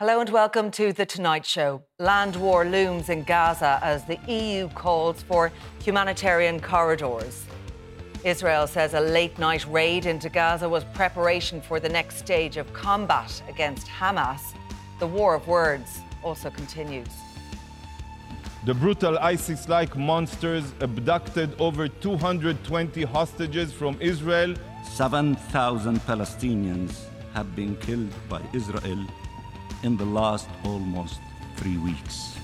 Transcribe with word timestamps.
Hello 0.00 0.20
and 0.20 0.30
welcome 0.30 0.70
to 0.70 0.92
The 0.92 1.04
Tonight 1.04 1.44
Show. 1.44 1.82
Land 1.98 2.36
war 2.36 2.64
looms 2.64 3.08
in 3.08 3.24
Gaza 3.24 3.80
as 3.82 4.04
the 4.04 4.16
EU 4.28 4.68
calls 4.68 5.22
for 5.22 5.50
humanitarian 5.82 6.60
corridors. 6.60 7.44
Israel 8.22 8.68
says 8.68 8.94
a 8.94 9.00
late 9.00 9.40
night 9.40 9.66
raid 9.66 10.06
into 10.06 10.28
Gaza 10.28 10.68
was 10.68 10.84
preparation 10.94 11.60
for 11.60 11.80
the 11.80 11.88
next 11.88 12.18
stage 12.18 12.56
of 12.58 12.72
combat 12.72 13.42
against 13.48 13.88
Hamas. 13.88 14.54
The 15.00 15.08
war 15.08 15.34
of 15.34 15.48
words 15.48 15.98
also 16.22 16.48
continues. 16.48 17.08
The 18.66 18.74
brutal 18.74 19.18
ISIS 19.18 19.68
like 19.68 19.96
monsters 19.96 20.74
abducted 20.78 21.60
over 21.60 21.88
220 21.88 23.02
hostages 23.02 23.72
from 23.72 23.96
Israel. 24.00 24.54
7,000 24.92 25.98
Palestinians 26.02 27.00
have 27.34 27.56
been 27.56 27.74
killed 27.78 28.14
by 28.28 28.40
Israel 28.52 29.04
in 29.82 29.96
the 29.96 30.04
last 30.04 30.48
almost 30.64 31.20
three 31.56 31.78
weeks. 31.78 32.36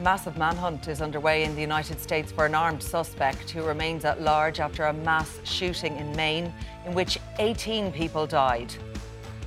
Massive 0.00 0.38
manhunt 0.38 0.88
is 0.88 1.02
underway 1.02 1.44
in 1.44 1.54
the 1.54 1.60
United 1.60 2.00
States 2.00 2.32
for 2.32 2.46
an 2.46 2.54
armed 2.54 2.82
suspect 2.82 3.50
who 3.50 3.62
remains 3.62 4.04
at 4.04 4.22
large 4.22 4.58
after 4.58 4.84
a 4.84 4.92
mass 4.92 5.38
shooting 5.44 5.96
in 5.96 6.14
Maine 6.16 6.52
in 6.86 6.94
which 6.94 7.18
18 7.38 7.92
people 7.92 8.26
died. 8.26 8.72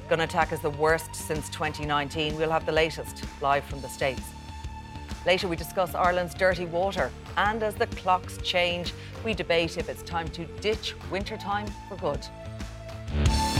Gun 0.10 0.20
attack 0.20 0.52
is 0.52 0.60
the 0.60 0.70
worst 0.70 1.16
since 1.16 1.50
2019. 1.50 2.36
We'll 2.36 2.52
have 2.52 2.66
the 2.66 2.72
latest 2.72 3.24
live 3.42 3.64
from 3.64 3.82
the 3.82 3.90
States. 3.90 4.22
Later, 5.26 5.48
we 5.48 5.56
discuss 5.56 5.96
Ireland's 5.96 6.36
dirty 6.36 6.66
water. 6.66 7.10
And 7.38 7.64
as 7.64 7.76
the 7.76 7.88
clocks 7.88 8.38
change, 8.44 8.94
we 9.24 9.34
debate 9.34 9.78
if 9.78 9.90
it's 9.90 10.04
time 10.04 10.28
to 10.30 10.46
ditch 10.62 10.94
wintertime 11.10 11.68
for 11.88 11.96
good. 11.96 13.53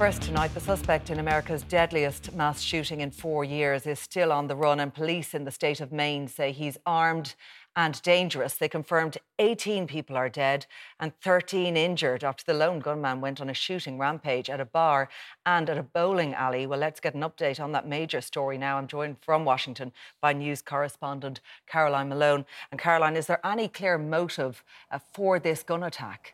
First 0.00 0.22
tonight, 0.22 0.54
the 0.54 0.60
suspect 0.60 1.10
in 1.10 1.20
America's 1.20 1.62
deadliest 1.62 2.32
mass 2.32 2.62
shooting 2.62 3.02
in 3.02 3.10
four 3.10 3.44
years 3.44 3.86
is 3.86 3.98
still 4.00 4.32
on 4.32 4.46
the 4.46 4.56
run, 4.56 4.80
and 4.80 4.94
police 4.94 5.34
in 5.34 5.44
the 5.44 5.50
state 5.50 5.78
of 5.78 5.92
Maine 5.92 6.26
say 6.26 6.52
he's 6.52 6.78
armed 6.86 7.34
and 7.76 8.00
dangerous. 8.00 8.54
They 8.54 8.66
confirmed 8.66 9.18
18 9.38 9.86
people 9.86 10.16
are 10.16 10.30
dead 10.30 10.64
and 10.98 11.12
13 11.20 11.76
injured 11.76 12.24
after 12.24 12.42
the 12.46 12.58
lone 12.58 12.80
gunman 12.80 13.20
went 13.20 13.42
on 13.42 13.50
a 13.50 13.54
shooting 13.54 13.98
rampage 13.98 14.48
at 14.48 14.58
a 14.58 14.64
bar 14.64 15.10
and 15.44 15.68
at 15.68 15.76
a 15.76 15.82
bowling 15.82 16.32
alley. 16.32 16.66
Well, 16.66 16.78
let's 16.78 17.00
get 17.00 17.14
an 17.14 17.20
update 17.20 17.60
on 17.60 17.72
that 17.72 17.86
major 17.86 18.22
story 18.22 18.56
now. 18.56 18.78
I'm 18.78 18.86
joined 18.86 19.18
from 19.20 19.44
Washington 19.44 19.92
by 20.22 20.32
news 20.32 20.62
correspondent 20.62 21.42
Caroline 21.66 22.08
Malone. 22.08 22.46
And 22.70 22.80
Caroline, 22.80 23.16
is 23.16 23.26
there 23.26 23.46
any 23.46 23.68
clear 23.68 23.98
motive 23.98 24.64
uh, 24.90 24.98
for 25.12 25.38
this 25.38 25.62
gun 25.62 25.82
attack? 25.82 26.32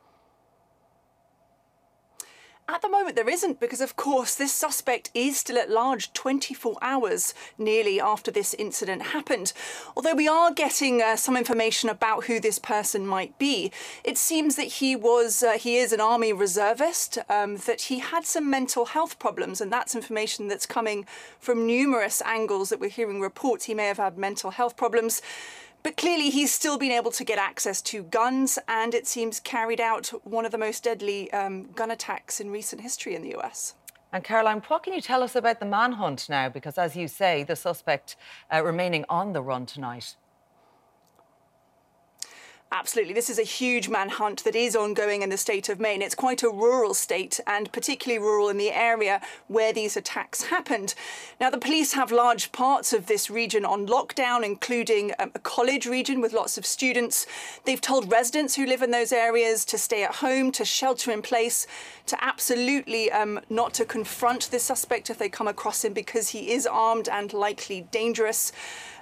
At 2.69 2.83
the 2.83 2.89
moment, 2.89 3.15
there 3.15 3.29
isn't 3.29 3.61
because, 3.61 3.81
of 3.81 3.95
course, 3.95 4.35
this 4.35 4.53
suspect 4.53 5.13
is 5.15 5.39
still 5.39 5.57
at 5.57 5.71
large 5.71 6.13
24 6.15 6.77
hours 6.83 7.33
nearly 7.57 8.01
after 8.01 8.33
this 8.33 8.55
incident 8.55 9.03
happened. 9.03 9.53
Although 9.97 10.17
we 10.17 10.27
are 10.27 10.53
getting 10.53 11.01
uh, 11.01 11.15
some 11.15 11.37
information 11.37 11.89
about 11.89 12.25
who 12.25 12.41
this 12.41 12.59
person 12.59 13.07
might 13.07 13.39
be, 13.39 13.71
it 14.03 14.19
seems 14.19 14.57
that 14.57 14.65
he 14.65 14.97
was 14.97 15.45
uh, 15.45 15.53
he 15.53 15.77
is 15.77 15.93
an 15.93 16.01
army 16.01 16.33
reservist, 16.33 17.19
um, 17.29 17.57
that 17.59 17.83
he 17.83 18.01
had 18.01 18.27
some 18.27 18.51
mental 18.51 18.87
health 18.87 19.21
problems, 19.21 19.61
and 19.61 19.73
that's 19.73 19.95
information 19.95 20.49
that's 20.49 20.67
coming 20.67 21.07
from 21.39 21.69
numerous 21.69 22.21
angles 22.23 22.71
that 22.71 22.81
we're 22.81 22.91
hearing 22.91 23.21
reports. 23.21 23.67
He 23.67 23.75
may 23.75 23.87
have 23.87 23.99
had 23.99 24.19
mental 24.19 24.51
health 24.51 24.77
problems. 24.77 25.23
But 25.87 25.97
clearly, 25.97 26.31
he's 26.31 26.53
still 26.53 26.79
been 26.79 26.91
able 26.91 27.13
to 27.13 27.23
get 27.23 27.39
access 27.39 27.81
to 27.83 28.03
guns, 28.03 28.59
and 28.67 28.93
it 28.93 29.07
seems 29.07 29.39
carried 29.39 29.81
out 29.81 30.09
one 30.25 30.45
of 30.45 30.51
the 30.51 30.59
most 30.59 30.83
deadly 30.83 31.33
um, 31.33 31.71
gun 31.77 31.93
attacks 31.93 32.41
in 32.41 32.51
recent 32.51 32.83
history 32.83 33.15
in 33.15 33.23
the 33.23 33.37
US. 33.37 33.75
And 34.13 34.25
Caroline, 34.25 34.63
what 34.67 34.83
can 34.83 34.95
you 34.95 35.01
tell 35.01 35.23
us 35.23 35.37
about 35.37 35.61
the 35.61 35.65
manhunt 35.65 36.29
now? 36.29 36.49
Because, 36.49 36.77
as 36.77 36.97
you 36.97 37.07
say, 37.07 37.45
the 37.45 37.55
suspect 37.55 38.17
uh, 38.53 38.65
remaining 38.65 39.05
on 39.09 39.33
the 39.33 39.41
run 39.41 39.65
tonight. 39.65 40.17
Absolutely. 42.73 43.15
This 43.15 43.31
is 43.31 43.39
a 43.39 43.45
huge 43.45 43.89
manhunt 43.89 44.43
that 44.43 44.57
is 44.57 44.75
ongoing 44.75 45.23
in 45.23 45.31
the 45.31 45.37
state 45.37 45.69
of 45.69 45.79
Maine. 45.79 46.03
It's 46.03 46.17
quite 46.17 46.43
a 46.43 46.49
rural 46.49 46.95
state 46.95 47.39
and 47.47 47.71
particularly 47.71 48.19
rural 48.19 48.49
in 48.49 48.59
the 48.59 48.73
area 48.73 49.21
where 49.47 49.73
these 49.73 49.97
attacks 49.97 50.43
happened. 50.43 50.97
Now, 51.41 51.49
the 51.49 51.59
police 51.59 51.93
have 51.93 52.11
large 52.11 52.51
parts 52.51 52.93
of 52.93 53.07
this 53.07 53.31
region 53.31 53.65
on 53.65 53.87
lockdown, 53.87 54.45
including 54.45 55.13
um, 55.21 55.31
a 55.37 55.39
college 55.39 55.87
region 55.87 56.21
with 56.21 56.33
lots 56.33 56.59
of 56.59 56.67
students. 56.67 57.25
They've 57.65 57.81
told 57.81 58.11
residents 58.11 58.57
who 58.57 58.67
live 58.67 58.83
in 58.83 58.91
those 58.91 59.13
areas 59.13 59.65
to 59.67 59.79
stay 59.79 60.03
at 60.03 60.17
home, 60.17 60.51
to 60.53 60.65
shelter 60.65 61.13
in 61.13 61.23
place, 61.23 61.69
to 62.07 62.23
absolutely 62.23 63.13
um, 63.13 63.39
not 63.49 63.75
to 63.75 63.85
confront 63.85 64.51
this 64.51 64.65
suspect 64.65 65.09
if 65.09 65.19
they 65.19 65.29
come 65.29 65.47
across 65.47 65.85
him 65.85 65.93
because 65.93 66.31
he 66.31 66.51
is 66.51 66.67
armed 66.67 67.09
and 67.09 67.33
likely 67.33 67.83
dangerous. 67.93 68.51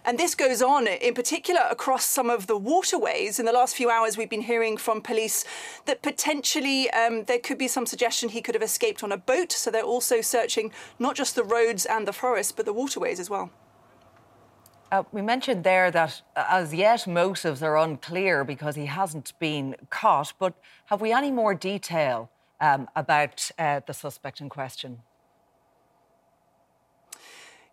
And 0.06 0.18
this 0.18 0.34
goes 0.34 0.60
on 0.60 0.86
in 0.86 1.14
particular 1.14 1.62
across 1.70 2.04
some 2.04 2.28
of 2.28 2.46
the 2.46 2.58
waterways. 2.58 3.38
In 3.38 3.46
the 3.46 3.52
last 3.52 3.74
few 3.74 3.88
hours, 3.88 4.18
we've 4.18 4.28
been 4.28 4.42
hearing 4.42 4.76
from 4.76 5.00
police 5.00 5.46
that 5.86 6.02
potentially 6.02 6.90
um, 6.90 7.24
there 7.24 7.38
could 7.38 7.56
be 7.56 7.68
some 7.68 7.86
suggestion 7.86 8.28
he 8.28 8.42
could 8.42 8.54
have 8.54 8.62
escaped 8.62 9.02
on 9.02 9.12
a 9.12 9.16
boat. 9.16 9.50
So 9.50 9.70
they're 9.70 9.82
also 9.82 10.20
searching 10.20 10.72
not 10.98 11.16
just 11.16 11.34
the 11.36 11.44
roads 11.44 11.86
and 11.86 12.06
the 12.06 12.12
forest, 12.12 12.54
but 12.54 12.66
the 12.66 12.72
waterways 12.74 13.18
as 13.18 13.30
well. 13.30 13.50
Uh, 14.92 15.04
we 15.10 15.22
mentioned 15.22 15.64
there 15.64 15.90
that 15.90 16.20
uh, 16.36 16.44
as 16.50 16.74
yet 16.74 17.06
motives 17.06 17.62
are 17.62 17.78
unclear 17.78 18.44
because 18.44 18.76
he 18.76 18.86
hasn't 18.86 19.32
been 19.38 19.74
caught, 19.88 20.34
but 20.38 20.54
have 20.86 21.00
we 21.00 21.12
any 21.12 21.30
more 21.30 21.54
detail 21.54 22.30
um, 22.60 22.88
about 22.94 23.50
uh, 23.58 23.80
the 23.86 23.94
suspect 23.94 24.40
in 24.42 24.50
question? 24.50 25.00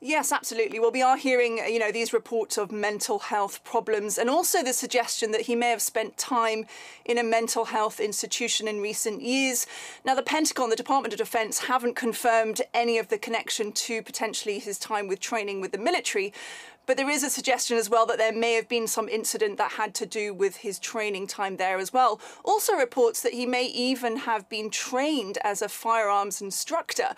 Yes, 0.03 0.31
absolutely. 0.31 0.79
Well, 0.79 0.89
we 0.89 1.03
are 1.03 1.15
hearing, 1.15 1.59
you 1.59 1.77
know, 1.77 1.91
these 1.91 2.11
reports 2.11 2.57
of 2.57 2.71
mental 2.71 3.19
health 3.19 3.63
problems 3.63 4.17
and 4.17 4.31
also 4.31 4.63
the 4.63 4.73
suggestion 4.73 5.29
that 5.31 5.41
he 5.41 5.53
may 5.53 5.69
have 5.69 5.81
spent 5.81 6.17
time 6.17 6.65
in 7.05 7.19
a 7.19 7.23
mental 7.23 7.65
health 7.65 7.99
institution 7.99 8.67
in 8.67 8.81
recent 8.81 9.21
years. 9.21 9.67
Now, 10.03 10.15
the 10.15 10.23
Pentagon, 10.23 10.71
the 10.71 10.75
Department 10.75 11.13
of 11.13 11.19
Defense 11.19 11.59
haven't 11.59 11.95
confirmed 11.95 12.63
any 12.73 12.97
of 12.97 13.09
the 13.09 13.19
connection 13.19 13.71
to 13.73 14.01
potentially 14.01 14.57
his 14.57 14.79
time 14.79 15.07
with 15.07 15.19
training 15.19 15.61
with 15.61 15.71
the 15.71 15.77
military. 15.77 16.33
But 16.87 16.97
there 16.97 17.09
is 17.09 17.23
a 17.23 17.29
suggestion 17.29 17.77
as 17.77 17.87
well 17.87 18.07
that 18.07 18.17
there 18.17 18.33
may 18.33 18.55
have 18.55 18.67
been 18.67 18.87
some 18.87 19.07
incident 19.07 19.59
that 19.59 19.73
had 19.73 19.93
to 19.95 20.07
do 20.07 20.33
with 20.33 20.57
his 20.57 20.79
training 20.79 21.27
time 21.27 21.57
there 21.57 21.77
as 21.77 21.93
well. 21.93 22.19
Also, 22.43 22.73
reports 22.73 23.21
that 23.21 23.33
he 23.33 23.45
may 23.45 23.67
even 23.67 24.17
have 24.17 24.49
been 24.49 24.71
trained 24.71 25.37
as 25.43 25.61
a 25.61 25.69
firearms 25.69 26.41
instructor. 26.41 27.09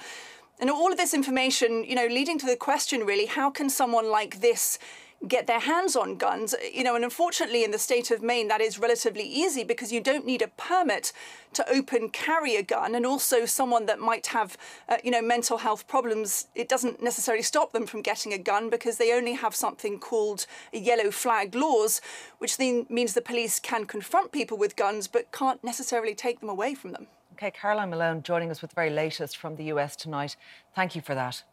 And 0.64 0.72
all 0.72 0.94
of 0.94 0.98
this 0.98 1.14
information, 1.14 1.84
you 1.84 1.94
know, 1.94 2.08
leading 2.08 2.40
to 2.40 2.46
the 2.46 2.56
question 2.56 3.02
really, 3.02 3.26
how 3.26 3.50
can 3.50 3.70
someone 3.70 4.10
like 4.10 4.40
this 4.40 4.80
get 5.28 5.46
their 5.46 5.60
hands 5.60 5.94
on 5.94 6.16
guns? 6.16 6.56
You 6.74 6.86
know, 6.86 6.96
and 6.96 7.04
unfortunately 7.04 7.66
in 7.66 7.72
the 7.72 7.78
state 7.78 8.12
of 8.12 8.22
Maine, 8.22 8.48
that 8.48 8.62
is 8.62 8.80
relatively 8.80 9.26
easy 9.26 9.66
because 9.66 9.92
you 9.92 10.00
don't 10.00 10.26
need 10.26 10.42
a 10.42 10.48
permit 10.48 11.12
to 11.52 11.70
open 11.70 12.08
carry 12.08 12.56
a 12.56 12.64
gun. 12.64 12.96
And 12.96 13.06
also 13.06 13.46
someone 13.46 13.88
that 13.88 14.00
might 14.00 14.28
have, 14.28 14.58
uh, 14.88 14.96
you 15.04 15.12
know, 15.12 15.22
mental 15.22 15.58
health 15.58 15.86
problems, 15.86 16.48
it 16.56 16.70
doesn't 16.70 17.04
necessarily 17.04 17.44
stop 17.44 17.74
them 17.74 17.86
from 17.86 18.02
getting 18.02 18.32
a 18.32 18.38
gun 18.38 18.70
because 18.70 18.98
they 18.98 19.12
only 19.12 19.34
have 19.34 19.54
something 19.54 20.00
called 20.00 20.46
yellow 20.72 21.12
flag 21.12 21.56
laws, 21.56 22.00
which 22.38 22.56
then 22.56 22.86
means 22.88 23.16
the 23.16 23.22
police 23.22 23.60
can 23.60 23.84
confront 23.84 24.32
people 24.32 24.58
with 24.58 24.78
guns 24.78 25.10
but 25.10 25.30
can't 25.34 25.62
necessarily 25.62 26.16
take 26.16 26.40
them 26.40 26.48
away 26.48 26.74
from 26.74 26.94
them. 26.94 27.08
Okay, 27.34 27.50
Caroline 27.50 27.90
Malone 27.90 28.22
joining 28.22 28.52
us 28.52 28.62
with 28.62 28.70
the 28.70 28.76
very 28.76 28.92
latest 28.92 29.38
from 29.38 29.56
the 29.56 29.66
US 29.66 29.96
tonight. 29.96 30.38
Thank 30.76 30.96
you 30.96 31.02
for 31.02 31.16
that. 31.16 31.44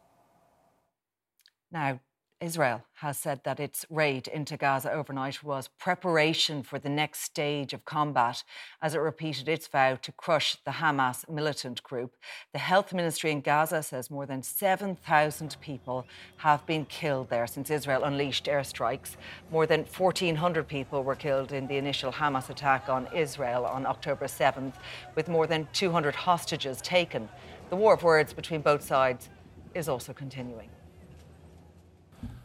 Now, 1.71 1.99
Israel 2.41 2.83
has 2.95 3.19
said 3.19 3.41
that 3.43 3.59
its 3.59 3.85
raid 3.91 4.27
into 4.27 4.57
Gaza 4.57 4.91
overnight 4.91 5.43
was 5.43 5.69
preparation 5.77 6.63
for 6.63 6.79
the 6.79 6.89
next 6.89 7.21
stage 7.21 7.71
of 7.71 7.85
combat 7.85 8.43
as 8.81 8.95
it 8.95 8.99
repeated 8.99 9.47
its 9.47 9.67
vow 9.67 9.93
to 10.01 10.11
crush 10.13 10.57
the 10.65 10.71
Hamas 10.71 11.29
militant 11.29 11.83
group. 11.83 12.15
The 12.51 12.57
health 12.59 12.93
ministry 12.93 13.29
in 13.29 13.41
Gaza 13.41 13.83
says 13.83 14.09
more 14.09 14.25
than 14.25 14.41
7,000 14.41 15.55
people 15.61 16.07
have 16.37 16.65
been 16.65 16.85
killed 16.85 17.29
there 17.29 17.45
since 17.45 17.69
Israel 17.69 18.03
unleashed 18.03 18.45
airstrikes. 18.45 19.17
More 19.51 19.67
than 19.67 19.81
1,400 19.81 20.67
people 20.67 21.03
were 21.03 21.15
killed 21.15 21.51
in 21.51 21.67
the 21.67 21.77
initial 21.77 22.11
Hamas 22.11 22.49
attack 22.49 22.89
on 22.89 23.07
Israel 23.15 23.65
on 23.65 23.85
October 23.85 24.25
7th, 24.25 24.73
with 25.13 25.29
more 25.29 25.45
than 25.45 25.67
200 25.73 26.15
hostages 26.15 26.81
taken. 26.81 27.29
The 27.69 27.75
war 27.75 27.93
of 27.93 28.01
words 28.01 28.33
between 28.33 28.61
both 28.61 28.81
sides 28.81 29.29
is 29.75 29.87
also 29.87 30.11
continuing. 30.11 30.69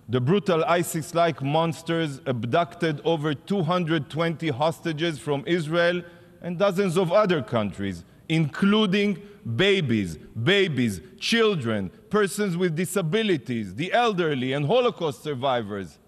The 0.08 0.20
brutal 0.20 0.64
ISIS 0.64 1.14
like 1.14 1.42
monsters 1.42 2.20
abducted 2.26 3.00
over 3.04 3.34
220 3.34 4.48
hostages 4.50 5.18
from 5.18 5.42
Israel 5.46 6.02
and 6.40 6.58
dozens 6.58 6.96
of 6.96 7.10
other 7.10 7.42
countries, 7.42 8.04
including 8.28 9.20
babies, 9.56 10.16
babies, 10.16 11.00
children, 11.18 11.90
persons 12.08 12.56
with 12.56 12.76
disabilities, 12.76 13.74
the 13.74 13.92
elderly, 13.92 14.52
and 14.52 14.66
Holocaust 14.66 15.24
survivors. 15.24 15.98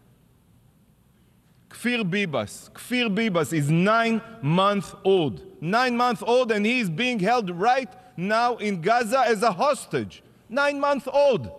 Kfir 1.68 2.08
Bibas. 2.08 2.70
Kfir 2.70 3.12
Bibas 3.12 3.52
is 3.52 3.68
nine 3.68 4.22
months 4.40 4.94
old. 5.04 5.42
Nine 5.60 5.96
months 5.96 6.22
old, 6.22 6.52
and 6.52 6.64
he 6.64 6.78
is 6.78 6.88
being 6.88 7.18
held 7.18 7.50
right 7.50 7.88
now 8.16 8.56
in 8.56 8.80
Gaza 8.80 9.20
as 9.26 9.42
a 9.42 9.52
hostage. 9.52 10.22
Nine 10.48 10.78
months 10.78 11.08
old. 11.12 11.50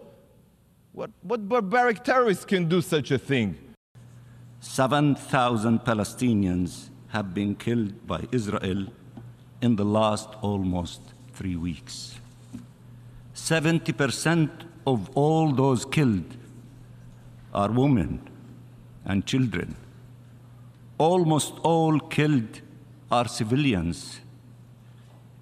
What, 1.00 1.12
what 1.22 1.48
barbaric 1.48 2.04
terrorists 2.04 2.44
can 2.44 2.68
do 2.68 2.82
such 2.82 3.10
a 3.12 3.18
thing? 3.18 3.58
7,000 4.60 5.80
Palestinians 5.80 6.90
have 7.08 7.34
been 7.34 7.56
killed 7.56 8.06
by 8.06 8.28
Israel 8.34 8.86
in 9.62 9.78
the 9.78 9.86
last 9.86 10.28
almost 10.42 11.00
three 11.32 11.56
weeks. 11.56 12.20
70% 13.34 14.50
of 14.86 15.10
all 15.16 15.54
those 15.54 15.86
killed 15.86 16.36
are 17.54 17.72
women 17.72 18.20
and 19.06 19.26
children. 19.26 19.78
Almost 20.98 21.54
all 21.64 21.98
killed 22.02 22.60
are 23.10 23.30
civilians. 23.30 24.20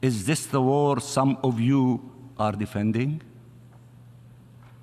Is 0.03 0.27
this 0.27 0.45
the 0.45 0.61
war 0.61 0.99
some 0.99 1.35
of 1.43 1.59
you 1.59 2.11
are 2.37 2.51
defending? 2.51 3.23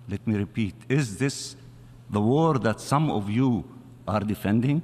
Let 0.09 0.27
me 0.27 0.37
repeat 0.37 0.75
is 0.89 1.17
this 1.17 1.57
the 2.11 2.21
war 2.21 2.59
that 2.59 2.81
some 2.81 3.11
of 3.11 3.31
you 3.31 3.65
are 4.07 4.21
defending? 4.21 4.83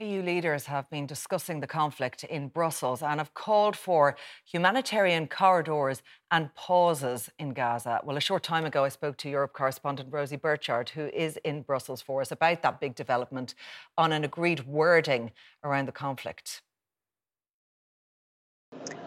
EU 0.00 0.20
leaders 0.20 0.66
have 0.66 0.90
been 0.90 1.06
discussing 1.06 1.60
the 1.60 1.66
conflict 1.66 2.22
in 2.24 2.48
Brussels 2.48 3.02
and 3.02 3.18
have 3.18 3.32
called 3.32 3.74
for 3.74 4.14
humanitarian 4.44 5.26
corridors 5.26 6.02
and 6.30 6.54
pauses 6.54 7.30
in 7.38 7.54
Gaza. 7.54 8.00
Well, 8.04 8.18
a 8.18 8.20
short 8.20 8.42
time 8.42 8.66
ago, 8.66 8.84
I 8.84 8.90
spoke 8.90 9.16
to 9.18 9.30
Europe 9.30 9.54
correspondent 9.54 10.12
Rosie 10.12 10.36
Birchard, 10.36 10.90
who 10.90 11.06
is 11.06 11.38
in 11.44 11.62
Brussels 11.62 12.02
for 12.02 12.20
us, 12.20 12.30
about 12.30 12.60
that 12.60 12.78
big 12.78 12.94
development 12.94 13.54
on 13.96 14.12
an 14.12 14.22
agreed 14.22 14.66
wording 14.66 15.30
around 15.64 15.88
the 15.88 15.92
conflict. 15.92 16.60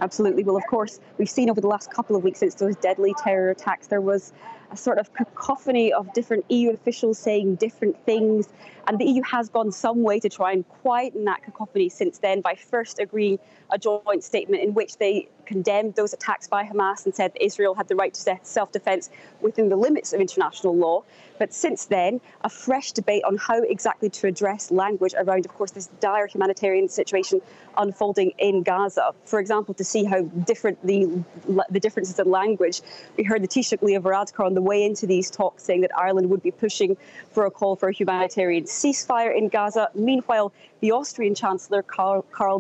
Absolutely. 0.02 0.44
Well, 0.44 0.58
of 0.58 0.66
course, 0.68 1.00
we've 1.20 1.30
seen 1.30 1.52
over 1.52 1.62
the 1.62 1.68
last 1.68 1.92
couple 1.92 2.16
of 2.16 2.24
weeks 2.24 2.40
since 2.40 2.56
those 2.56 2.76
deadly 2.78 3.14
terror 3.24 3.52
attacks, 3.52 3.86
there 3.86 4.02
was 4.02 4.34
a 4.72 4.78
sort 4.78 5.00
of 5.00 5.14
cacophony 5.14 5.92
of 5.92 6.12
different 6.14 6.46
EU 6.50 6.72
officials 6.72 7.18
saying 7.18 7.56
different 7.56 7.98
things. 8.06 8.48
And 8.88 8.98
the 9.00 9.06
EU 9.06 9.22
has 9.24 9.50
gone 9.50 9.72
some 9.72 10.04
way 10.04 10.20
to 10.20 10.30
try 10.30 10.52
and 10.52 10.68
quieten 10.68 11.26
that 11.26 11.44
cacophony 11.44 11.90
since 11.90 12.20
then 12.20 12.42
by 12.42 12.56
first 12.56 13.00
agreeing 13.00 13.40
a 13.72 13.78
joint 13.78 14.24
statement 14.24 14.64
in 14.64 14.74
which 14.74 14.98
they 14.98 15.28
condemned 15.46 15.96
those 15.96 16.14
attacks 16.14 16.48
by 16.48 16.64
Hamas 16.64 17.06
and 17.06 17.14
said 17.14 17.34
that 17.34 17.44
Israel 17.44 17.74
had 17.74 17.88
the 17.88 17.96
right 17.96 18.14
to 18.14 18.40
self 18.44 18.72
defense 18.72 19.10
within 19.42 19.70
the 19.70 19.76
limits 19.76 20.14
of 20.14 20.22
international 20.22 20.76
law. 20.76 21.04
But 21.40 21.54
since 21.54 21.86
then, 21.86 22.22
a 22.42 22.50
fresh 22.50 22.92
debate 22.92 23.24
on 23.24 23.38
how 23.38 23.62
exactly 23.64 24.10
to 24.10 24.28
address 24.28 24.72
language 24.72 25.14
around, 25.18 25.46
of 25.46 25.54
course, 25.56 25.72
this 25.72 25.88
dire 26.00 26.28
humanitarian 26.28 26.88
situation 26.90 27.42
unfolding 27.78 28.32
in 28.38 28.62
Gaza. 28.62 29.14
For 29.26 29.40
example, 29.40 29.74
to 29.76 29.84
see 29.84 30.04
how 30.04 30.22
different 30.24 30.86
the 30.86 31.24
the 31.70 31.80
differences 31.80 32.20
in 32.20 32.30
language. 32.30 32.82
We 33.18 33.24
heard 33.24 33.42
the 33.42 33.48
Taoiseach 33.48 33.82
Leo 33.82 34.02
Varadkar 34.02 34.46
on 34.46 34.54
the 34.60 34.64
way 34.64 34.84
into 34.84 35.08
these 35.08 35.32
talks 35.32 35.64
saying 35.64 35.80
that 35.80 35.92
Ireland 35.98 36.30
would 36.30 36.44
be 36.44 36.52
pushing 36.52 36.98
for 37.32 37.46
a 37.46 37.52
call 37.52 37.78
for 37.78 37.88
a 37.88 37.94
humanitarian 37.94 38.66
ceasefire 38.66 39.34
in 39.36 39.48
Gaza. 39.48 39.90
Meanwhile, 39.96 40.52
the 40.82 40.92
Austrian 40.92 41.36
Chancellor 41.36 41.84
Karl, 41.84 42.24
Karl 42.32 42.60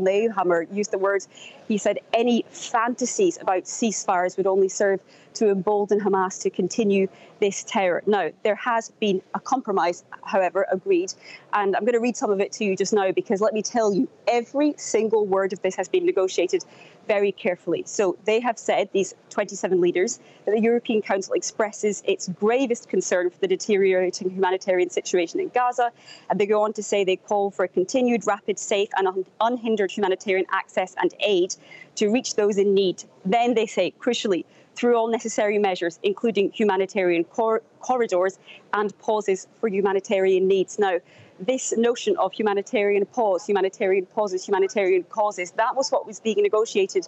used 0.71 0.91
the 0.91 0.97
words, 0.97 1.27
he 1.67 1.77
said 1.77 1.99
any 2.13 2.43
fantasies 2.49 3.37
about 3.39 3.63
ceasefires 3.63 4.37
would 4.37 4.47
only 4.47 4.69
serve 4.69 4.99
to 5.35 5.49
embolden 5.49 5.99
Hamas 5.99 6.41
to 6.41 6.49
continue 6.49 7.07
this 7.39 7.63
terror. 7.63 8.03
Now, 8.07 8.31
there 8.43 8.55
has 8.55 8.89
been 8.99 9.21
a 9.35 9.39
compromise, 9.39 10.03
however, 10.23 10.65
agreed, 10.71 11.13
and 11.53 11.75
I'm 11.75 11.83
going 11.83 11.93
to 11.93 11.99
read 11.99 12.17
some 12.17 12.31
of 12.31 12.41
it 12.41 12.51
to 12.53 12.65
you 12.65 12.75
just 12.75 12.91
now 12.91 13.11
because 13.11 13.39
let 13.39 13.53
me 13.53 13.61
tell 13.61 13.93
you, 13.93 14.09
every 14.27 14.73
single 14.77 15.25
word 15.25 15.53
of 15.53 15.61
this 15.61 15.75
has 15.75 15.87
been 15.87 16.05
negotiated 16.05 16.65
very 17.07 17.31
carefully. 17.31 17.83
So 17.85 18.17
they 18.25 18.39
have 18.39 18.59
said, 18.59 18.89
these 18.93 19.13
27 19.29 19.79
leaders, 19.79 20.19
that 20.45 20.51
the 20.51 20.61
European 20.61 21.01
Council 21.01 21.33
expresses 21.33 22.03
its 22.05 22.27
gravest 22.29 22.89
concern 22.89 23.29
for 23.29 23.39
the 23.39 23.47
deteriorating 23.47 24.29
humanitarian 24.29 24.89
situation 24.89 25.39
in 25.39 25.49
Gaza. 25.49 25.91
And 26.29 26.39
they 26.39 26.45
go 26.45 26.63
on 26.63 26.73
to 26.73 26.83
say 26.83 27.03
they 27.03 27.15
call 27.15 27.49
for 27.49 27.65
a 27.65 27.67
continued, 27.67 28.08
rapid, 28.25 28.57
safe, 28.57 28.89
and 28.97 29.25
unhindered 29.41 29.91
humanitarian 29.91 30.45
access 30.51 30.95
and 30.97 31.13
aid 31.19 31.55
to 31.95 32.09
reach 32.09 32.35
those 32.35 32.57
in 32.57 32.73
need. 32.73 33.03
Then 33.25 33.53
they 33.53 33.65
say, 33.65 33.93
crucially, 33.99 34.45
through 34.75 34.95
all 34.95 35.07
necessary 35.09 35.59
measures, 35.59 35.99
including 36.03 36.51
humanitarian 36.51 37.23
cor- 37.25 37.61
corridors 37.81 38.39
and 38.73 38.97
pauses 38.99 39.47
for 39.59 39.67
humanitarian 39.67 40.47
needs. 40.47 40.79
Now, 40.79 40.99
this 41.39 41.75
notion 41.77 42.17
of 42.17 42.33
humanitarian 42.33 43.05
pause, 43.05 43.45
humanitarian 43.45 44.05
pauses, 44.05 44.45
humanitarian 44.45 45.03
causes, 45.03 45.51
that 45.51 45.75
was 45.75 45.89
what 45.89 46.05
was 46.05 46.19
being 46.19 46.41
negotiated 46.41 47.07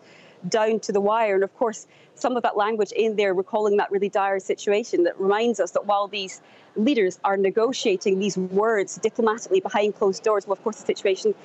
down 0.49 0.79
to 0.81 0.91
the 0.91 1.01
wire. 1.01 1.35
And 1.35 1.43
of 1.43 1.55
course, 1.57 1.87
some 2.15 2.35
of 2.35 2.43
that 2.43 2.57
language 2.57 2.91
in 2.93 3.15
there 3.15 3.33
recalling 3.33 3.77
that 3.77 3.91
really 3.91 4.09
dire 4.09 4.39
situation 4.39 5.03
that 5.03 5.19
reminds 5.19 5.59
us 5.59 5.71
that 5.71 5.85
while 5.85 6.07
these 6.07 6.41
leaders 6.75 7.19
are 7.23 7.37
negotiating 7.37 8.19
these 8.19 8.37
words 8.37 8.95
diplomatically 8.97 9.59
behind 9.59 9.95
closed 9.95 10.23
doors, 10.23 10.47
well, 10.47 10.53
of 10.53 10.63
course, 10.63 10.77
the 10.77 10.85
situation 10.85 11.35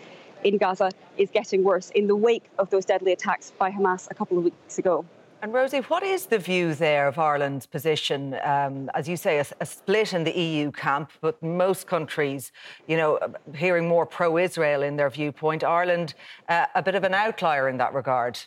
in 0.45 0.59
Gaza 0.59 0.91
is 1.17 1.31
getting 1.31 1.65
worse 1.65 1.91
in 1.91 2.07
the 2.07 2.17
wake 2.17 2.45
of 2.59 2.71
those 2.71 2.85
deadly 2.85 3.13
attacks 3.13 3.53
by 3.59 3.71
Hamas 3.71 4.09
a 4.11 4.15
couple 4.15 4.39
of 4.39 4.45
weeks 4.45 4.79
ago. 4.79 5.05
And 5.43 5.53
Rosie, 5.53 5.81
what 5.81 6.03
is 6.03 6.27
the 6.27 6.39
view 6.39 6.75
there 6.75 7.07
of 7.07 7.19
Ireland's 7.19 7.67
position? 7.67 8.39
Um, 8.43 8.91
as 8.95 9.07
you 9.07 9.19
say, 9.19 9.39
a, 9.39 9.47
a, 9.61 9.67
split 9.67 10.15
in 10.15 10.25
the 10.25 10.33
EU 10.33 10.73
camp, 10.73 11.11
but 11.21 11.41
most 11.43 11.87
countries, 11.87 12.53
you 12.89 12.97
know, 12.97 13.19
hearing 13.55 13.87
more 13.87 14.07
pro-Israel 14.07 14.83
in 14.83 14.97
their 14.97 15.11
viewpoint. 15.11 15.63
Ireland, 15.63 16.15
uh, 16.49 16.67
a 16.75 16.83
bit 16.83 16.95
of 16.95 17.05
an 17.05 17.13
outlier 17.13 17.69
in 17.69 17.77
that 17.77 17.93
regard. 17.93 18.39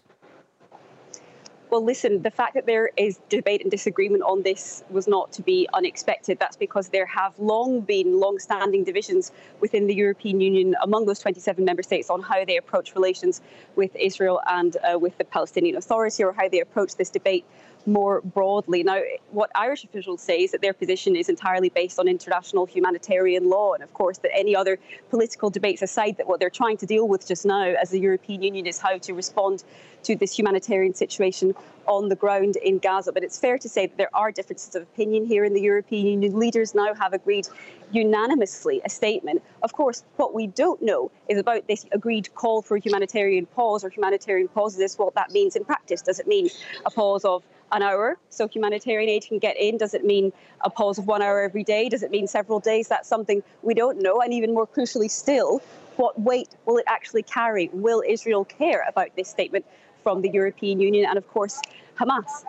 Well, 1.70 1.86
listen, 1.86 2.24
the 2.24 2.32
fact 2.32 2.56
that 2.56 2.66
there 2.66 2.90
is 2.98 3.20
debate 3.30 3.62
and 3.62 3.70
disagreement 3.70 4.24
on 4.24 4.42
this 4.42 4.84
was 4.90 5.08
not 5.08 5.32
to 5.34 5.44
be 5.44 5.68
unexpected. 5.72 6.40
That's 6.40 6.58
because 6.58 6.90
there 6.90 7.06
have 7.06 7.38
long 7.38 7.82
been 7.82 8.20
long 8.20 8.40
standing 8.40 8.84
divisions 8.84 9.32
within 9.60 9.86
the 9.86 9.94
European 9.94 10.42
Union 10.42 10.76
among 10.82 11.06
those 11.06 11.20
27 11.20 11.64
member 11.64 11.84
states 11.84 12.10
on 12.10 12.24
how 12.24 12.44
they 12.44 12.58
approach 12.58 12.96
relations 12.96 13.42
with 13.76 13.96
Israel 13.96 14.42
and 14.50 14.78
uh, 14.78 14.98
with 14.98 15.16
the 15.20 15.26
Palestinian 15.26 15.76
Authority 15.76 16.24
or 16.24 16.34
how 16.34 16.50
they 16.50 16.60
approach 16.60 16.96
this 16.96 17.12
debate 17.12 17.46
more 17.90 18.22
broadly. 18.22 18.84
Now, 18.84 19.02
what 19.32 19.52
Irish 19.56 19.84
officials 19.84 20.22
say 20.22 20.44
is 20.44 20.52
that 20.52 20.62
their 20.62 20.74
position 20.74 21.16
is 21.16 21.30
entirely 21.30 21.70
based 21.70 22.00
on 22.00 22.08
international 22.08 22.66
humanitarian 22.66 23.50
law, 23.50 23.74
and 23.74 23.84
of 23.84 23.94
course, 23.94 24.20
that 24.20 24.32
any 24.36 24.56
other 24.56 24.78
political 25.10 25.50
debates 25.50 25.82
aside, 25.82 26.18
that 26.18 26.28
what 26.28 26.40
they're 26.40 26.50
trying 26.50 26.78
to 26.78 26.86
deal 26.86 27.08
with 27.08 27.28
just 27.28 27.46
now 27.46 27.64
as 27.64 27.90
the 27.90 28.00
European 28.00 28.42
Union 28.44 28.66
is 28.66 28.80
how 28.80 28.98
to 28.98 29.14
respond 29.14 29.64
to 30.04 30.16
this 30.16 30.38
humanitarian 30.38 30.94
situation 30.94 31.54
on 31.86 32.08
the 32.08 32.16
ground 32.16 32.56
in 32.58 32.78
Gaza. 32.78 33.12
But 33.12 33.24
it's 33.24 33.38
fair 33.38 33.58
to 33.58 33.68
say 33.68 33.88
that 33.88 33.98
there 33.98 34.16
are 34.16 34.32
differences 34.32 34.76
of 34.76 34.84
opinion 34.84 35.26
here 35.26 35.44
in 35.44 35.54
the 35.54 35.62
European 35.62 36.06
Union. 36.06 36.40
Leaders 36.40 36.74
now 36.74 36.94
have 36.94 37.14
agreed 37.14 37.48
unanimously 37.92 38.82
a 38.86 38.90
statement. 38.90 39.42
Of 39.64 39.74
course, 39.74 40.04
what 40.16 40.34
we 40.34 40.48
don't 40.48 40.82
know 40.82 41.12
is 41.28 41.38
about 41.38 41.68
this 41.68 41.86
agreed 41.92 42.34
call 42.36 42.62
for 42.62 42.78
a 42.78 42.80
humanitarian 42.80 43.46
pause 43.48 43.84
or 43.84 43.90
humanitarian 43.90 44.48
pauses, 44.48 44.98
what 44.98 45.16
that 45.16 45.32
means 45.32 45.56
in 45.56 45.66
practice. 45.66 46.02
Does 46.02 46.20
it 46.20 46.28
mean 46.28 46.50
a 46.86 46.92
pause 46.92 47.26
of 47.26 47.44
an 47.72 47.82
hour 47.82 48.18
so 48.30 48.48
humanitarian 48.48 49.10
aid 49.10 49.26
can 49.28 49.40
get 49.40 49.58
in? 49.58 49.78
Does 49.78 49.94
it 49.94 50.06
mean 50.06 50.32
a 50.62 50.70
pause 50.70 50.98
of 50.98 51.08
one 51.08 51.22
hour 51.22 51.42
every 51.42 51.64
day? 51.64 51.90
Does 51.90 52.04
it 52.04 52.12
mean 52.12 52.28
several 52.28 52.60
days? 52.60 52.88
That's 52.88 53.08
something 53.08 53.44
we 53.62 53.74
don't 53.74 54.02
know. 54.02 54.22
And 54.22 54.34
even 54.34 54.54
more 54.54 54.68
crucially 54.68 55.10
still, 55.10 55.62
what 55.98 56.20
weight 56.20 56.50
will 56.66 56.78
it 56.78 56.86
actually 56.88 57.24
carry? 57.24 57.70
Will 57.74 58.04
Israel 58.08 58.46
care 58.46 58.86
about 58.88 59.16
this 59.16 59.30
statement 59.30 59.66
from 60.04 60.22
the 60.22 60.30
European 60.30 60.80
Union 60.80 61.06
and, 61.08 61.18
of 61.18 61.28
course, 61.28 61.62
Hamas? 62.00 62.46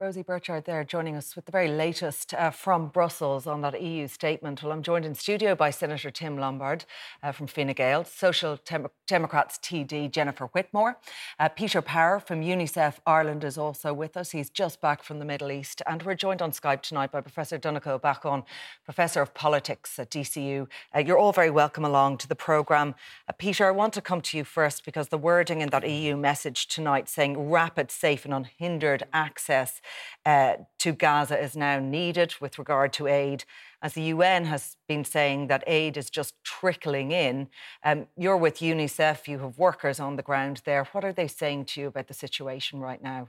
Rosie 0.00 0.24
Birchard 0.24 0.64
there 0.64 0.82
joining 0.82 1.14
us 1.14 1.36
with 1.36 1.44
the 1.44 1.52
very 1.52 1.68
latest 1.68 2.34
uh, 2.34 2.50
from 2.50 2.88
Brussels 2.88 3.46
on 3.46 3.60
that 3.60 3.80
EU 3.80 4.08
statement. 4.08 4.60
Well, 4.60 4.72
I'm 4.72 4.82
joined 4.82 5.04
in 5.04 5.14
studio 5.14 5.54
by 5.54 5.70
Senator 5.70 6.10
Tim 6.10 6.36
Lombard 6.36 6.84
uh, 7.22 7.30
from 7.30 7.46
Fine 7.46 7.72
Gael, 7.74 8.02
Social 8.02 8.58
Dem- 8.64 8.88
Democrats 9.06 9.56
TD 9.58 10.10
Jennifer 10.10 10.46
Whitmore. 10.46 10.98
Uh, 11.38 11.48
Peter 11.48 11.80
Power 11.80 12.18
from 12.18 12.42
UNICEF 12.42 12.96
Ireland 13.06 13.44
is 13.44 13.56
also 13.56 13.94
with 13.94 14.16
us. 14.16 14.32
He's 14.32 14.50
just 14.50 14.80
back 14.80 15.04
from 15.04 15.20
the 15.20 15.24
Middle 15.24 15.52
East. 15.52 15.80
And 15.86 16.02
we're 16.02 16.16
joined 16.16 16.42
on 16.42 16.50
Skype 16.50 16.82
tonight 16.82 17.12
by 17.12 17.20
Professor 17.20 17.56
Donnacha 17.56 17.90
Ó 17.90 18.00
Beacháin, 18.00 18.42
Professor 18.84 19.22
of 19.22 19.32
Politics 19.32 19.96
at 20.00 20.10
DCU. 20.10 20.66
Uh, 20.92 20.98
you're 20.98 21.18
all 21.18 21.32
very 21.32 21.50
welcome 21.50 21.84
along 21.84 22.18
to 22.18 22.26
the 22.26 22.34
programme. 22.34 22.96
Uh, 23.28 23.32
Peter, 23.32 23.64
I 23.64 23.70
want 23.70 23.92
to 23.94 24.00
come 24.00 24.22
to 24.22 24.36
you 24.36 24.42
first 24.42 24.84
because 24.84 25.08
the 25.08 25.18
wording 25.18 25.60
in 25.60 25.68
that 25.68 25.88
EU 25.88 26.16
message 26.16 26.66
tonight 26.66 27.08
saying 27.08 27.48
rapid, 27.48 27.92
safe 27.92 28.24
and 28.24 28.34
unhindered 28.34 29.04
access 29.12 29.80
uh, 30.24 30.54
to 30.78 30.92
Gaza 30.92 31.40
is 31.40 31.56
now 31.56 31.78
needed 31.78 32.34
with 32.40 32.58
regard 32.58 32.92
to 32.94 33.06
aid. 33.06 33.44
As 33.82 33.94
the 33.94 34.02
UN 34.02 34.46
has 34.46 34.76
been 34.88 35.04
saying 35.04 35.48
that 35.48 35.64
aid 35.66 35.96
is 35.96 36.10
just 36.10 36.34
trickling 36.42 37.10
in, 37.10 37.48
um, 37.84 38.06
you're 38.16 38.36
with 38.36 38.58
UNICEF, 38.58 39.28
you 39.28 39.38
have 39.40 39.58
workers 39.58 40.00
on 40.00 40.16
the 40.16 40.22
ground 40.22 40.62
there. 40.64 40.84
What 40.92 41.04
are 41.04 41.12
they 41.12 41.28
saying 41.28 41.66
to 41.66 41.80
you 41.80 41.86
about 41.88 42.08
the 42.08 42.14
situation 42.14 42.80
right 42.80 43.02
now? 43.02 43.28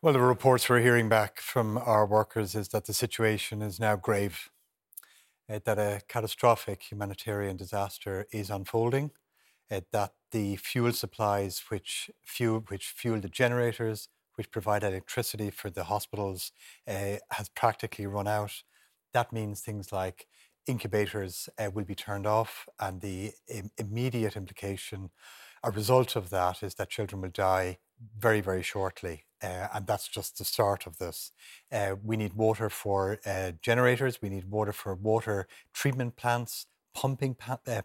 Well, 0.00 0.12
the 0.12 0.20
reports 0.20 0.68
we're 0.68 0.80
hearing 0.80 1.08
back 1.08 1.40
from 1.40 1.78
our 1.78 2.04
workers 2.04 2.54
is 2.54 2.68
that 2.68 2.84
the 2.84 2.92
situation 2.92 3.62
is 3.62 3.80
now 3.80 3.96
grave, 3.96 4.50
uh, 5.48 5.60
that 5.64 5.78
a 5.78 6.02
catastrophic 6.08 6.90
humanitarian 6.90 7.56
disaster 7.56 8.26
is 8.30 8.50
unfolding, 8.50 9.12
uh, 9.70 9.80
that 9.92 10.12
the 10.30 10.56
fuel 10.56 10.92
supplies 10.92 11.62
which 11.68 12.10
fuel, 12.22 12.64
which 12.68 12.88
fuel 12.88 13.20
the 13.20 13.28
generators, 13.28 14.08
which 14.36 14.50
provide 14.50 14.82
electricity 14.82 15.50
for 15.50 15.70
the 15.70 15.84
hospitals, 15.84 16.52
uh, 16.88 17.16
has 17.30 17.48
practically 17.54 18.06
run 18.06 18.28
out. 18.28 18.62
That 19.12 19.32
means 19.32 19.60
things 19.60 19.92
like 19.92 20.26
incubators 20.66 21.48
uh, 21.58 21.70
will 21.72 21.84
be 21.84 21.94
turned 21.94 22.26
off, 22.26 22.68
and 22.80 23.00
the 23.00 23.32
Im- 23.48 23.70
immediate 23.78 24.36
implication, 24.36 25.10
a 25.62 25.70
result 25.70 26.16
of 26.16 26.30
that, 26.30 26.62
is 26.62 26.74
that 26.76 26.90
children 26.90 27.20
will 27.20 27.30
die 27.30 27.78
very, 28.18 28.40
very 28.40 28.62
shortly. 28.62 29.24
Uh, 29.42 29.68
and 29.74 29.86
that's 29.86 30.08
just 30.08 30.38
the 30.38 30.44
start 30.44 30.86
of 30.86 30.96
this. 30.98 31.32
Uh, 31.70 31.96
we 32.02 32.16
need 32.16 32.32
water 32.32 32.70
for 32.70 33.18
generators, 33.60 34.22
we 34.22 34.30
need 34.30 34.50
water 34.50 34.72
for 34.72 34.94
water 34.94 35.46
treatment 35.74 36.16
plants, 36.16 36.66
pumping 36.94 37.36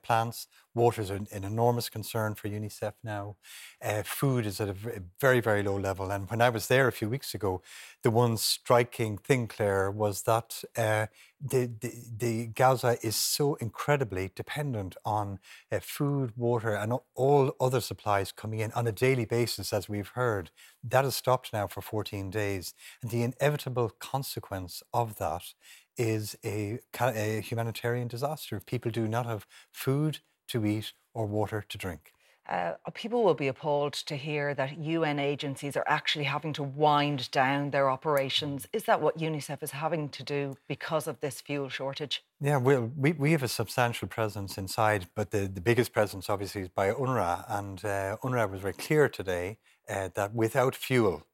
plants. 0.04 0.48
Water 0.76 1.02
is 1.02 1.10
an, 1.10 1.28
an, 1.32 1.44
enormous 1.44 1.90
concern 1.90 2.36
for 2.36 2.48
UNICEF 2.48 2.94
now. 3.04 3.36
Uh, 3.84 4.04
food 4.04 4.46
is 4.46 4.62
at 4.62 4.70
a 4.70 4.76
very, 5.20 5.42
very 5.42 5.64
low 5.64 5.78
level. 5.78 6.12
And 6.12 6.30
when 6.30 6.42
I 6.42 6.50
was 6.50 6.68
there 6.68 6.88
a 6.88 6.92
few 6.92 7.10
weeks 7.10 7.34
ago, 7.34 7.62
the 8.04 8.12
one 8.12 8.38
striking 8.38 9.18
thing, 9.18 9.48
Claire, 9.48 9.92
was 9.92 10.22
that 10.24 10.64
uh, 10.78 11.08
the, 11.42 11.72
the, 11.80 11.92
the, 12.18 12.48
Gaza 12.48 12.98
is 13.02 13.16
so 13.16 13.56
incredibly 13.56 14.32
dependent 14.36 14.96
on 15.06 15.40
uh, 15.72 15.80
food, 15.82 16.34
water, 16.36 16.76
and 16.76 16.94
all 17.16 17.56
other 17.60 17.82
supplies 17.82 18.32
coming 18.32 18.60
in 18.60 18.72
on 18.74 18.88
a 18.88 18.92
daily 18.92 19.26
basis, 19.26 19.72
as 19.72 19.88
we've 19.90 20.10
heard. 20.10 20.52
That 20.84 21.06
has 21.06 21.16
stopped 21.16 21.54
now 21.54 21.68
for 21.68 21.82
14 21.82 22.30
days. 22.30 22.74
And 23.02 23.10
the 23.10 23.24
inevitable 23.24 23.90
consequence 24.00 24.84
of 24.94 25.18
that 25.18 25.54
is 25.98 26.38
a, 26.44 26.80
a 27.02 27.42
humanitarian 27.42 28.08
disaster 28.08 28.62
people 28.66 28.92
do 28.92 29.08
not 29.08 29.26
have 29.26 29.46
food 29.72 30.20
to 30.48 30.66
eat 30.66 30.94
or 31.14 31.26
water 31.26 31.64
to 31.68 31.78
drink. 31.78 32.14
Uh, 32.50 32.74
people 32.96 33.24
will 33.24 33.36
be 33.36 33.48
appalled 33.48 33.94
to 33.94 34.16
hear 34.16 34.56
that 34.56 34.80
UN 34.80 35.20
agencies 35.20 35.78
are 35.78 35.84
actually 35.86 36.24
having 36.24 36.52
to 36.54 36.64
wind 36.64 37.30
down 37.30 37.70
their 37.70 37.92
operations. 37.92 38.68
Is 38.74 38.86
that 38.86 39.02
what 39.02 39.20
UNICEF 39.20 39.62
is 39.62 39.70
having 39.70 40.10
to 40.10 40.24
do 40.24 40.58
because 40.68 41.08
of 41.08 41.20
this 41.20 41.42
fuel 41.42 41.70
shortage? 41.70 42.24
Yeah, 42.42 42.58
well, 42.58 42.92
we, 42.98 43.12
we 43.12 43.34
have 43.34 43.44
a 43.44 43.48
substantial 43.48 44.08
presence 44.08 44.58
inside, 44.58 45.10
but 45.14 45.30
the, 45.30 45.42
the 45.42 45.62
biggest 45.62 45.94
presence 45.94 46.28
obviously 46.28 46.62
is 46.62 46.70
by 46.70 46.92
UNRWA. 46.92 47.46
And 47.48 47.86
uh, 47.86 48.18
UNRWA 48.24 48.50
was 48.50 48.62
very 48.62 48.74
clear 48.74 49.08
today 49.10 49.60
uh, 49.88 50.10
that 50.16 50.34
without 50.34 50.74
fuel, 50.74 51.28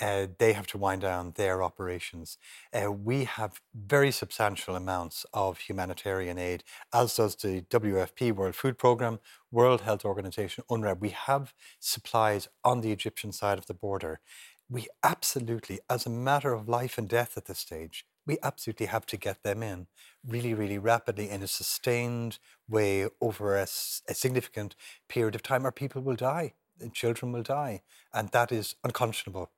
uh, 0.00 0.26
they 0.38 0.52
have 0.52 0.66
to 0.68 0.78
wind 0.78 1.02
down 1.02 1.32
their 1.36 1.62
operations. 1.62 2.38
Uh, 2.72 2.90
we 2.90 3.24
have 3.24 3.60
very 3.74 4.10
substantial 4.10 4.74
amounts 4.74 5.26
of 5.32 5.58
humanitarian 5.58 6.38
aid, 6.38 6.64
as 6.92 7.16
does 7.16 7.36
the 7.36 7.62
WFP, 7.62 8.32
World 8.32 8.54
Food 8.54 8.78
Programme, 8.78 9.20
World 9.50 9.82
Health 9.82 10.04
Organization, 10.04 10.64
UNRWA. 10.70 10.98
We 10.98 11.10
have 11.10 11.54
supplies 11.78 12.48
on 12.64 12.80
the 12.80 12.92
Egyptian 12.92 13.32
side 13.32 13.58
of 13.58 13.66
the 13.66 13.74
border. 13.74 14.20
We 14.68 14.88
absolutely, 15.02 15.80
as 15.90 16.06
a 16.06 16.10
matter 16.10 16.52
of 16.52 16.68
life 16.68 16.96
and 16.96 17.08
death 17.08 17.36
at 17.36 17.44
this 17.44 17.58
stage, 17.58 18.06
we 18.26 18.38
absolutely 18.42 18.86
have 18.86 19.04
to 19.06 19.16
get 19.16 19.42
them 19.42 19.62
in 19.62 19.88
really, 20.26 20.54
really 20.54 20.78
rapidly 20.78 21.28
in 21.28 21.42
a 21.42 21.48
sustained 21.48 22.38
way 22.68 23.08
over 23.20 23.56
a, 23.56 23.62
a 23.62 24.14
significant 24.14 24.76
period 25.08 25.34
of 25.34 25.42
time, 25.42 25.66
or 25.66 25.72
people 25.72 26.00
will 26.02 26.16
die, 26.16 26.54
children 26.92 27.32
will 27.32 27.42
die. 27.42 27.82
And 28.12 28.30
that 28.30 28.52
is 28.52 28.76
unconscionable. 28.84 29.50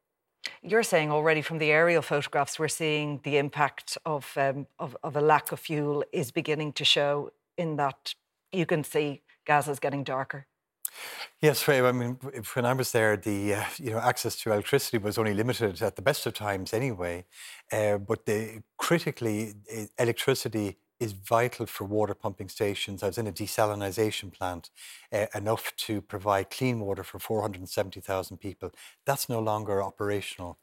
You're 0.62 0.82
saying 0.82 1.10
already 1.10 1.42
from 1.42 1.58
the 1.58 1.70
aerial 1.70 2.02
photographs, 2.02 2.58
we're 2.58 2.68
seeing 2.68 3.20
the 3.22 3.36
impact 3.38 3.98
of, 4.04 4.32
um, 4.36 4.66
of, 4.78 4.96
of 5.02 5.16
a 5.16 5.20
lack 5.20 5.52
of 5.52 5.60
fuel 5.60 6.04
is 6.12 6.30
beginning 6.30 6.72
to 6.74 6.84
show 6.84 7.30
in 7.56 7.76
that 7.76 8.14
you 8.52 8.66
can 8.66 8.84
see 8.84 9.22
Gaza's 9.46 9.78
getting 9.78 10.04
darker. 10.04 10.46
Yes, 11.40 11.66
Ray. 11.66 11.80
I 11.80 11.92
mean, 11.92 12.18
when 12.54 12.64
I 12.64 12.72
was 12.72 12.92
there, 12.92 13.16
the 13.16 13.54
uh, 13.54 13.64
you 13.78 13.90
know 13.90 13.98
access 13.98 14.36
to 14.36 14.52
electricity 14.52 14.98
was 14.98 15.18
only 15.18 15.34
limited 15.34 15.82
at 15.82 15.96
the 15.96 16.02
best 16.02 16.24
of 16.26 16.34
times 16.34 16.72
anyway. 16.72 17.24
Uh, 17.72 17.98
but 17.98 18.26
the 18.26 18.62
critically, 18.78 19.54
electricity 19.98 20.78
is 21.00 21.12
vital 21.12 21.66
for 21.66 21.84
water 21.84 22.14
pumping 22.14 22.48
stations. 22.48 23.02
I 23.02 23.08
was 23.08 23.18
in 23.18 23.26
a 23.26 23.32
desalination 23.32 24.32
plant, 24.32 24.70
uh, 25.12 25.26
enough 25.34 25.74
to 25.76 26.00
provide 26.00 26.50
clean 26.50 26.80
water 26.80 27.02
for 27.02 27.18
470,000 27.18 28.38
people. 28.38 28.70
That's 29.04 29.28
no 29.28 29.40
longer 29.40 29.82
operational. 29.82 30.58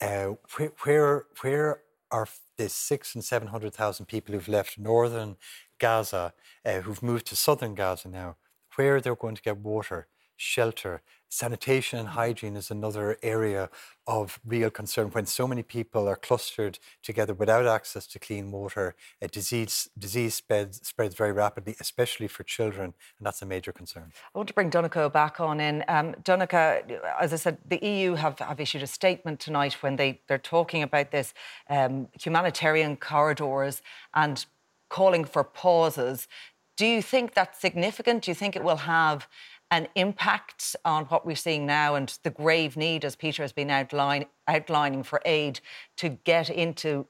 Uh, 0.00 0.34
where, 0.56 0.72
where, 0.84 1.24
where 1.42 1.80
are 2.10 2.28
the 2.56 2.68
six 2.68 3.14
and 3.14 3.24
700,000 3.24 4.06
people 4.06 4.34
who've 4.34 4.48
left 4.48 4.78
northern 4.78 5.36
Gaza, 5.78 6.34
uh, 6.64 6.80
who've 6.80 7.02
moved 7.02 7.26
to 7.28 7.36
southern 7.36 7.74
Gaza 7.74 8.08
now? 8.08 8.36
Where 8.76 8.96
are 8.96 9.00
they're 9.00 9.16
going 9.16 9.34
to 9.34 9.42
get 9.42 9.58
water, 9.58 10.06
shelter, 10.36 11.02
Sanitation 11.32 11.98
and 11.98 12.08
hygiene 12.08 12.56
is 12.56 12.70
another 12.70 13.16
area 13.22 13.70
of 14.06 14.38
real 14.44 14.68
concern 14.68 15.08
when 15.12 15.24
so 15.24 15.48
many 15.48 15.62
people 15.62 16.06
are 16.06 16.14
clustered 16.14 16.78
together 17.02 17.32
without 17.32 17.64
access 17.64 18.06
to 18.08 18.18
clean 18.18 18.50
water. 18.50 18.94
A 19.22 19.28
disease 19.28 19.88
disease 19.98 20.34
spreads 20.34 20.86
spreads 20.86 21.14
very 21.14 21.32
rapidly, 21.32 21.74
especially 21.80 22.28
for 22.28 22.42
children, 22.42 22.92
and 23.16 23.26
that's 23.26 23.40
a 23.40 23.46
major 23.46 23.72
concern. 23.72 24.12
I 24.34 24.38
want 24.38 24.48
to 24.48 24.54
bring 24.54 24.68
Donnacha 24.68 25.10
back 25.10 25.40
on 25.40 25.58
in. 25.58 25.82
Um, 25.88 26.14
Donnacha, 26.22 26.82
as 27.18 27.32
I 27.32 27.36
said, 27.36 27.56
the 27.66 27.82
EU 27.82 28.12
have, 28.12 28.38
have 28.38 28.60
issued 28.60 28.82
a 28.82 28.86
statement 28.86 29.40
tonight 29.40 29.82
when 29.82 29.96
they 29.96 30.20
they're 30.28 30.36
talking 30.36 30.82
about 30.82 31.12
this 31.12 31.32
um, 31.70 32.08
humanitarian 32.20 32.98
corridors 32.98 33.80
and 34.12 34.44
calling 34.90 35.24
for 35.24 35.44
pauses. 35.44 36.28
Do 36.76 36.84
you 36.84 37.00
think 37.00 37.32
that's 37.32 37.58
significant? 37.58 38.24
Do 38.24 38.30
you 38.30 38.34
think 38.34 38.54
it 38.54 38.62
will 38.62 38.84
have 38.84 39.28
an 39.72 39.88
impact 39.94 40.76
on 40.84 41.06
what 41.06 41.24
we're 41.24 41.34
seeing 41.34 41.64
now 41.64 41.94
and 41.94 42.18
the 42.24 42.30
grave 42.30 42.76
need, 42.76 43.06
as 43.06 43.16
Peter 43.16 43.42
has 43.42 43.52
been 43.52 43.70
outline, 43.70 44.26
outlining, 44.46 45.02
for 45.02 45.22
aid 45.24 45.60
to 45.96 46.10
get 46.10 46.50
into 46.50 47.06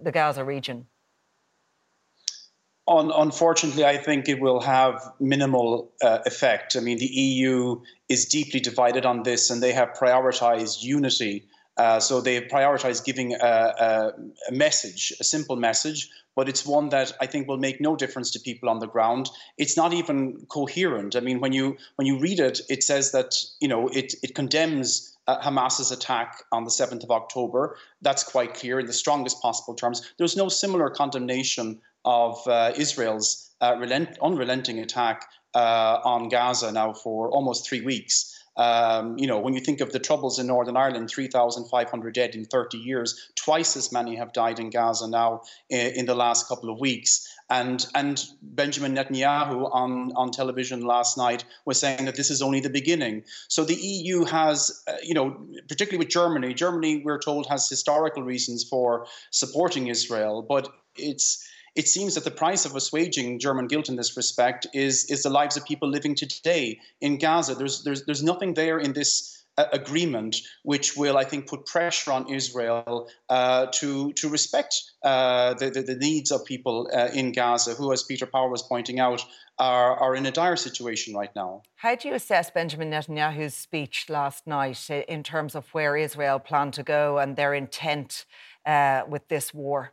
the 0.00 0.12
Gaza 0.12 0.44
region? 0.44 0.86
On, 2.86 3.10
unfortunately, 3.10 3.84
I 3.84 3.96
think 3.96 4.28
it 4.28 4.40
will 4.40 4.60
have 4.60 5.02
minimal 5.18 5.90
uh, 6.02 6.20
effect. 6.24 6.76
I 6.76 6.80
mean, 6.80 6.98
the 6.98 7.06
EU 7.06 7.80
is 8.08 8.26
deeply 8.26 8.60
divided 8.60 9.04
on 9.04 9.24
this, 9.24 9.50
and 9.50 9.60
they 9.60 9.72
have 9.72 9.94
prioritized 9.94 10.84
unity. 10.84 11.48
Uh, 11.76 11.98
so 11.98 12.20
they 12.20 12.40
prioritize 12.42 13.04
giving 13.04 13.34
a, 13.34 13.36
a, 13.36 14.12
a, 14.50 14.52
message, 14.52 15.12
a 15.18 15.24
simple 15.24 15.56
message, 15.56 16.10
but 16.36 16.48
it's 16.48 16.66
one 16.66 16.88
that 16.90 17.12
I 17.20 17.26
think 17.26 17.48
will 17.48 17.58
make 17.58 17.80
no 17.80 17.96
difference 17.96 18.30
to 18.32 18.40
people 18.40 18.68
on 18.68 18.80
the 18.80 18.86
ground. 18.86 19.30
It's 19.58 19.76
not 19.76 19.92
even 19.92 20.46
coherent. 20.48 21.16
I 21.16 21.20
mean, 21.20 21.40
when 21.40 21.52
you 21.52 21.76
when 21.96 22.06
you 22.06 22.18
read 22.18 22.40
it, 22.40 22.60
it 22.68 22.82
says 22.82 23.12
that 23.12 23.34
you 23.60 23.68
know 23.68 23.88
it 23.88 24.14
it 24.22 24.34
condemns 24.34 25.14
uh, 25.26 25.40
Hamas's 25.40 25.90
attack 25.90 26.42
on 26.52 26.64
the 26.64 26.70
7th 26.70 27.02
of 27.02 27.10
October. 27.10 27.76
That's 28.02 28.22
quite 28.22 28.54
clear 28.54 28.78
in 28.78 28.86
the 28.86 28.92
strongest 28.92 29.40
possible 29.40 29.74
terms. 29.74 30.12
There's 30.18 30.36
no 30.36 30.48
similar 30.48 30.90
condemnation 30.90 31.80
of 32.04 32.46
uh, 32.46 32.72
Israel's 32.76 33.50
uh, 33.60 33.76
relent- 33.78 34.18
unrelenting 34.22 34.78
attack 34.80 35.26
uh, 35.54 36.00
on 36.04 36.28
Gaza 36.28 36.72
now 36.72 36.92
for 36.92 37.30
almost 37.30 37.66
three 37.66 37.80
weeks. 37.80 38.43
Um, 38.56 39.18
you 39.18 39.26
know, 39.26 39.40
when 39.40 39.54
you 39.54 39.60
think 39.60 39.80
of 39.80 39.92
the 39.92 39.98
troubles 39.98 40.38
in 40.38 40.46
Northern 40.46 40.76
Ireland, 40.76 41.10
3,500 41.10 42.14
dead 42.14 42.34
in 42.34 42.44
30 42.44 42.78
years, 42.78 43.30
twice 43.34 43.76
as 43.76 43.90
many 43.92 44.16
have 44.16 44.32
died 44.32 44.60
in 44.60 44.70
Gaza 44.70 45.08
now 45.08 45.42
in, 45.68 45.92
in 45.94 46.06
the 46.06 46.14
last 46.14 46.48
couple 46.48 46.70
of 46.70 46.78
weeks. 46.78 47.28
And 47.50 47.86
and 47.94 48.24
Benjamin 48.40 48.94
Netanyahu 48.94 49.68
on, 49.72 50.12
on 50.16 50.30
television 50.30 50.80
last 50.82 51.18
night 51.18 51.44
was 51.66 51.78
saying 51.78 52.06
that 52.06 52.16
this 52.16 52.30
is 52.30 52.40
only 52.40 52.60
the 52.60 52.70
beginning. 52.70 53.24
So 53.48 53.64
the 53.64 53.74
EU 53.74 54.24
has, 54.24 54.82
uh, 54.86 54.94
you 55.02 55.12
know, 55.12 55.36
particularly 55.68 55.98
with 55.98 56.08
Germany. 56.08 56.54
Germany, 56.54 57.02
we're 57.04 57.18
told, 57.18 57.46
has 57.48 57.68
historical 57.68 58.22
reasons 58.22 58.64
for 58.64 59.06
supporting 59.30 59.88
Israel, 59.88 60.42
but 60.42 60.72
it's 60.96 61.46
it 61.74 61.88
seems 61.88 62.14
that 62.14 62.24
the 62.24 62.30
price 62.30 62.64
of 62.64 62.76
assuaging 62.76 63.40
German 63.40 63.66
guilt 63.66 63.88
in 63.88 63.96
this 63.96 64.16
respect 64.16 64.66
is 64.72 65.06
is 65.10 65.22
the 65.22 65.30
lives 65.30 65.56
of 65.56 65.64
people 65.64 65.88
living 65.88 66.14
today 66.14 66.80
in 67.00 67.18
Gaza. 67.18 67.54
There's 67.54 67.82
there's 67.82 68.04
there's 68.04 68.22
nothing 68.22 68.54
there 68.54 68.78
in 68.78 68.92
this 68.92 69.44
agreement, 69.56 70.36
which 70.62 70.96
will, 70.96 71.16
I 71.16 71.24
think, 71.24 71.46
put 71.46 71.66
pressure 71.66 72.12
on 72.12 72.32
Israel 72.32 73.08
uh, 73.28 73.66
to 73.74 74.12
to 74.14 74.28
respect 74.28 74.82
uh, 75.02 75.54
the, 75.54 75.70
the, 75.70 75.82
the 75.82 75.96
needs 75.96 76.30
of 76.30 76.44
people 76.44 76.88
uh, 76.92 77.08
in 77.14 77.32
Gaza, 77.32 77.74
who, 77.74 77.92
as 77.92 78.02
Peter 78.02 78.26
Power 78.26 78.48
was 78.48 78.62
pointing 78.62 79.00
out, 79.00 79.24
are 79.58 79.96
are 79.96 80.16
in 80.16 80.26
a 80.26 80.32
dire 80.32 80.56
situation 80.56 81.14
right 81.14 81.34
now. 81.36 81.62
How 81.76 81.94
do 81.94 82.08
you 82.08 82.14
assess 82.14 82.50
Benjamin 82.50 82.90
Netanyahu's 82.90 83.54
speech 83.54 84.06
last 84.08 84.46
night 84.46 84.90
in 84.90 85.22
terms 85.22 85.54
of 85.54 85.68
where 85.74 85.96
Israel 85.96 86.38
plan 86.38 86.70
to 86.72 86.82
go 86.82 87.18
and 87.18 87.36
their 87.36 87.54
intent 87.54 88.24
uh, 88.66 89.02
with 89.08 89.28
this 89.28 89.54
war? 89.54 89.92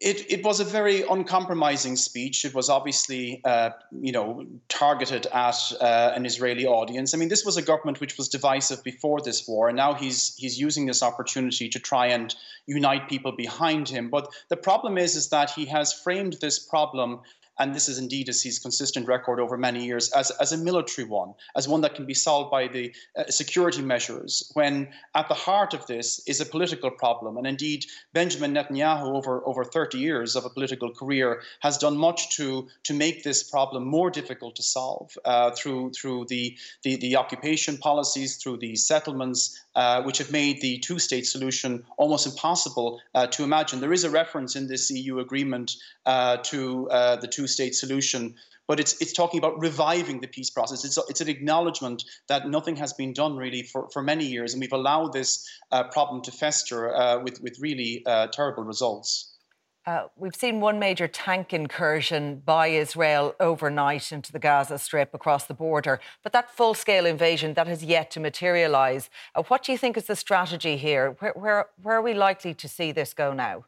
It, 0.00 0.30
it 0.30 0.44
was 0.44 0.60
a 0.60 0.64
very 0.64 1.02
uncompromising 1.02 1.96
speech. 1.96 2.44
It 2.44 2.54
was 2.54 2.68
obviously, 2.68 3.40
uh, 3.44 3.70
you 4.00 4.12
know, 4.12 4.46
targeted 4.68 5.26
at 5.26 5.72
uh, 5.80 6.12
an 6.14 6.24
Israeli 6.24 6.66
audience. 6.66 7.14
I 7.14 7.16
mean, 7.16 7.28
this 7.28 7.44
was 7.44 7.56
a 7.56 7.62
government 7.62 8.00
which 8.00 8.16
was 8.16 8.28
divisive 8.28 8.84
before 8.84 9.20
this 9.20 9.48
war, 9.48 9.68
and 9.68 9.76
now 9.76 9.94
he's 9.94 10.36
he's 10.36 10.58
using 10.58 10.86
this 10.86 11.02
opportunity 11.02 11.68
to 11.70 11.80
try 11.80 12.06
and 12.06 12.32
unite 12.66 13.08
people 13.08 13.32
behind 13.32 13.88
him. 13.88 14.08
But 14.08 14.32
the 14.48 14.56
problem 14.56 14.98
is, 14.98 15.16
is 15.16 15.30
that 15.30 15.50
he 15.50 15.66
has 15.66 15.92
framed 15.92 16.34
this 16.40 16.60
problem 16.60 17.20
and 17.58 17.74
this 17.74 17.88
is 17.88 17.98
indeed 17.98 18.28
his 18.28 18.58
consistent 18.58 19.06
record 19.06 19.40
over 19.40 19.56
many 19.56 19.84
years, 19.84 20.10
as, 20.12 20.30
as 20.32 20.52
a 20.52 20.56
military 20.56 21.06
one, 21.06 21.34
as 21.56 21.68
one 21.68 21.80
that 21.80 21.94
can 21.94 22.06
be 22.06 22.14
solved 22.14 22.50
by 22.50 22.68
the 22.68 22.94
uh, 23.16 23.24
security 23.28 23.82
measures, 23.82 24.50
when 24.54 24.88
at 25.14 25.28
the 25.28 25.34
heart 25.34 25.74
of 25.74 25.86
this 25.86 26.20
is 26.26 26.40
a 26.40 26.46
political 26.46 26.90
problem. 26.90 27.36
And 27.36 27.46
indeed, 27.46 27.84
Benjamin 28.12 28.54
Netanyahu, 28.54 29.16
over, 29.16 29.46
over 29.46 29.64
30 29.64 29.98
years 29.98 30.36
of 30.36 30.44
a 30.44 30.50
political 30.50 30.92
career, 30.92 31.42
has 31.60 31.78
done 31.78 31.96
much 31.96 32.36
to, 32.36 32.68
to 32.84 32.94
make 32.94 33.24
this 33.24 33.42
problem 33.42 33.86
more 33.86 34.10
difficult 34.10 34.56
to 34.56 34.62
solve 34.62 35.16
uh, 35.24 35.50
through, 35.50 35.90
through 35.90 36.26
the, 36.28 36.56
the, 36.82 36.96
the 36.96 37.16
occupation 37.16 37.76
policies, 37.78 38.36
through 38.36 38.58
the 38.58 38.76
settlements, 38.76 39.64
uh, 39.78 40.02
which 40.02 40.18
have 40.18 40.32
made 40.32 40.60
the 40.60 40.76
two 40.78 40.98
state 40.98 41.24
solution 41.24 41.84
almost 41.98 42.26
impossible 42.26 43.00
uh, 43.14 43.28
to 43.28 43.44
imagine. 43.44 43.78
There 43.78 43.92
is 43.92 44.02
a 44.02 44.10
reference 44.10 44.56
in 44.56 44.66
this 44.66 44.90
EU 44.90 45.20
agreement 45.20 45.76
uh, 46.04 46.38
to 46.50 46.90
uh, 46.90 47.14
the 47.14 47.28
two 47.28 47.46
state 47.46 47.76
solution. 47.76 48.34
But 48.66 48.80
it's, 48.80 49.00
it's 49.00 49.12
talking 49.12 49.38
about 49.38 49.60
reviving 49.60 50.20
the 50.20 50.26
peace 50.26 50.50
process. 50.50 50.84
It's, 50.84 50.98
it's 51.08 51.20
an 51.20 51.28
acknowledgement 51.28 52.02
that 52.26 52.48
nothing 52.48 52.74
has 52.74 52.92
been 52.92 53.12
done 53.12 53.36
really 53.36 53.62
for, 53.62 53.88
for 53.90 54.02
many 54.02 54.26
years, 54.26 54.52
and 54.52 54.60
we've 54.60 54.72
allowed 54.72 55.12
this 55.12 55.48
uh, 55.70 55.84
problem 55.84 56.22
to 56.22 56.32
fester 56.32 57.20
with, 57.22 57.40
with 57.40 57.56
really 57.60 58.02
terrible 58.32 58.64
results. 58.64 59.27
Uh, 59.88 60.06
we've 60.16 60.36
seen 60.36 60.60
one 60.60 60.78
major 60.78 61.08
tank 61.08 61.54
incursion 61.54 62.42
by 62.44 62.66
Israel 62.66 63.34
overnight 63.40 64.12
into 64.12 64.30
the 64.30 64.38
Gaza 64.38 64.78
Strip 64.78 65.14
across 65.14 65.46
the 65.46 65.54
border, 65.54 65.98
but 66.22 66.34
that 66.34 66.50
full 66.50 66.74
scale 66.74 67.06
invasion 67.06 67.54
that 67.54 67.66
has 67.66 67.82
yet 67.82 68.10
to 68.10 68.20
materialise. 68.20 69.08
Uh, 69.34 69.44
what 69.44 69.62
do 69.62 69.72
you 69.72 69.78
think 69.78 69.96
is 69.96 70.04
the 70.04 70.14
strategy 70.14 70.76
here? 70.76 71.16
Where, 71.20 71.32
where, 71.32 71.66
where 71.82 71.96
are 71.96 72.02
we 72.02 72.12
likely 72.12 72.52
to 72.52 72.68
see 72.68 72.92
this 72.92 73.14
go 73.14 73.32
now? 73.32 73.64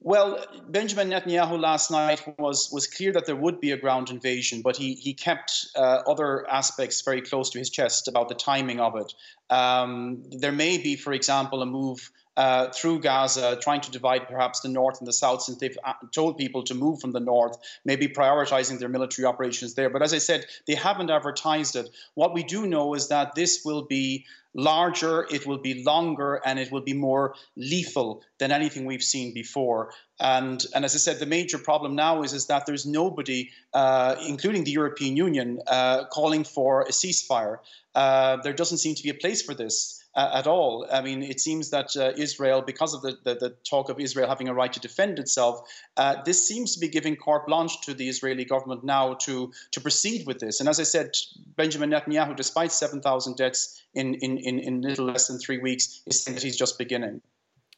Well, 0.00 0.44
Benjamin 0.66 1.10
Netanyahu 1.10 1.60
last 1.60 1.92
night 1.92 2.20
was 2.38 2.68
was 2.72 2.88
clear 2.88 3.12
that 3.12 3.26
there 3.26 3.36
would 3.36 3.60
be 3.60 3.70
a 3.72 3.76
ground 3.76 4.10
invasion, 4.10 4.62
but 4.62 4.74
he 4.76 4.94
he 4.94 5.12
kept 5.12 5.68
uh, 5.76 5.98
other 6.12 6.50
aspects 6.50 7.02
very 7.02 7.20
close 7.20 7.50
to 7.50 7.58
his 7.58 7.70
chest 7.70 8.08
about 8.08 8.28
the 8.28 8.34
timing 8.34 8.80
of 8.80 8.96
it. 8.96 9.12
Um, 9.50 10.24
there 10.30 10.52
may 10.52 10.78
be, 10.78 10.96
for 10.96 11.12
example, 11.12 11.62
a 11.62 11.66
move 11.66 12.10
uh, 12.36 12.68
through 12.70 13.00
Gaza, 13.00 13.58
trying 13.60 13.80
to 13.82 13.90
divide 13.90 14.28
perhaps 14.28 14.60
the 14.60 14.68
north 14.68 14.98
and 15.00 15.08
the 15.08 15.12
south, 15.12 15.42
since 15.42 15.58
they've 15.58 15.76
uh, 15.84 15.94
told 16.12 16.38
people 16.38 16.62
to 16.64 16.74
move 16.74 17.00
from 17.00 17.12
the 17.12 17.20
north, 17.20 17.56
maybe 17.84 18.08
prioritizing 18.08 18.78
their 18.78 18.88
military 18.88 19.26
operations 19.26 19.74
there. 19.74 19.90
But 19.90 20.02
as 20.02 20.14
I 20.14 20.18
said, 20.18 20.46
they 20.66 20.74
haven't 20.74 21.10
advertised 21.10 21.76
it. 21.76 21.90
What 22.14 22.32
we 22.32 22.42
do 22.42 22.66
know 22.66 22.94
is 22.94 23.08
that 23.08 23.34
this 23.34 23.62
will 23.64 23.82
be 23.82 24.26
larger, 24.54 25.26
it 25.30 25.46
will 25.46 25.58
be 25.58 25.84
longer, 25.84 26.40
and 26.44 26.58
it 26.58 26.72
will 26.72 26.80
be 26.80 26.92
more 26.92 27.34
lethal 27.56 28.22
than 28.38 28.50
anything 28.50 28.84
we've 28.84 29.02
seen 29.02 29.32
before. 29.32 29.92
And, 30.18 30.64
and 30.74 30.84
as 30.84 30.94
I 30.94 30.98
said, 30.98 31.18
the 31.18 31.26
major 31.26 31.58
problem 31.58 31.94
now 31.94 32.22
is, 32.22 32.32
is 32.32 32.46
that 32.46 32.66
there's 32.66 32.86
nobody, 32.86 33.50
uh, 33.72 34.16
including 34.26 34.64
the 34.64 34.72
European 34.72 35.16
Union, 35.16 35.60
uh, 35.66 36.04
calling 36.06 36.44
for 36.44 36.82
a 36.82 36.90
ceasefire. 36.90 37.58
Uh, 37.94 38.36
there 38.36 38.52
doesn't 38.52 38.78
seem 38.78 38.94
to 38.94 39.02
be 39.02 39.10
a 39.10 39.14
place 39.14 39.42
for 39.42 39.54
this 39.54 39.99
at 40.32 40.46
all. 40.46 40.86
I 40.92 41.00
mean, 41.00 41.22
it 41.22 41.40
seems 41.40 41.70
that 41.70 41.96
uh, 41.96 42.12
Israel, 42.16 42.62
because 42.62 42.94
of 42.94 43.02
the, 43.02 43.18
the, 43.24 43.34
the, 43.34 43.50
talk 43.68 43.88
of 43.88 44.00
Israel 44.00 44.28
having 44.28 44.48
a 44.48 44.54
right 44.54 44.72
to 44.72 44.80
defend 44.80 45.18
itself, 45.18 45.60
uh, 45.96 46.16
this 46.24 46.46
seems 46.46 46.74
to 46.74 46.80
be 46.80 46.88
giving 46.88 47.16
carte 47.16 47.46
blanche 47.46 47.80
to 47.82 47.94
the 47.94 48.08
Israeli 48.08 48.44
government 48.44 48.84
now 48.84 49.14
to, 49.14 49.52
to 49.72 49.80
proceed 49.80 50.26
with 50.26 50.38
this. 50.38 50.60
And 50.60 50.68
as 50.68 50.80
I 50.80 50.84
said, 50.84 51.10
Benjamin 51.56 51.90
Netanyahu, 51.90 52.36
despite 52.36 52.72
7,000 52.72 53.36
deaths 53.36 53.82
in, 53.94 54.14
in, 54.14 54.38
in, 54.38 54.58
in 54.58 54.80
little 54.82 55.06
less 55.06 55.28
than 55.28 55.38
three 55.38 55.58
weeks, 55.58 56.02
is 56.06 56.22
saying 56.22 56.34
that 56.34 56.42
he's 56.42 56.56
just 56.56 56.78
beginning. 56.78 57.20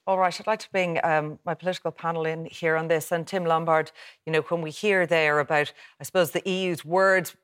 All 0.05 0.19
right, 0.19 0.41
I'd 0.41 0.49
like 0.49 0.59
to 0.59 0.71
bring 0.73 0.99
um, 1.05 1.39
my 1.45 1.55
political 1.55 1.93
panel 1.93 2.27
in 2.27 2.47
here 2.47 2.77
on 2.77 2.89
this. 2.89 3.13
And 3.13 3.25
Tim 3.25 3.45
Lombard, 3.45 3.93
you 4.27 4.33
know, 4.33 4.41
when 4.43 4.61
we 4.61 4.73
hear 4.73 5.07
there 5.07 5.39
about, 5.39 5.73
I 6.01 6.03
suppose, 6.03 6.33
the 6.33 6.43
EU's 6.45 6.85
words 6.85 7.37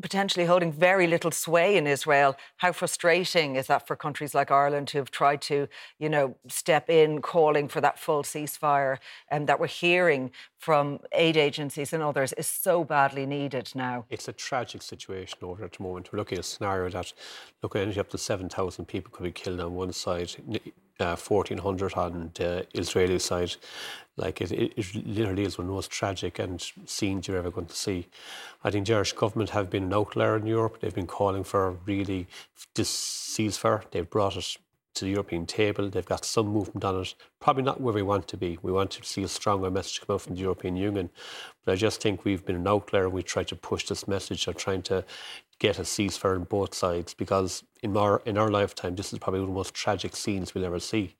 potentially 0.00 0.46
holding 0.46 0.72
very 0.72 1.06
little 1.06 1.30
sway 1.30 1.76
in 1.76 1.86
Israel. 1.86 2.36
How 2.58 2.72
frustrating 2.72 3.56
is 3.56 3.66
that 3.66 3.86
for 3.86 3.96
countries 3.96 4.34
like 4.34 4.50
Ireland 4.50 4.90
who 4.90 4.98
have 4.98 5.10
tried 5.10 5.40
to, 5.42 5.68
you 5.98 6.08
know, 6.08 6.36
step 6.48 6.90
in, 6.90 7.22
calling 7.22 7.68
for 7.68 7.80
that 7.80 7.98
full 7.98 8.22
ceasefire, 8.22 8.98
and 9.28 9.48
that 9.48 9.58
we're 9.58 9.66
hearing 9.66 10.30
from 10.58 11.00
aid 11.12 11.36
agencies 11.36 11.92
and 11.92 12.02
others 12.02 12.32
is 12.34 12.46
so 12.46 12.84
badly 12.84 13.26
needed 13.26 13.72
now. 13.74 14.04
It's 14.10 14.28
a 14.28 14.32
tragic 14.32 14.82
situation 14.82 15.38
over 15.42 15.64
at 15.64 15.72
the 15.72 15.82
moment. 15.82 16.12
We're 16.12 16.18
looking 16.18 16.38
at 16.38 16.44
a 16.44 16.48
scenario 16.48 16.90
that, 16.90 17.12
look, 17.62 17.74
at 17.74 17.98
up 17.98 18.10
to 18.10 18.18
7,000 18.18 18.84
people 18.86 19.10
could 19.10 19.24
be 19.24 19.32
killed 19.32 19.60
on 19.60 19.74
one 19.74 19.92
side, 19.92 20.34
uh, 21.02 21.16
1,400 21.16 21.94
on 21.94 22.30
the 22.34 22.66
Israeli 22.74 23.18
side. 23.18 23.56
Like 24.16 24.40
it, 24.40 24.52
it, 24.52 24.72
it, 24.76 25.06
literally 25.06 25.44
is 25.44 25.58
one 25.58 25.66
of 25.66 25.68
the 25.68 25.74
most 25.74 25.90
tragic 25.90 26.38
and 26.38 26.62
scenes 26.86 27.26
you're 27.26 27.38
ever 27.38 27.50
going 27.50 27.66
to 27.66 27.76
see. 27.76 28.08
I 28.62 28.70
think 28.70 28.86
the 28.86 28.94
Irish 28.94 29.12
government 29.12 29.50
have 29.50 29.70
been 29.70 29.84
an 29.84 29.94
outlier 29.94 30.36
in 30.36 30.46
Europe. 30.46 30.80
They've 30.80 30.94
been 30.94 31.06
calling 31.06 31.44
for 31.44 31.72
really 31.86 32.26
this 32.74 32.90
ceasefire. 32.90 33.82
They've 33.90 34.08
brought 34.08 34.36
it 34.36 34.56
to 34.94 35.04
the 35.04 35.10
European 35.10 35.46
table. 35.46 35.88
They've 35.88 36.04
got 36.04 36.24
some 36.24 36.48
movement 36.48 36.84
on 36.84 37.00
it. 37.00 37.14
Probably 37.40 37.62
not 37.62 37.80
where 37.80 37.94
we 37.94 38.02
want 38.02 38.28
to 38.28 38.36
be. 38.36 38.58
We 38.62 38.72
want 38.72 38.90
to 38.92 39.04
see 39.04 39.22
a 39.22 39.28
stronger 39.28 39.70
message 39.70 40.02
come 40.02 40.14
out 40.14 40.22
from 40.22 40.34
the 40.34 40.42
European 40.42 40.76
Union. 40.76 41.10
But 41.64 41.72
I 41.72 41.76
just 41.76 42.02
think 42.02 42.24
we've 42.24 42.44
been 42.44 42.56
an 42.56 42.68
outlier. 42.68 43.08
We 43.08 43.22
try 43.22 43.44
to 43.44 43.56
push 43.56 43.86
this 43.86 44.06
message 44.06 44.46
of 44.46 44.56
trying 44.56 44.82
to 44.82 45.04
get 45.58 45.78
a 45.78 45.82
ceasefire 45.82 46.34
on 46.34 46.44
both 46.44 46.74
sides 46.74 47.14
because 47.14 47.64
in 47.82 47.96
our 47.96 48.22
in 48.24 48.38
our 48.38 48.50
lifetime 48.50 48.94
this 48.96 49.12
is 49.12 49.18
probably 49.18 49.40
one 49.40 49.48
of 49.48 49.54
the 49.54 49.58
most 49.58 49.74
tragic 49.74 50.16
scenes 50.16 50.54
we'll 50.54 50.64
ever 50.64 50.80
see. 50.80 51.16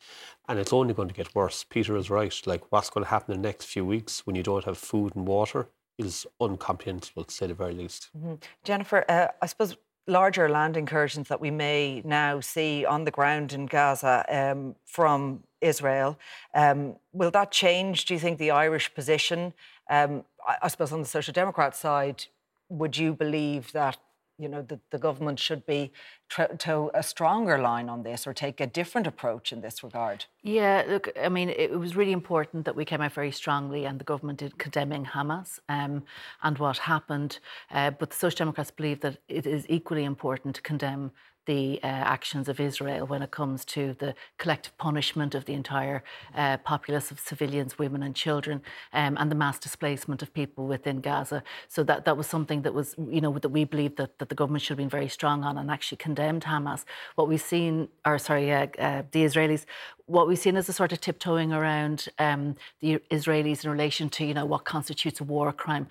And 0.48 0.59
it's 0.59 0.72
only 0.72 0.94
going 0.94 1.09
to 1.09 1.14
get 1.14 1.35
worse. 1.35 1.64
Peter 1.64 1.96
is 1.96 2.11
right. 2.11 2.35
Like 2.46 2.70
what's 2.70 2.90
going 2.90 3.05
to 3.05 3.11
happen 3.11 3.35
in 3.35 3.42
the 3.42 3.48
next 3.48 3.66
few 3.66 3.85
weeks 3.85 4.27
when 4.27 4.37
you 4.37 4.42
don't 4.42 4.64
have 4.64 4.79
food 4.79 5.14
and 5.14 5.27
water 5.27 5.68
is 5.98 6.27
uncomprehensible 6.40 7.25
to 7.25 7.35
say 7.35 7.46
the 7.46 7.55
very 7.55 7.75
least. 7.75 8.11
Mm-hmm. 8.16 8.35
jennifer 8.64 9.05
uh, 9.09 9.29
i 9.40 9.46
suppose 9.46 9.77
larger 10.09 10.48
land 10.48 10.77
incursions 10.77 11.29
that 11.29 11.40
we 11.40 11.51
may 11.51 12.03
now 12.05 12.40
see 12.40 12.85
on 12.85 13.05
the 13.05 13.11
ground 13.11 13.53
in 13.53 13.66
gaza 13.66 14.25
um, 14.29 14.75
from 14.85 15.42
israel 15.61 16.18
um, 16.55 16.96
will 17.12 17.31
that 17.31 17.53
change 17.53 18.05
do 18.07 18.14
you 18.14 18.20
think 18.20 18.38
the 18.38 18.51
irish 18.51 18.92
position? 18.94 19.55
Um, 19.88 20.25
I, 20.46 20.57
I 20.62 20.68
suppose 20.68 20.92
on 20.92 21.01
the 21.01 21.09
social 21.09 21.33
democrat 21.33 21.77
side 21.77 22.27
would 22.68 22.96
you 22.96 23.12
believe 23.12 23.72
that 23.72 23.98
you 24.38 24.49
know, 24.49 24.62
the, 24.62 24.81
the 24.90 24.99
government 24.99 25.38
should 25.38 25.64
be 25.66 25.92
to 26.59 26.90
a 26.95 27.03
stronger 27.03 27.59
line 27.59 27.88
on 27.88 28.03
this 28.03 28.27
or 28.27 28.33
take 28.33 28.61
a 28.61 28.66
different 28.66 29.07
approach 29.07 29.53
in 29.53 29.61
this 29.61 29.83
regard? 29.85 30.25
Yeah, 30.42 30.85
look, 30.88 31.11
I 31.21 31.29
mean, 31.29 31.51
it 31.51 31.79
was 31.79 31.95
really 31.95 32.12
important 32.12 32.64
that 32.64 32.75
we 32.75 32.85
came 32.85 33.01
out 33.01 33.12
very 33.12 33.31
strongly 33.31 33.85
and 33.85 33.99
the 33.99 34.05
government 34.05 34.38
did 34.38 34.59
condemning 34.59 35.05
Hamas 35.05 35.61
um, 35.68 36.05
and 36.42 36.59
what 36.59 36.79
happened. 36.79 37.38
Uh, 37.71 37.90
but 37.90 38.11
the 38.11 38.16
Social 38.16 38.38
Democrats 38.38 38.71
believe 38.71 39.01
that 39.01 39.18
it 39.29 39.47
is 39.47 39.66
equally 39.68 40.05
important 40.05 40.57
to 40.57 40.62
condemn 40.62 41.12
the 41.46 41.81
uh, 41.83 41.87
actions 41.87 42.48
of 42.48 42.61
Israel 42.61 43.07
when 43.07 43.22
it 43.22 43.31
comes 43.31 43.64
to 43.64 43.94
the 43.98 44.14
collective 44.38 44.76
punishment 44.78 45.35
of 45.35 45.44
the 45.44 45.55
entire 45.55 46.02
uh, 46.35 46.57
populace 46.59 47.11
of 47.11 47.18
civilians, 47.20 47.78
women, 47.78 48.02
and 48.02 48.14
children, 48.14 48.62
um, 48.92 49.16
and 49.18 49.31
the 49.31 49.35
mass 49.35 49.59
displacement 49.59 50.22
of 50.22 50.33
people 50.33 50.66
within 50.66 51.00
Gaza. 51.00 51.42
So 51.68 51.83
that 51.85 52.05
that 52.05 52.16
was 52.16 52.26
something 52.26 52.62
that 52.62 52.74
was, 52.74 52.94
you 53.11 53.20
know, 53.20 53.38
that 53.38 53.48
we 53.48 53.64
believe 53.64 53.96
that, 53.96 54.18
that 54.18 54.28
the 54.28 54.35
government 54.35 54.62
should 54.62 54.70
have 54.70 54.78
been 54.78 54.88
very 54.88 55.09
strong 55.09 55.44
on 55.44 55.59
and 55.59 55.70
actually 55.70 55.98
condemned 55.98 56.44
Hamas. 56.44 56.85
What 57.16 57.28
we've 57.28 57.40
seen, 57.40 57.88
or 58.05 58.18
sorry, 58.18 58.52
uh, 58.52 58.66
uh 58.78 59.02
the 59.11 59.24
Israelis 59.24 59.64
what 60.12 60.29
we've 60.29 60.38
seen 60.38 60.57
is 60.57 60.68
a 60.68 60.72
sort 60.72 60.92
of 60.92 61.01
tiptoeing 61.01 61.53
around 61.53 62.09
um, 62.18 62.55
the 62.81 62.98
Israelis 63.11 63.64
in 63.64 63.70
relation 63.70 64.11
to, 64.11 64.27
you 64.27 64.35
know, 64.35 64.44
what 64.44 64.64
constitutes 64.64 65.20
a 65.20 65.25
war 65.25 65.53
crime. 65.53 65.88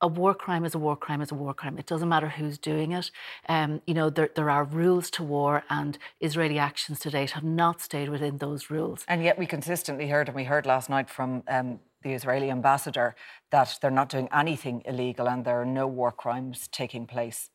A 0.00 0.06
war 0.06 0.34
crime 0.34 0.64
is 0.64 0.74
a 0.74 0.78
war 0.78 0.96
crime 0.96 1.20
is 1.20 1.32
a 1.32 1.34
war 1.34 1.52
crime. 1.52 1.76
It 1.76 1.86
doesn't 1.86 2.08
matter 2.08 2.28
who's 2.28 2.58
doing 2.58 2.92
it. 2.92 3.10
Um, 3.48 3.82
you 3.86 3.94
know, 3.94 4.08
there, 4.08 4.30
there 4.34 4.50
are 4.50 4.64
rules 4.64 5.10
to 5.10 5.22
war, 5.22 5.64
and 5.68 5.98
Israeli 6.20 6.58
actions 6.58 7.00
to 7.00 7.10
date 7.10 7.32
have 7.32 7.44
not 7.44 7.80
stayed 7.80 8.08
within 8.08 8.38
those 8.38 8.70
rules. 8.70 9.04
And 9.08 9.22
yet, 9.22 9.38
we 9.38 9.46
consistently 9.46 10.08
heard, 10.08 10.28
and 10.28 10.36
we 10.36 10.44
heard 10.44 10.64
last 10.64 10.88
night 10.88 11.10
from 11.10 11.42
um, 11.48 11.80
the 12.06 12.14
Israeli 12.14 12.50
ambassador 12.50 13.16
that 13.50 13.78
they're 13.80 13.98
not 14.02 14.08
doing 14.08 14.28
anything 14.32 14.82
illegal 14.86 15.28
and 15.28 15.44
there 15.44 15.60
are 15.60 15.72
no 15.82 15.86
war 15.86 16.10
crimes 16.10 16.68
taking 16.80 17.06
place. 17.06 17.50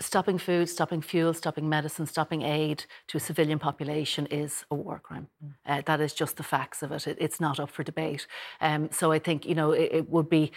Stopping 0.00 0.38
food, 0.38 0.66
stopping 0.68 1.02
fuel, 1.02 1.34
stopping 1.34 1.68
medicine, 1.68 2.06
stopping 2.06 2.42
aid 2.42 2.84
to 3.08 3.18
a 3.18 3.20
civilian 3.20 3.58
population 3.58 4.26
is 4.26 4.64
a 4.70 4.74
war 4.74 4.98
crime. 4.98 5.28
Mm. 5.44 5.52
Uh, 5.66 5.82
that 5.88 6.00
is 6.00 6.12
just 6.14 6.34
the 6.36 6.42
facts 6.42 6.82
of 6.82 6.90
it. 6.90 7.06
it 7.06 7.16
it's 7.20 7.40
not 7.46 7.60
up 7.60 7.70
for 7.70 7.82
debate. 7.82 8.26
Um, 8.60 8.82
so 8.98 9.12
I 9.16 9.18
think 9.26 9.38
you 9.50 9.56
know 9.60 9.70
it, 9.82 9.88
it, 9.98 10.06
would 10.14 10.28
be. 10.38 10.52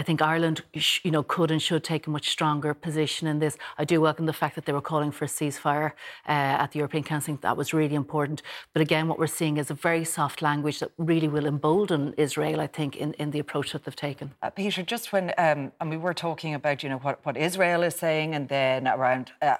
I 0.00 0.02
think 0.02 0.20
Ireland, 0.20 0.62
you 1.06 1.12
know, 1.14 1.24
could 1.34 1.50
and 1.50 1.60
should 1.68 1.84
take 1.92 2.06
a 2.06 2.10
much 2.16 2.26
stronger 2.36 2.74
position 2.74 3.24
in 3.32 3.38
this. 3.44 3.54
I 3.78 3.84
do 3.84 4.00
welcome 4.00 4.26
the 4.26 4.38
fact 4.42 4.54
that 4.56 4.64
they 4.66 4.74
were 4.78 4.88
calling 4.92 5.12
for 5.16 5.24
a 5.24 5.32
ceasefire 5.38 5.90
uh, 6.34 6.62
at 6.62 6.68
the 6.72 6.78
European 6.82 7.04
Council. 7.04 7.38
That 7.40 7.56
was 7.56 7.72
really 7.72 7.98
important. 8.04 8.42
But 8.72 8.82
again, 8.82 9.04
what 9.08 9.18
we're 9.18 9.36
seeing 9.40 9.56
is 9.56 9.70
a 9.70 9.78
very 9.88 10.04
soft 10.04 10.42
language 10.42 10.78
that 10.80 10.90
really 10.98 11.28
will 11.28 11.46
embolden 11.46 12.14
Israel. 12.26 12.60
I 12.60 12.66
think 12.66 12.77
in, 12.78 13.12
in 13.14 13.30
the 13.30 13.38
approach 13.38 13.72
that 13.72 13.84
they've 13.84 13.96
taken. 13.96 14.34
Uh, 14.42 14.50
Peter, 14.50 14.82
just 14.82 15.12
when, 15.12 15.32
um, 15.38 15.72
and 15.80 15.90
we 15.90 15.96
were 15.96 16.14
talking 16.14 16.54
about, 16.54 16.82
you 16.82 16.88
know, 16.88 16.98
what, 16.98 17.24
what 17.24 17.36
Israel 17.36 17.82
is 17.82 17.94
saying, 17.94 18.34
and 18.34 18.48
then 18.48 18.86
around, 18.86 19.32
uh, 19.42 19.56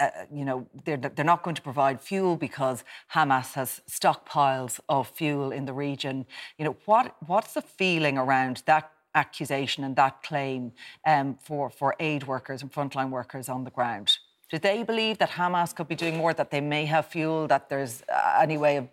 uh, 0.00 0.08
you 0.32 0.44
know, 0.44 0.66
they're, 0.84 0.96
they're 0.96 1.24
not 1.24 1.42
going 1.42 1.56
to 1.56 1.62
provide 1.62 2.00
fuel 2.00 2.36
because 2.36 2.84
Hamas 3.14 3.54
has 3.54 3.80
stockpiles 3.88 4.80
of 4.88 5.08
fuel 5.08 5.52
in 5.52 5.64
the 5.66 5.72
region. 5.72 6.26
You 6.58 6.64
know, 6.66 6.76
what 6.84 7.16
what's 7.26 7.54
the 7.54 7.62
feeling 7.62 8.18
around 8.18 8.62
that 8.66 8.90
accusation 9.14 9.84
and 9.84 9.94
that 9.96 10.22
claim 10.22 10.72
um, 11.06 11.36
for, 11.40 11.70
for 11.70 11.94
aid 12.00 12.26
workers 12.26 12.62
and 12.62 12.72
frontline 12.72 13.10
workers 13.10 13.48
on 13.48 13.64
the 13.64 13.70
ground? 13.70 14.18
Do 14.50 14.58
they 14.58 14.82
believe 14.82 15.18
that 15.18 15.30
Hamas 15.30 15.74
could 15.74 15.88
be 15.88 15.94
doing 15.94 16.16
more, 16.16 16.34
that 16.34 16.50
they 16.50 16.60
may 16.60 16.84
have 16.86 17.06
fuel, 17.06 17.46
that 17.48 17.68
there's 17.68 18.02
uh, 18.08 18.38
any 18.40 18.58
way 18.58 18.76
of 18.76 18.88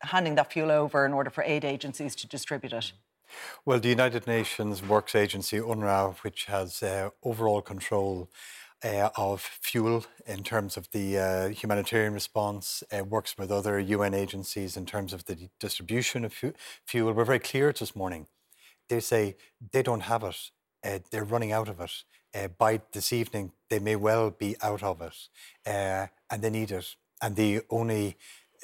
handing 0.00 0.34
that 0.36 0.52
fuel 0.52 0.70
over 0.70 1.04
in 1.06 1.12
order 1.12 1.30
for 1.30 1.44
aid 1.44 1.64
agencies 1.64 2.14
to 2.16 2.26
distribute 2.26 2.72
it? 2.72 2.92
Well, 3.64 3.80
the 3.80 3.88
United 3.88 4.26
Nations 4.26 4.82
Works 4.82 5.14
Agency, 5.14 5.58
UNRWA, 5.58 6.16
which 6.18 6.44
has 6.46 6.82
uh, 6.82 7.10
overall 7.22 7.62
control 7.62 8.30
uh, 8.84 9.08
of 9.16 9.40
fuel 9.40 10.04
in 10.26 10.42
terms 10.42 10.76
of 10.76 10.90
the 10.90 11.18
uh, 11.18 11.48
humanitarian 11.48 12.12
response, 12.12 12.84
uh, 12.92 13.02
works 13.02 13.36
with 13.38 13.50
other 13.50 13.78
UN 13.80 14.14
agencies 14.14 14.76
in 14.76 14.84
terms 14.86 15.12
of 15.12 15.24
the 15.24 15.48
distribution 15.58 16.24
of 16.24 16.32
fu- 16.32 16.52
fuel. 16.84 17.12
We're 17.12 17.24
very 17.24 17.38
clear 17.38 17.72
this 17.72 17.96
morning. 17.96 18.26
They 18.88 19.00
say 19.00 19.36
they 19.72 19.82
don't 19.82 20.02
have 20.02 20.22
it, 20.22 20.50
uh, 20.84 20.98
they're 21.10 21.24
running 21.24 21.52
out 21.52 21.68
of 21.68 21.80
it. 21.80 22.04
Uh, 22.34 22.48
by 22.48 22.80
this 22.92 23.12
evening, 23.12 23.52
they 23.70 23.78
may 23.78 23.96
well 23.96 24.30
be 24.30 24.56
out 24.60 24.82
of 24.82 25.00
it, 25.00 25.16
and 25.64 26.42
they 26.42 26.50
need 26.50 26.70
it. 26.72 26.96
And 27.22 27.36
the 27.36 27.62
only 27.70 28.16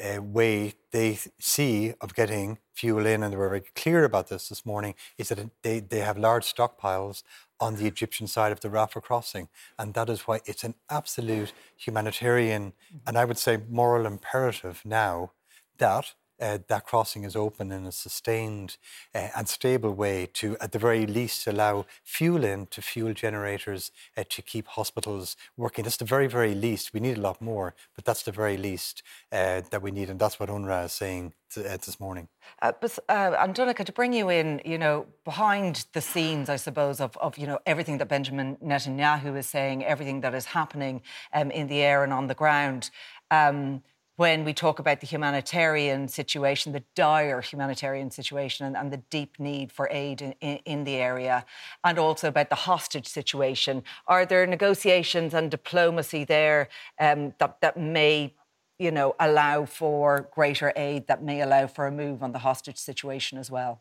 uh, 0.03 0.23
way 0.23 0.75
they 0.93 1.19
see 1.39 1.95
of 2.01 2.15
getting 2.15 2.59
fuel 2.73 3.07
in, 3.07 3.23
and 3.23 3.33
they 3.33 3.37
were 3.37 3.49
very 3.49 3.65
clear 3.75 4.05
about 4.05 4.29
this 4.29 4.49
this 4.49 4.65
morning, 4.65 4.95
is 5.19 5.29
that 5.29 5.51
they, 5.63 5.81
they 5.81 6.01
have 6.01 6.19
large 6.19 6.53
stockpiles 6.53 7.23
on 7.61 7.77
the 7.77 7.87
Egyptian 7.87 8.27
side 8.27 8.53
of 8.53 8.61
the 8.61 8.69
Rafah 8.69 9.03
crossing. 9.03 9.49
And 9.79 9.95
that 9.95 10.09
is 10.09 10.23
why 10.23 10.41
it's 10.47 10.65
an 10.65 10.75
absolute 10.89 11.53
humanitarian 11.77 12.73
and 13.07 13.19
I 13.19 13.25
would 13.25 13.39
say 13.39 13.59
moral 13.69 14.07
imperative 14.07 14.83
now 14.85 15.33
that 15.79 16.15
uh, 16.41 16.59
that 16.69 16.87
crossing 16.87 17.25
is 17.25 17.37
open 17.37 17.71
in 17.71 17.87
a 17.87 17.93
sustained 17.93 18.77
uh, 19.15 19.29
and 19.37 19.49
stable 19.49 19.93
way 19.93 20.29
to, 20.35 20.57
at 20.61 20.73
the 20.73 20.79
very 20.79 21.07
least, 21.07 21.47
allow 21.47 21.87
fuel 22.05 22.45
in 22.45 22.67
to 22.67 22.83
fuel 22.83 23.13
generators 23.13 23.91
uh, 24.17 24.25
to 24.29 24.43
keep 24.43 24.67
hospitals 24.67 25.37
working. 25.57 25.85
That's 25.85 25.97
the 25.97 26.05
very, 26.05 26.27
very 26.27 26.55
least. 26.55 26.95
We 26.95 27.01
need 27.01 27.19
a 27.19 27.21
lot 27.21 27.41
more, 27.41 27.75
but 27.95 28.05
that's 28.05 28.23
the 28.23 28.33
very 28.33 28.57
least 28.57 29.03
uh, 29.33 29.63
that 29.71 29.83
we 29.83 29.91
need. 29.91 30.11
And 30.11 30.19
that's 30.19 30.41
what 30.41 30.49
UNRWA 30.49 30.87
is 30.87 30.93
saying 30.93 31.35
uh, 31.57 31.63
this 31.63 31.99
morning. 31.99 32.29
Uh, 32.63 32.73
but, 32.81 32.99
uh, 33.09 33.47
to 33.47 33.93
bring 33.93 34.13
you 34.13 34.29
in, 34.29 34.61
you 34.65 34.79
know, 34.79 35.07
behind 35.25 35.87
the 35.93 36.01
scenes, 36.01 36.49
I 36.49 36.57
suppose, 36.57 37.01
of, 37.01 37.17
of 37.17 37.39
you 37.39 37.47
know 37.47 37.59
everything 37.67 37.99
that 37.99 38.09
Benjamin 38.09 38.57
Netanyahu 38.57 39.37
is 39.37 39.47
saying, 39.47 39.85
everything 39.85 40.21
that 40.23 40.35
is 40.35 40.47
happening 40.47 41.03
um, 41.33 41.51
in 41.51 41.67
the 41.67 41.83
air 41.83 42.05
and 42.05 42.13
on 42.13 42.27
the 42.27 42.35
ground. 42.35 42.91
Um, 43.31 43.83
when 44.21 44.45
we 44.45 44.53
talk 44.53 44.79
about 44.79 45.01
the 45.01 45.07
humanitarian 45.07 46.07
situation, 46.07 46.73
the 46.73 46.85
dire 46.95 47.41
humanitarian 47.41 48.11
situation, 48.11 48.67
and, 48.67 48.77
and 48.77 48.93
the 48.93 48.99
deep 49.09 49.39
need 49.39 49.73
for 49.73 49.89
aid 49.91 50.21
in, 50.21 50.33
in, 50.43 50.59
in, 50.67 50.85
the 50.85 50.97
area, 50.97 51.43
and 51.85 51.99
also 51.99 52.29
about 52.29 52.51
the 52.51 52.55
hostage 52.55 53.07
situation. 53.07 53.83
Are 54.07 54.27
there 54.27 54.47
negotiations 54.47 55.33
and 55.33 55.51
diplomacy 55.51 56.25
there 56.25 56.69
um, 57.01 57.33
that, 57.39 57.63
that 57.63 57.79
may 57.79 58.35
you 58.79 58.91
know, 58.91 59.15
allow 59.19 59.65
for 59.65 60.29
greater 60.35 60.71
aid, 60.77 61.07
that 61.07 61.23
may 61.23 61.41
allow 61.41 61.67
for 61.67 61.87
a 61.87 61.91
move 61.91 62.23
on 62.23 62.33
the 62.33 62.41
hostage 62.41 62.77
situation 62.77 63.39
as 63.39 63.51
well? 63.51 63.81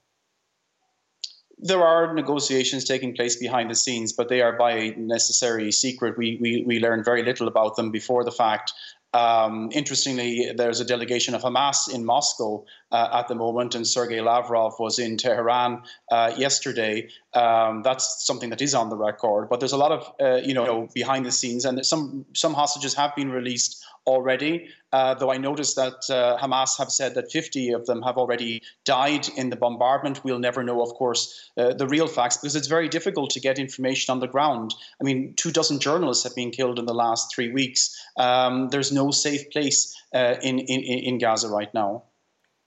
there 1.61 1.83
are 1.83 2.13
negotiations 2.13 2.85
taking 2.85 3.13
place 3.13 3.35
behind 3.35 3.69
the 3.69 3.75
scenes, 3.75 4.13
but 4.13 4.29
they 4.29 4.41
are 4.41 4.53
by 4.53 4.93
necessary 4.97 5.71
secret. 5.71 6.17
We, 6.17 6.37
we, 6.39 6.63
we 6.65 6.79
learn 6.79 7.03
very 7.03 7.21
little 7.21 7.49
about 7.49 7.75
them 7.75 7.91
before 7.91 8.23
the 8.23 8.31
fact. 8.31 8.71
Um, 9.13 9.69
interestingly, 9.73 10.51
there's 10.55 10.79
a 10.79 10.85
delegation 10.85 11.33
of 11.33 11.41
Hamas 11.41 11.93
in 11.93 12.05
Moscow 12.05 12.65
uh, 12.91 13.09
at 13.13 13.27
the 13.27 13.35
moment, 13.35 13.75
and 13.75 13.85
Sergei 13.85 14.21
Lavrov 14.21 14.79
was 14.79 14.99
in 14.99 15.17
Tehran 15.17 15.83
uh, 16.11 16.33
yesterday. 16.37 17.09
Um, 17.33 17.83
that's 17.83 18.25
something 18.25 18.49
that 18.49 18.61
is 18.61 18.73
on 18.73 18.89
the 18.89 18.97
record, 18.97 19.49
but 19.49 19.59
there's 19.59 19.71
a 19.71 19.77
lot 19.77 19.91
of 19.91 20.13
uh, 20.19 20.41
you 20.43 20.53
know 20.53 20.89
behind 20.93 21.25
the 21.25 21.31
scenes, 21.31 21.65
and 21.65 21.85
some 21.85 22.25
some 22.33 22.53
hostages 22.53 22.95
have 22.95 23.15
been 23.15 23.31
released 23.31 23.83
already. 24.07 24.69
Uh, 24.91 25.13
though 25.13 25.31
I 25.31 25.37
noticed 25.37 25.75
that 25.75 26.09
uh, 26.09 26.39
Hamas 26.41 26.75
have 26.79 26.91
said 26.91 27.13
that 27.13 27.31
50 27.31 27.73
of 27.73 27.85
them 27.85 28.01
have 28.01 28.17
already 28.17 28.63
died 28.83 29.29
in 29.37 29.51
the 29.51 29.55
bombardment. 29.55 30.23
We'll 30.23 30.39
never 30.39 30.63
know, 30.63 30.81
of 30.81 30.89
course, 30.95 31.51
uh, 31.57 31.73
the 31.75 31.87
real 31.87 32.07
facts 32.07 32.37
because 32.37 32.55
it's 32.55 32.65
very 32.65 32.89
difficult 32.89 33.29
to 33.31 33.39
get 33.39 33.59
information 33.59 34.11
on 34.11 34.19
the 34.19 34.27
ground. 34.27 34.73
I 34.99 35.03
mean, 35.03 35.35
two 35.35 35.51
dozen 35.51 35.79
journalists 35.79 36.23
have 36.23 36.33
been 36.33 36.49
killed 36.49 36.79
in 36.79 36.85
the 36.85 36.95
last 36.95 37.31
three 37.35 37.51
weeks. 37.51 37.95
Um, 38.17 38.69
there's 38.69 38.91
no 38.91 39.11
safe 39.11 39.51
place 39.51 39.95
in, 40.11 40.57
in, 40.57 40.81
in 40.81 41.17
Gaza 41.19 41.49
right 41.49 41.71
now. 41.75 42.03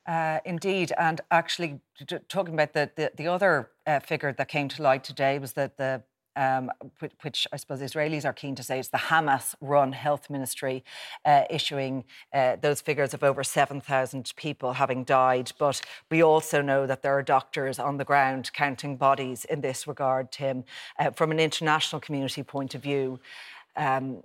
Uh, 0.06 0.40
indeed, 0.44 0.92
and 0.98 1.20
actually, 1.30 1.80
talking 2.28 2.54
about 2.54 2.72
the 2.72 2.90
the, 2.96 3.12
the 3.16 3.28
other 3.28 3.70
uh, 3.86 4.00
figure 4.00 4.32
that 4.32 4.48
came 4.48 4.68
to 4.68 4.82
light 4.82 5.04
today 5.04 5.38
was 5.38 5.52
that 5.52 5.76
the 5.76 6.02
um, 6.36 6.70
which, 7.00 7.12
which, 7.22 7.46
I 7.52 7.56
suppose 7.56 7.80
Israelis 7.80 8.24
are 8.24 8.32
keen 8.32 8.54
to 8.54 8.62
say 8.62 8.78
is 8.78 8.88
the 8.88 8.98
Hamas 8.98 9.54
run 9.60 9.92
health 9.92 10.30
ministry 10.30 10.84
uh, 11.24 11.44
issuing 11.50 12.04
uh, 12.32 12.56
those 12.60 12.80
figures 12.80 13.14
of 13.14 13.22
over 13.22 13.44
7,000 13.44 14.32
people 14.36 14.74
having 14.74 15.04
died. 15.04 15.52
But 15.58 15.82
we 16.10 16.22
also 16.22 16.62
know 16.62 16.86
that 16.86 17.02
there 17.02 17.16
are 17.16 17.22
doctors 17.22 17.78
on 17.78 17.98
the 17.98 18.04
ground 18.04 18.50
counting 18.52 18.96
bodies 18.96 19.44
in 19.44 19.60
this 19.60 19.86
regard, 19.86 20.32
Tim. 20.32 20.64
Uh, 20.98 21.10
from 21.10 21.30
an 21.30 21.40
international 21.40 22.00
community 22.00 22.42
point 22.42 22.74
of 22.74 22.82
view, 22.82 23.20
um, 23.76 24.22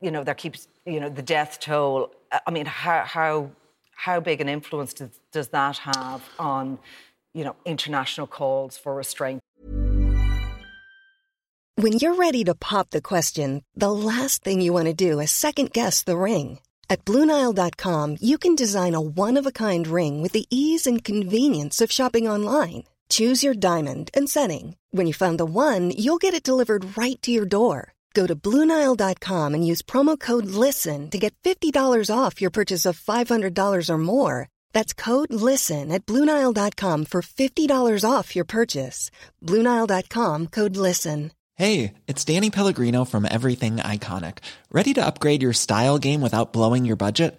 you 0.00 0.10
know, 0.10 0.22
there 0.22 0.34
keeps, 0.34 0.68
you 0.84 1.00
know, 1.00 1.08
the 1.08 1.22
death 1.22 1.58
toll. 1.60 2.12
I 2.46 2.50
mean, 2.50 2.66
how, 2.66 3.02
how, 3.04 3.50
how 3.96 4.20
big 4.20 4.40
an 4.40 4.48
influence 4.48 4.92
does, 4.94 5.10
does 5.32 5.48
that 5.48 5.78
have 5.78 6.22
on, 6.38 6.78
you 7.34 7.42
know, 7.42 7.56
international 7.64 8.28
calls 8.28 8.78
for 8.78 8.94
restraint? 8.94 9.40
When 11.78 11.92
you're 11.94 12.14
ready 12.14 12.44
to 12.44 12.54
pop 12.54 12.90
the 12.90 13.02
question, 13.02 13.62
the 13.74 13.90
last 13.92 14.42
thing 14.44 14.60
you 14.60 14.72
want 14.72 14.86
to 14.86 14.94
do 14.94 15.20
is 15.20 15.30
second 15.30 15.72
guess 15.72 16.02
the 16.02 16.16
ring. 16.16 16.60
At 16.88 17.04
Bluenile.com, 17.04 18.16
you 18.20 18.38
can 18.38 18.54
design 18.54 18.94
a 18.94 19.00
one 19.00 19.36
of 19.36 19.46
a 19.46 19.52
kind 19.52 19.86
ring 19.86 20.22
with 20.22 20.32
the 20.32 20.46
ease 20.48 20.86
and 20.86 21.04
convenience 21.04 21.82
of 21.82 21.92
shopping 21.92 22.28
online. 22.28 22.84
Choose 23.08 23.44
your 23.44 23.54
diamond 23.54 24.10
and 24.14 24.28
setting. 24.28 24.76
When 24.90 25.06
you 25.06 25.12
find 25.12 25.38
the 25.38 25.44
one, 25.44 25.90
you'll 25.90 26.16
get 26.16 26.34
it 26.34 26.42
delivered 26.42 26.96
right 26.96 27.20
to 27.22 27.30
your 27.30 27.44
door. 27.44 27.92
Go 28.16 28.26
to 28.26 28.34
Bluenile.com 28.34 29.54
and 29.54 29.66
use 29.70 29.82
promo 29.82 30.18
code 30.18 30.46
LISTEN 30.46 31.10
to 31.10 31.18
get 31.18 31.34
$50 31.44 32.08
off 32.10 32.40
your 32.40 32.50
purchase 32.50 32.86
of 32.86 32.98
$500 32.98 33.90
or 33.90 33.98
more. 33.98 34.48
That's 34.72 34.94
code 34.94 35.34
LISTEN 35.34 35.92
at 35.92 36.06
Bluenile.com 36.06 37.04
for 37.04 37.20
$50 37.20 38.10
off 38.10 38.34
your 38.34 38.46
purchase. 38.46 39.10
Bluenile.com 39.44 40.46
code 40.46 40.78
LISTEN. 40.78 41.32
Hey, 41.56 41.92
it's 42.06 42.24
Danny 42.24 42.50
Pellegrino 42.50 43.04
from 43.04 43.28
Everything 43.30 43.76
Iconic. 43.76 44.38
Ready 44.70 44.94
to 44.94 45.04
upgrade 45.04 45.42
your 45.42 45.54
style 45.54 45.98
game 45.98 46.22
without 46.22 46.52
blowing 46.54 46.86
your 46.86 46.96
budget? 46.96 47.38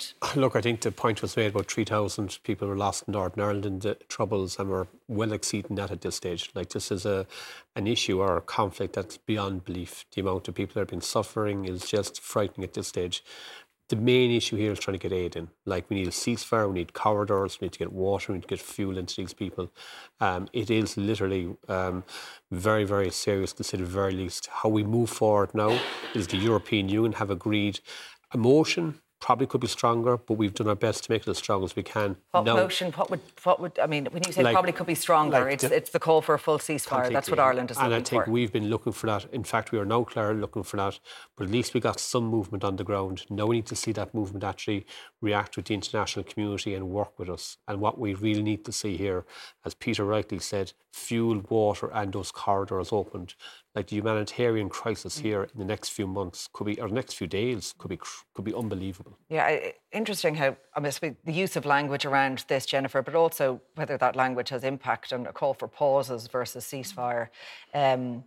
Look, 0.36 0.56
I 0.56 0.60
think 0.60 0.80
the 0.80 0.92
point 0.92 1.22
was 1.22 1.36
made 1.36 1.54
about 1.54 1.70
3,000 1.70 2.38
people 2.42 2.68
were 2.68 2.76
lost 2.76 3.04
in 3.06 3.12
Northern 3.12 3.44
Ireland 3.44 3.66
in 3.66 3.78
the 3.78 3.94
troubles 4.08 4.58
and 4.58 4.68
we're 4.68 4.86
well 5.08 5.32
exceeding 5.32 5.76
that 5.76 5.90
at 5.90 6.00
this 6.00 6.16
stage. 6.16 6.50
Like 6.54 6.70
this 6.70 6.90
is 6.90 7.06
a 7.06 7.26
an 7.76 7.86
issue 7.86 8.20
or 8.20 8.36
a 8.36 8.40
conflict 8.40 8.94
that's 8.94 9.16
beyond 9.16 9.64
belief. 9.64 10.04
The 10.14 10.20
amount 10.20 10.48
of 10.48 10.54
people 10.54 10.74
that 10.74 10.80
have 10.80 10.88
been 10.88 11.00
suffering 11.00 11.64
is 11.64 11.88
just 11.88 12.20
frightening 12.20 12.64
at 12.64 12.74
this 12.74 12.88
stage 12.88 13.22
the 13.88 13.96
main 13.96 14.30
issue 14.30 14.56
here 14.56 14.72
is 14.72 14.78
trying 14.78 14.98
to 14.98 15.08
get 15.08 15.12
aid 15.12 15.36
in. 15.36 15.48
Like 15.66 15.90
we 15.90 15.96
need 15.96 16.08
a 16.08 16.12
ceasefire, 16.12 16.68
we 16.68 16.74
need 16.74 16.94
corridors, 16.94 17.60
we 17.60 17.66
need 17.66 17.72
to 17.72 17.78
get 17.78 17.92
water, 17.92 18.32
we 18.32 18.38
need 18.38 18.42
to 18.42 18.48
get 18.48 18.60
fuel 18.60 18.96
into 18.96 19.16
these 19.16 19.34
people. 19.34 19.70
Um, 20.20 20.48
it 20.52 20.70
is 20.70 20.96
literally 20.96 21.54
um, 21.68 22.04
very, 22.50 22.84
very 22.84 23.10
serious 23.10 23.52
the 23.52 23.76
very 23.76 24.12
least. 24.12 24.48
How 24.50 24.70
we 24.70 24.84
move 24.84 25.10
forward 25.10 25.54
now 25.54 25.78
is 26.14 26.28
the 26.28 26.38
European 26.38 26.88
Union 26.88 27.12
have 27.12 27.30
agreed 27.30 27.80
a 28.32 28.38
motion 28.38 29.00
probably 29.24 29.46
could 29.46 29.62
be 29.62 29.66
stronger, 29.66 30.18
but 30.18 30.34
we've 30.34 30.52
done 30.52 30.68
our 30.68 30.74
best 30.74 31.04
to 31.04 31.10
make 31.10 31.22
it 31.22 31.28
as 31.28 31.38
strong 31.38 31.64
as 31.64 31.74
we 31.74 31.82
can. 31.82 32.14
What 32.32 32.44
now, 32.44 32.56
motion? 32.56 32.92
What 32.92 33.10
would? 33.10 33.20
What 33.42 33.58
would? 33.58 33.78
I 33.78 33.86
mean, 33.86 34.06
when 34.10 34.22
you 34.26 34.32
say 34.32 34.42
like, 34.42 34.52
probably 34.52 34.72
could 34.72 34.86
be 34.86 34.94
stronger, 34.94 35.40
like 35.40 35.54
it's 35.54 35.64
the, 35.64 35.74
it's 35.74 35.90
the 35.90 35.98
call 35.98 36.20
for 36.20 36.34
a 36.34 36.38
full 36.38 36.58
ceasefire. 36.58 37.10
That's 37.10 37.30
what 37.30 37.38
Ireland 37.38 37.70
is 37.70 37.78
and 37.78 37.94
I 37.94 38.02
think 38.02 38.26
for. 38.26 38.30
we've 38.30 38.52
been 38.52 38.68
looking 38.68 38.92
for 38.92 39.06
that. 39.06 39.24
In 39.32 39.42
fact, 39.42 39.72
we 39.72 39.78
are 39.78 39.86
now, 39.86 40.04
Claire, 40.04 40.34
looking 40.34 40.62
for 40.62 40.76
that. 40.76 41.00
But 41.36 41.44
at 41.44 41.50
least 41.50 41.72
we 41.72 41.80
got 41.80 42.00
some 42.00 42.26
movement 42.26 42.64
on 42.64 42.76
the 42.76 42.84
ground. 42.84 43.24
Now 43.30 43.46
we 43.46 43.56
need 43.56 43.66
to 43.66 43.76
see 43.76 43.92
that 43.92 44.14
movement 44.14 44.44
actually 44.44 44.84
react 45.22 45.56
with 45.56 45.66
the 45.66 45.74
international 45.74 46.26
community 46.26 46.74
and 46.74 46.90
work 46.90 47.18
with 47.18 47.30
us. 47.30 47.56
And 47.66 47.80
what 47.80 47.98
we 47.98 48.12
really 48.12 48.42
need 48.42 48.62
to 48.66 48.72
see 48.72 48.98
here, 48.98 49.24
as 49.64 49.72
Peter 49.72 50.04
rightly 50.04 50.38
said, 50.38 50.74
fuel, 50.92 51.42
water, 51.48 51.90
and 51.94 52.12
those 52.12 52.30
corridors 52.30 52.92
opened 52.92 53.34
like 53.74 53.88
the 53.88 53.96
humanitarian 53.96 54.68
crisis 54.68 55.18
here 55.18 55.44
in 55.52 55.58
the 55.58 55.64
next 55.64 55.90
few 55.90 56.06
months 56.06 56.48
could 56.52 56.64
be, 56.64 56.80
or 56.80 56.88
next 56.88 57.14
few 57.14 57.26
days 57.26 57.74
could 57.76 57.88
be, 57.88 57.98
could 58.34 58.44
be 58.44 58.54
unbelievable. 58.54 59.18
Yeah, 59.28 59.70
interesting 59.92 60.36
how 60.36 60.56
I 60.74 60.80
mean, 60.80 60.92
the 61.24 61.32
use 61.32 61.56
of 61.56 61.66
language 61.66 62.04
around 62.04 62.44
this, 62.48 62.66
Jennifer, 62.66 63.02
but 63.02 63.14
also 63.14 63.60
whether 63.74 63.96
that 63.98 64.16
language 64.16 64.50
has 64.50 64.64
impact 64.64 65.12
on 65.12 65.26
a 65.26 65.32
call 65.32 65.54
for 65.54 65.68
pauses 65.68 66.28
versus 66.28 66.64
ceasefire. 66.64 67.28
Um, 67.72 68.24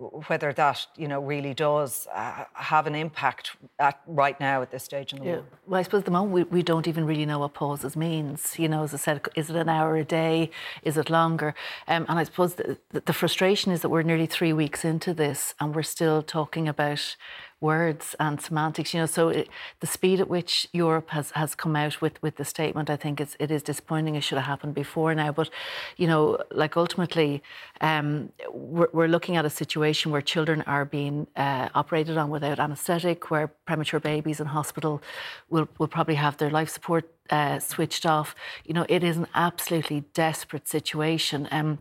whether 0.00 0.52
that 0.54 0.86
you 0.96 1.06
know 1.06 1.20
really 1.20 1.52
does 1.52 2.08
uh, 2.14 2.44
have 2.54 2.86
an 2.86 2.94
impact 2.94 3.56
at, 3.78 4.00
right 4.06 4.38
now 4.40 4.62
at 4.62 4.70
this 4.70 4.82
stage 4.82 5.12
in 5.12 5.18
the 5.20 5.24
yeah. 5.24 5.32
war. 5.32 5.44
Well, 5.66 5.80
I 5.80 5.82
suppose 5.82 6.00
at 6.00 6.04
the 6.06 6.10
moment 6.10 6.32
we, 6.32 6.42
we 6.44 6.62
don't 6.62 6.88
even 6.88 7.04
really 7.04 7.26
know 7.26 7.40
what 7.40 7.54
pauses 7.54 7.96
means. 7.96 8.58
You 8.58 8.68
know, 8.68 8.82
as 8.82 8.94
I 8.94 8.96
said, 8.96 9.28
is 9.36 9.50
it 9.50 9.56
an 9.56 9.68
hour 9.68 9.96
a 9.96 10.04
day? 10.04 10.50
Is 10.82 10.96
it 10.96 11.10
longer? 11.10 11.54
Um, 11.86 12.06
and 12.08 12.18
I 12.18 12.24
suppose 12.24 12.54
the, 12.54 12.78
the 12.92 13.12
frustration 13.12 13.72
is 13.72 13.82
that 13.82 13.90
we're 13.90 14.02
nearly 14.02 14.26
three 14.26 14.52
weeks 14.52 14.84
into 14.84 15.12
this 15.12 15.54
and 15.60 15.74
we're 15.74 15.82
still 15.82 16.22
talking 16.22 16.66
about 16.66 17.16
words 17.60 18.16
and 18.18 18.40
semantics. 18.40 18.94
You 18.94 19.00
know, 19.00 19.06
so 19.06 19.28
it, 19.28 19.48
the 19.80 19.86
speed 19.86 20.20
at 20.20 20.28
which 20.28 20.66
Europe 20.72 21.10
has, 21.10 21.30
has 21.32 21.54
come 21.54 21.76
out 21.76 22.00
with, 22.00 22.20
with 22.22 22.36
the 22.36 22.44
statement, 22.44 22.90
I 22.90 22.96
think 22.96 23.20
it's, 23.20 23.36
it 23.38 23.50
is 23.50 23.62
disappointing. 23.62 24.14
It 24.14 24.22
should 24.22 24.38
have 24.38 24.46
happened 24.46 24.74
before 24.74 25.14
now. 25.14 25.32
But, 25.32 25.50
you 25.96 26.06
know, 26.06 26.38
like 26.50 26.76
ultimately, 26.76 27.42
um, 27.80 28.32
we're, 28.52 28.88
we're 28.92 29.08
looking 29.08 29.36
at 29.36 29.44
a 29.44 29.50
situation 29.50 30.10
where 30.10 30.22
children 30.22 30.62
are 30.62 30.84
being 30.84 31.26
uh, 31.36 31.68
operated 31.74 32.16
on 32.16 32.30
without 32.30 32.58
anaesthetic, 32.58 33.30
where 33.30 33.48
premature 33.66 34.00
babies 34.00 34.40
in 34.40 34.46
hospital 34.46 35.02
will, 35.48 35.68
will 35.78 35.88
probably 35.88 36.16
have 36.16 36.36
their 36.38 36.50
life 36.50 36.70
support 36.70 37.10
uh, 37.30 37.58
switched 37.58 38.06
off. 38.06 38.34
You 38.64 38.74
know, 38.74 38.86
it 38.88 39.04
is 39.04 39.16
an 39.16 39.26
absolutely 39.34 40.04
desperate 40.14 40.66
situation. 40.66 41.46
Um, 41.50 41.78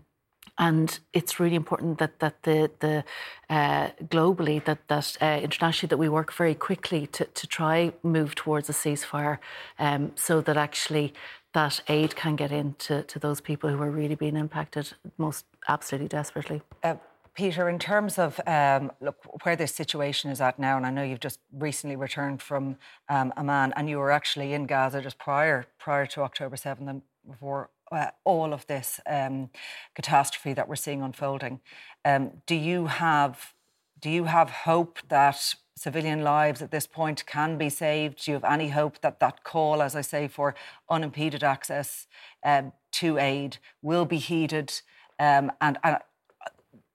and 0.59 0.99
it's 1.13 1.39
really 1.39 1.55
important 1.55 1.97
that 1.97 2.19
that 2.19 2.43
the 2.43 2.69
the 2.79 3.03
uh, 3.49 3.89
globally 4.03 4.63
that 4.65 4.87
that 4.89 5.17
uh, 5.21 5.39
internationally 5.41 5.89
that 5.89 5.97
we 5.97 6.09
work 6.09 6.31
very 6.33 6.53
quickly 6.53 7.07
to 7.07 7.25
to 7.25 7.47
try 7.47 7.93
move 8.03 8.35
towards 8.35 8.69
a 8.69 8.73
ceasefire, 8.73 9.39
um, 9.79 10.11
so 10.15 10.41
that 10.41 10.57
actually 10.57 11.13
that 11.53 11.81
aid 11.87 12.15
can 12.15 12.35
get 12.35 12.51
into 12.51 13.01
to 13.03 13.17
those 13.17 13.41
people 13.41 13.69
who 13.69 13.81
are 13.81 13.89
really 13.89 14.15
being 14.15 14.35
impacted 14.35 14.93
most 15.17 15.45
absolutely 15.67 16.07
desperately. 16.07 16.61
Uh, 16.83 16.95
Peter, 17.33 17.69
in 17.69 17.79
terms 17.79 18.19
of 18.19 18.39
um, 18.45 18.91
look 18.99 19.15
where 19.43 19.55
this 19.55 19.73
situation 19.73 20.29
is 20.29 20.41
at 20.41 20.59
now, 20.59 20.75
and 20.75 20.85
I 20.85 20.89
know 20.89 21.03
you've 21.03 21.21
just 21.21 21.39
recently 21.53 21.95
returned 21.95 22.41
from 22.41 22.75
um, 23.07 23.31
Amman, 23.37 23.73
and 23.77 23.89
you 23.89 23.97
were 23.97 24.11
actually 24.11 24.53
in 24.53 24.65
Gaza 24.65 25.01
just 25.01 25.17
prior 25.17 25.65
prior 25.79 26.05
to 26.07 26.21
October 26.21 26.57
seventh 26.57 26.89
and 26.89 27.01
before 27.25 27.69
uh, 27.91 28.11
all 28.23 28.53
of 28.53 28.65
this 28.67 28.99
um, 29.05 29.49
catastrophe 29.95 30.53
that 30.53 30.67
we're 30.67 30.75
seeing 30.75 31.01
unfolding. 31.01 31.59
Um, 32.05 32.41
do 32.45 32.55
you 32.55 32.87
have 32.87 33.53
do 34.01 34.09
you 34.09 34.25
have 34.25 34.49
hope 34.49 34.99
that 35.09 35.55
civilian 35.75 36.23
lives 36.23 36.61
at 36.61 36.71
this 36.71 36.87
point 36.87 37.25
can 37.25 37.57
be 37.57 37.69
saved? 37.69 38.23
Do 38.23 38.31
you 38.31 38.35
have 38.35 38.43
any 38.43 38.69
hope 38.69 39.01
that 39.01 39.19
that 39.19 39.43
call, 39.43 39.81
as 39.81 39.95
I 39.95 40.01
say, 40.01 40.27
for 40.27 40.55
unimpeded 40.89 41.43
access 41.43 42.07
um, 42.43 42.71
to 42.93 43.17
aid 43.17 43.57
will 43.81 44.05
be 44.05 44.17
heeded? 44.17 44.81
Um, 45.19 45.51
and, 45.59 45.77
and 45.83 45.97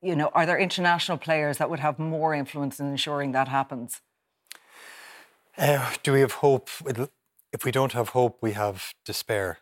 you 0.03 0.17
know, 0.17 0.31
are 0.35 0.47
there 0.47 0.59
international 0.59 1.19
players 1.19 1.59
that 1.59 1.69
would 1.71 1.81
have 1.81 1.99
more 1.99 2.35
influence 2.35 2.81
in 2.81 2.87
ensuring 2.87 3.33
that 3.33 3.49
happens? 3.49 4.01
Uh, 5.57 5.93
do 6.03 6.13
we 6.13 6.21
have 6.21 6.33
hope? 6.33 6.69
If 7.53 7.65
we 7.65 7.71
don't 7.71 7.93
have 7.93 8.11
hope, 8.11 8.39
we 8.41 8.53
have 8.53 8.93
despair 9.05 9.59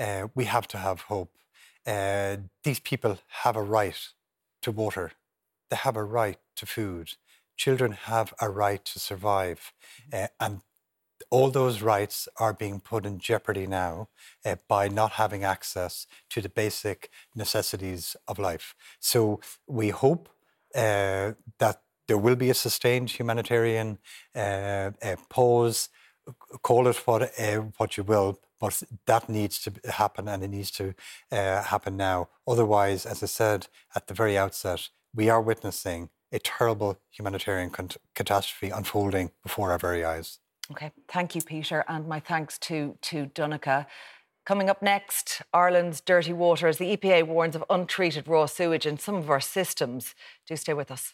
uh, 0.00 0.28
we 0.34 0.44
have 0.44 0.68
to 0.68 0.78
have 0.78 1.02
hope. 1.02 1.32
Uh, 1.86 2.36
these 2.62 2.80
people 2.80 3.18
have 3.42 3.56
a 3.56 3.62
right 3.62 4.08
to 4.62 4.70
water. 4.70 5.12
They 5.70 5.76
have 5.76 5.96
a 5.96 6.04
right 6.04 6.38
to 6.56 6.66
food. 6.66 7.14
Children 7.56 7.92
have 7.92 8.34
a 8.40 8.48
right 8.48 8.84
to 8.84 8.98
survive. 8.98 9.72
Uh, 10.12 10.28
and 10.38 10.60
all 11.30 11.50
those 11.50 11.82
rights 11.82 12.28
are 12.36 12.52
being 12.52 12.80
put 12.80 13.04
in 13.04 13.18
jeopardy 13.18 13.66
now 13.66 14.08
uh, 14.44 14.56
by 14.68 14.88
not 14.88 15.12
having 15.12 15.44
access 15.44 16.06
to 16.30 16.40
the 16.40 16.48
basic 16.48 17.10
necessities 17.34 18.16
of 18.26 18.38
life. 18.38 18.74
So 19.00 19.40
we 19.66 19.90
hope 19.90 20.28
uh, 20.74 21.32
that 21.58 21.82
there 22.06 22.18
will 22.18 22.36
be 22.36 22.50
a 22.50 22.54
sustained 22.54 23.10
humanitarian 23.10 23.98
uh, 24.34 24.90
pause, 25.28 25.88
call 26.62 26.86
it 26.86 26.96
what, 27.06 27.30
what 27.76 27.96
you 27.96 28.04
will, 28.04 28.38
but 28.60 28.82
that 29.06 29.28
needs 29.28 29.60
to 29.62 29.72
happen 29.90 30.28
and 30.28 30.42
it 30.42 30.48
needs 30.48 30.70
to 30.72 30.94
uh, 31.32 31.62
happen 31.62 31.96
now. 31.96 32.28
Otherwise, 32.46 33.06
as 33.06 33.22
I 33.22 33.26
said 33.26 33.68
at 33.94 34.06
the 34.06 34.14
very 34.14 34.36
outset, 34.36 34.88
we 35.14 35.28
are 35.28 35.40
witnessing 35.40 36.10
a 36.32 36.38
terrible 36.38 36.98
humanitarian 37.10 37.70
catastrophe 38.14 38.70
unfolding 38.70 39.30
before 39.42 39.72
our 39.72 39.78
very 39.78 40.04
eyes. 40.04 40.38
Okay, 40.70 40.92
thank 41.08 41.34
you, 41.34 41.40
Peter, 41.40 41.84
and 41.88 42.06
my 42.06 42.20
thanks 42.20 42.58
to 42.58 42.98
to 43.02 43.26
Donnacha. 43.34 43.86
Coming 44.44 44.70
up 44.70 44.82
next, 44.82 45.42
Ireland's 45.52 46.00
dirty 46.00 46.32
water 46.32 46.68
as 46.68 46.78
the 46.78 46.96
EPA 46.96 47.26
warns 47.26 47.54
of 47.54 47.64
untreated 47.68 48.26
raw 48.28 48.46
sewage 48.46 48.86
in 48.86 48.98
some 48.98 49.14
of 49.14 49.28
our 49.28 49.40
systems. 49.40 50.14
Do 50.46 50.56
stay 50.56 50.72
with 50.74 50.90
us. 50.90 51.12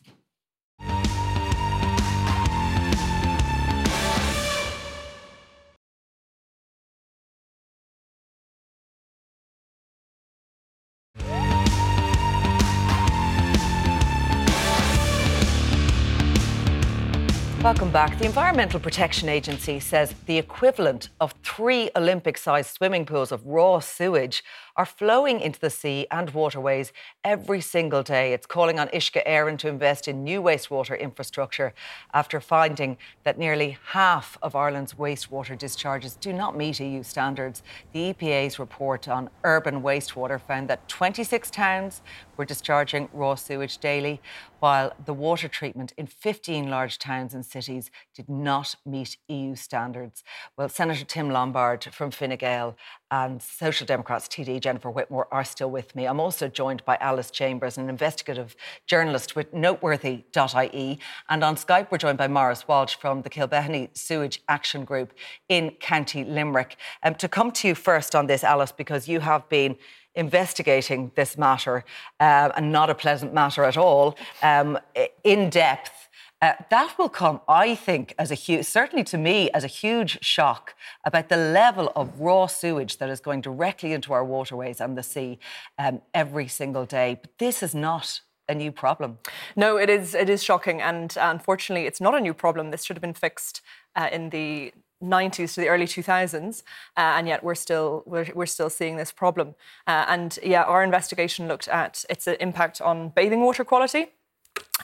Welcome 17.74 17.90
back. 17.90 18.16
The 18.20 18.26
Environmental 18.26 18.78
Protection 18.78 19.28
Agency 19.28 19.80
says 19.80 20.14
the 20.26 20.38
equivalent 20.38 21.08
of 21.20 21.34
three 21.42 21.90
Olympic 21.96 22.38
sized 22.38 22.70
swimming 22.70 23.04
pools 23.04 23.32
of 23.32 23.44
raw 23.44 23.80
sewage 23.80 24.44
are 24.76 24.86
flowing 24.86 25.40
into 25.40 25.60
the 25.60 25.70
sea 25.70 26.06
and 26.10 26.30
waterways 26.30 26.92
every 27.22 27.60
single 27.60 28.02
day. 28.02 28.32
It's 28.32 28.46
calling 28.46 28.78
on 28.78 28.88
Uisce 28.88 29.24
Éireann 29.26 29.58
to 29.58 29.68
invest 29.68 30.08
in 30.08 30.24
new 30.24 30.42
wastewater 30.42 30.98
infrastructure 30.98 31.72
after 32.12 32.40
finding 32.40 32.96
that 33.22 33.38
nearly 33.38 33.78
half 33.92 34.36
of 34.42 34.56
Ireland's 34.56 34.94
wastewater 34.94 35.56
discharges 35.56 36.16
do 36.16 36.32
not 36.32 36.56
meet 36.56 36.80
EU 36.80 37.02
standards. 37.02 37.62
The 37.92 38.12
EPA's 38.12 38.58
report 38.58 39.08
on 39.08 39.30
urban 39.44 39.82
wastewater 39.82 40.40
found 40.40 40.68
that 40.68 40.88
26 40.88 41.50
towns 41.50 42.02
were 42.36 42.44
discharging 42.44 43.08
raw 43.12 43.34
sewage 43.34 43.78
daily, 43.78 44.20
while 44.60 44.92
the 45.04 45.14
water 45.14 45.46
treatment 45.46 45.92
in 45.96 46.06
15 46.06 46.68
large 46.68 46.98
towns 46.98 47.34
and 47.34 47.44
cities 47.44 47.90
did 48.14 48.28
not 48.28 48.76
meet 48.84 49.16
EU 49.28 49.54
standards. 49.54 50.24
Well, 50.56 50.68
Senator 50.68 51.04
Tim 51.04 51.30
Lombard 51.30 51.84
from 51.92 52.10
Fine 52.10 52.36
Gael 52.36 52.76
and 53.14 53.40
Social 53.40 53.86
Democrats 53.86 54.26
TD 54.26 54.60
Jennifer 54.60 54.90
Whitmore 54.90 55.28
are 55.30 55.44
still 55.44 55.70
with 55.70 55.94
me. 55.94 56.04
I'm 56.06 56.18
also 56.18 56.48
joined 56.48 56.84
by 56.84 56.96
Alice 57.00 57.30
Chambers, 57.30 57.78
an 57.78 57.88
investigative 57.88 58.56
journalist 58.88 59.36
with 59.36 59.54
noteworthy.ie. 59.54 60.98
And 61.28 61.44
on 61.44 61.54
Skype, 61.54 61.92
we're 61.92 61.98
joined 61.98 62.18
by 62.18 62.26
Maurice 62.26 62.66
Walsh 62.66 62.96
from 62.96 63.22
the 63.22 63.30
Kilbehenny 63.30 63.96
Sewage 63.96 64.42
Action 64.48 64.84
Group 64.84 65.12
in 65.48 65.70
County 65.78 66.24
Limerick. 66.24 66.76
Um, 67.04 67.14
to 67.14 67.28
come 67.28 67.52
to 67.52 67.68
you 67.68 67.76
first 67.76 68.16
on 68.16 68.26
this, 68.26 68.42
Alice, 68.42 68.72
because 68.72 69.06
you 69.06 69.20
have 69.20 69.48
been 69.48 69.76
investigating 70.16 71.12
this 71.14 71.38
matter, 71.38 71.84
uh, 72.18 72.50
and 72.56 72.72
not 72.72 72.90
a 72.90 72.96
pleasant 72.96 73.32
matter 73.32 73.62
at 73.62 73.76
all, 73.76 74.16
um, 74.42 74.76
in 75.22 75.50
depth. 75.50 76.08
Uh, 76.44 76.52
that 76.68 76.98
will 76.98 77.08
come, 77.08 77.40
I 77.48 77.74
think, 77.74 78.14
as 78.18 78.30
a 78.30 78.34
huge, 78.34 78.66
certainly 78.66 79.02
to 79.04 79.16
me, 79.16 79.50
as 79.52 79.64
a 79.64 79.66
huge 79.66 80.22
shock 80.22 80.74
about 81.02 81.30
the 81.30 81.38
level 81.38 81.90
of 81.96 82.20
raw 82.20 82.46
sewage 82.48 82.98
that 82.98 83.08
is 83.08 83.18
going 83.18 83.40
directly 83.40 83.94
into 83.94 84.12
our 84.12 84.22
waterways 84.22 84.78
and 84.78 84.98
the 84.98 85.02
sea 85.02 85.38
um, 85.78 86.02
every 86.12 86.46
single 86.46 86.84
day. 86.84 87.18
But 87.22 87.30
this 87.38 87.62
is 87.62 87.74
not 87.74 88.20
a 88.46 88.54
new 88.54 88.70
problem. 88.70 89.20
No, 89.56 89.78
it 89.78 89.88
is. 89.88 90.14
It 90.14 90.28
is 90.28 90.44
shocking, 90.44 90.82
and 90.82 91.16
uh, 91.16 91.30
unfortunately, 91.30 91.86
it's 91.86 92.02
not 92.02 92.14
a 92.14 92.20
new 92.20 92.34
problem. 92.34 92.72
This 92.72 92.84
should 92.84 92.98
have 92.98 93.06
been 93.08 93.14
fixed 93.14 93.62
uh, 93.96 94.10
in 94.12 94.28
the 94.28 94.74
90s 95.02 95.54
to 95.54 95.62
the 95.62 95.68
early 95.68 95.86
2000s, 95.86 96.62
uh, 96.98 97.00
and 97.16 97.26
yet 97.26 97.42
we're 97.42 97.54
still 97.54 98.02
we're, 98.04 98.28
we're 98.34 98.44
still 98.44 98.68
seeing 98.68 98.96
this 98.98 99.12
problem. 99.12 99.54
Uh, 99.86 100.04
and 100.08 100.38
yeah, 100.42 100.64
our 100.64 100.84
investigation 100.84 101.48
looked 101.48 101.68
at 101.68 102.04
its 102.10 102.26
impact 102.26 102.82
on 102.82 103.08
bathing 103.08 103.40
water 103.40 103.64
quality. 103.64 104.08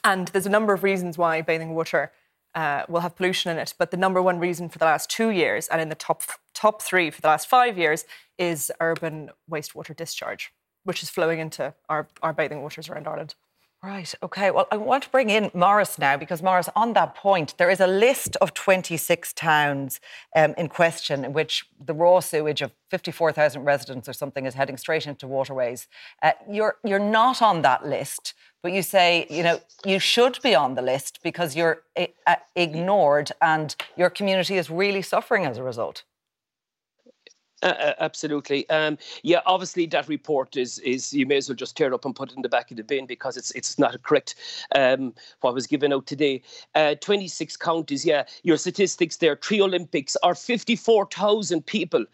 And 0.04 0.28
there's 0.28 0.46
a 0.46 0.50
number 0.50 0.72
of 0.72 0.82
reasons 0.82 1.18
why 1.18 1.42
bathing 1.42 1.74
water 1.74 2.12
uh, 2.54 2.84
will 2.88 3.00
have 3.00 3.16
pollution 3.16 3.50
in 3.50 3.58
it. 3.58 3.74
But 3.78 3.90
the 3.90 3.96
number 3.96 4.20
one 4.20 4.38
reason 4.38 4.68
for 4.68 4.78
the 4.78 4.84
last 4.84 5.10
two 5.10 5.30
years, 5.30 5.68
and 5.68 5.80
in 5.80 5.88
the 5.88 5.94
top 5.94 6.22
top 6.54 6.82
three 6.82 7.10
for 7.10 7.20
the 7.20 7.28
last 7.28 7.48
five 7.48 7.78
years, 7.78 8.04
is 8.38 8.72
urban 8.80 9.30
wastewater 9.50 9.94
discharge, 9.94 10.52
which 10.84 11.02
is 11.02 11.10
flowing 11.10 11.38
into 11.38 11.74
our, 11.88 12.08
our 12.22 12.32
bathing 12.32 12.62
waters 12.62 12.88
around 12.88 13.06
Ireland. 13.06 13.34
Right. 13.82 14.14
Okay. 14.22 14.50
Well, 14.50 14.68
I 14.70 14.76
want 14.76 15.04
to 15.04 15.10
bring 15.10 15.30
in 15.30 15.50
Maurice 15.54 15.98
now 15.98 16.18
because, 16.18 16.42
Maurice, 16.42 16.68
on 16.76 16.92
that 16.92 17.14
point, 17.14 17.54
there 17.56 17.70
is 17.70 17.80
a 17.80 17.86
list 17.86 18.36
of 18.42 18.52
26 18.52 19.32
towns 19.32 20.00
um, 20.36 20.54
in 20.58 20.68
question 20.68 21.24
in 21.24 21.32
which 21.32 21.64
the 21.82 21.94
raw 21.94 22.20
sewage 22.20 22.60
of 22.60 22.72
54,000 22.90 23.64
residents 23.64 24.06
or 24.06 24.12
something 24.12 24.44
is 24.44 24.52
heading 24.52 24.76
straight 24.76 25.06
into 25.06 25.26
waterways. 25.26 25.88
Uh, 26.22 26.32
you're, 26.50 26.76
you're 26.84 26.98
not 26.98 27.40
on 27.40 27.62
that 27.62 27.86
list, 27.86 28.34
but 28.62 28.72
you 28.72 28.82
say, 28.82 29.26
you 29.30 29.42
know, 29.42 29.58
you 29.86 29.98
should 29.98 30.38
be 30.42 30.54
on 30.54 30.74
the 30.74 30.82
list 30.82 31.20
because 31.22 31.56
you're 31.56 31.80
uh, 31.96 32.36
ignored 32.54 33.32
and 33.40 33.76
your 33.96 34.10
community 34.10 34.58
is 34.58 34.68
really 34.68 35.00
suffering 35.00 35.46
as 35.46 35.56
a 35.56 35.62
result. 35.62 36.04
Uh, 37.62 37.92
absolutely. 38.00 38.68
Um, 38.70 38.96
yeah, 39.22 39.40
obviously 39.44 39.84
that 39.86 40.08
report 40.08 40.56
is 40.56 40.78
is 40.78 41.12
you 41.12 41.26
may 41.26 41.36
as 41.36 41.48
well 41.48 41.56
just 41.56 41.76
tear 41.76 41.88
it 41.88 41.92
up 41.92 42.06
and 42.06 42.16
put 42.16 42.32
it 42.32 42.36
in 42.36 42.42
the 42.42 42.48
back 42.48 42.70
of 42.70 42.78
the 42.78 42.82
bin 42.82 43.04
because 43.06 43.36
it's 43.36 43.50
it's 43.50 43.78
not 43.78 44.02
correct. 44.02 44.34
Um, 44.74 45.12
what 45.42 45.52
was 45.52 45.66
given 45.66 45.92
out 45.92 46.06
today, 46.06 46.42
uh, 46.74 46.94
26 47.00 47.56
counties. 47.58 48.04
Yeah, 48.04 48.24
your 48.44 48.56
statistics 48.56 49.18
there. 49.18 49.36
Three 49.36 49.60
Olympics 49.60 50.16
are 50.22 50.34
54,000 50.34 51.66
people. 51.66 52.06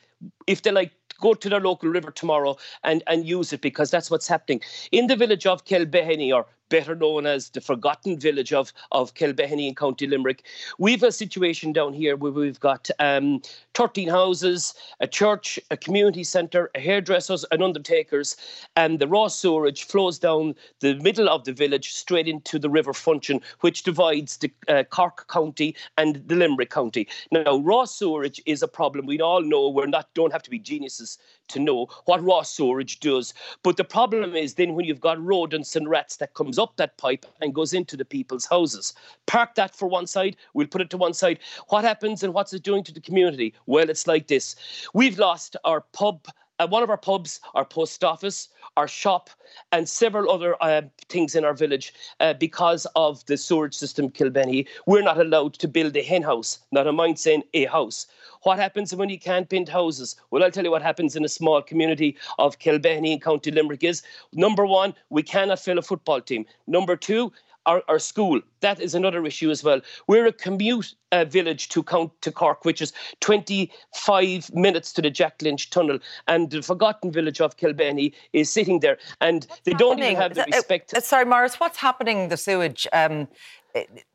If 0.48 0.62
they 0.62 0.72
like 0.72 0.92
go 1.20 1.34
to 1.34 1.48
their 1.48 1.60
local 1.60 1.88
river 1.88 2.10
tomorrow 2.10 2.56
and, 2.82 3.02
and 3.06 3.26
use 3.26 3.52
it 3.52 3.60
because 3.60 3.90
that's 3.90 4.10
what's 4.10 4.28
happening. 4.28 4.60
In 4.92 5.06
the 5.06 5.16
village 5.16 5.46
of 5.46 5.64
Kilbehenny, 5.64 6.34
or 6.34 6.46
better 6.68 6.94
known 6.94 7.26
as 7.26 7.50
the 7.50 7.60
forgotten 7.60 8.18
village 8.18 8.52
of, 8.52 8.72
of 8.92 9.14
Kilbehenny 9.14 9.68
in 9.68 9.74
County 9.74 10.06
Limerick. 10.06 10.44
We've 10.78 11.02
a 11.02 11.12
situation 11.12 11.72
down 11.72 11.92
here 11.92 12.16
where 12.16 12.32
we've 12.32 12.60
got 12.60 12.90
um, 12.98 13.42
13 13.74 14.08
houses, 14.08 14.74
a 15.00 15.06
church, 15.06 15.58
a 15.70 15.76
community 15.76 16.24
centre, 16.24 16.70
a 16.74 16.80
hairdressers, 16.80 17.44
and 17.50 17.62
undertakers, 17.62 18.36
and 18.76 18.98
the 18.98 19.08
raw 19.08 19.28
sewerage 19.28 19.84
flows 19.84 20.18
down 20.18 20.54
the 20.80 20.94
middle 20.94 21.28
of 21.28 21.44
the 21.44 21.52
village 21.52 21.92
straight 21.92 22.28
into 22.28 22.58
the 22.58 22.70
River 22.70 22.92
Funcheon, 22.92 23.40
which 23.60 23.82
divides 23.82 24.38
the 24.38 24.50
uh, 24.68 24.84
Cork 24.84 25.28
County 25.28 25.74
and 25.98 26.22
the 26.26 26.34
Limerick 26.34 26.70
County. 26.70 27.06
Now, 27.30 27.58
raw 27.58 27.84
sewerage 27.84 28.40
is 28.46 28.62
a 28.62 28.68
problem. 28.68 29.06
We 29.06 29.20
all 29.20 29.42
know 29.42 29.68
we're 29.68 29.86
not 29.86 30.12
don't 30.14 30.32
have 30.32 30.42
to 30.42 30.50
be 30.50 30.58
geniuses 30.58 31.18
to 31.48 31.58
know 31.58 31.88
what 32.04 32.22
raw 32.22 32.42
sewage 32.42 33.00
does. 33.00 33.34
But 33.62 33.76
the 33.76 33.84
problem 33.84 34.34
is 34.34 34.54
then 34.54 34.74
when 34.74 34.84
you've 34.86 35.00
got 35.00 35.22
rodents 35.22 35.76
and 35.76 35.88
rats 35.88 36.16
that 36.16 36.34
comes 36.34 36.58
up 36.58 36.76
that 36.76 36.96
pipe 36.98 37.26
and 37.40 37.54
goes 37.54 37.72
into 37.72 37.96
the 37.96 38.04
people's 38.04 38.46
houses. 38.46 38.94
Park 39.26 39.54
that 39.56 39.74
for 39.74 39.88
one 39.88 40.06
side, 40.06 40.36
we'll 40.54 40.66
put 40.66 40.80
it 40.80 40.90
to 40.90 40.96
one 40.96 41.14
side. 41.14 41.38
What 41.68 41.84
happens 41.84 42.22
and 42.22 42.34
what's 42.34 42.52
it 42.52 42.62
doing 42.62 42.84
to 42.84 42.92
the 42.92 43.00
community? 43.00 43.54
Well, 43.66 43.90
it's 43.90 44.06
like 44.06 44.26
this. 44.28 44.56
We've 44.94 45.18
lost 45.18 45.56
our 45.64 45.82
pub 45.92 46.26
uh, 46.58 46.66
one 46.66 46.82
of 46.82 46.90
our 46.90 46.96
pubs, 46.96 47.40
our 47.54 47.64
post 47.64 48.02
office, 48.04 48.48
our 48.76 48.88
shop, 48.88 49.30
and 49.72 49.88
several 49.88 50.30
other 50.30 50.56
uh, 50.62 50.82
things 51.08 51.34
in 51.34 51.44
our 51.44 51.54
village 51.54 51.94
uh, 52.20 52.34
because 52.34 52.86
of 52.96 53.24
the 53.26 53.36
sewage 53.36 53.74
system, 53.74 54.10
Kilbenny. 54.10 54.66
We're 54.86 55.02
not 55.02 55.18
allowed 55.18 55.54
to 55.54 55.68
build 55.68 55.96
a 55.96 56.02
hen 56.02 56.22
house, 56.22 56.60
not 56.72 56.86
a 56.86 56.92
mind 56.92 57.18
saying 57.18 57.44
a 57.54 57.64
house. 57.66 58.06
What 58.42 58.58
happens 58.58 58.94
when 58.94 59.08
you 59.08 59.18
can't 59.18 59.48
build 59.48 59.68
houses? 59.68 60.16
Well, 60.30 60.44
I'll 60.44 60.50
tell 60.50 60.64
you 60.64 60.70
what 60.70 60.82
happens 60.82 61.16
in 61.16 61.24
a 61.24 61.28
small 61.28 61.62
community 61.62 62.16
of 62.38 62.58
Kilbenny 62.58 63.12
in 63.12 63.20
County 63.20 63.50
Limerick 63.50 63.82
is 63.82 64.02
number 64.32 64.66
one, 64.66 64.94
we 65.10 65.22
cannot 65.22 65.58
fill 65.58 65.78
a 65.78 65.82
football 65.82 66.20
team. 66.20 66.46
Number 66.66 66.96
two, 66.96 67.32
our, 67.66 67.82
our 67.88 67.98
school. 67.98 68.40
That 68.60 68.80
is 68.80 68.94
another 68.94 69.24
issue 69.26 69.50
as 69.50 69.62
well. 69.62 69.80
We're 70.06 70.26
a 70.26 70.32
commute 70.32 70.94
uh, 71.12 71.24
village 71.24 71.68
to 71.70 71.82
Count 71.82 72.12
to 72.22 72.32
Cork, 72.32 72.64
which 72.64 72.80
is 72.80 72.92
25 73.20 74.54
minutes 74.54 74.92
to 74.94 75.02
the 75.02 75.10
Jack 75.10 75.42
Lynch 75.42 75.70
Tunnel, 75.70 75.98
and 76.26 76.50
the 76.50 76.62
forgotten 76.62 77.12
village 77.12 77.40
of 77.40 77.56
Kilbenny 77.56 78.12
is 78.32 78.50
sitting 78.50 78.80
there, 78.80 78.98
and 79.20 79.46
what's 79.48 79.60
they 79.62 79.72
don't 79.72 79.98
even 79.98 80.16
have 80.16 80.34
the 80.34 80.42
uh, 80.42 80.46
respect. 80.46 80.94
Uh, 80.94 81.00
sorry, 81.00 81.24
Maurice, 81.24 81.60
what's 81.60 81.78
happening? 81.78 82.28
The 82.28 82.36
sewage 82.36 82.86
um, 82.92 83.28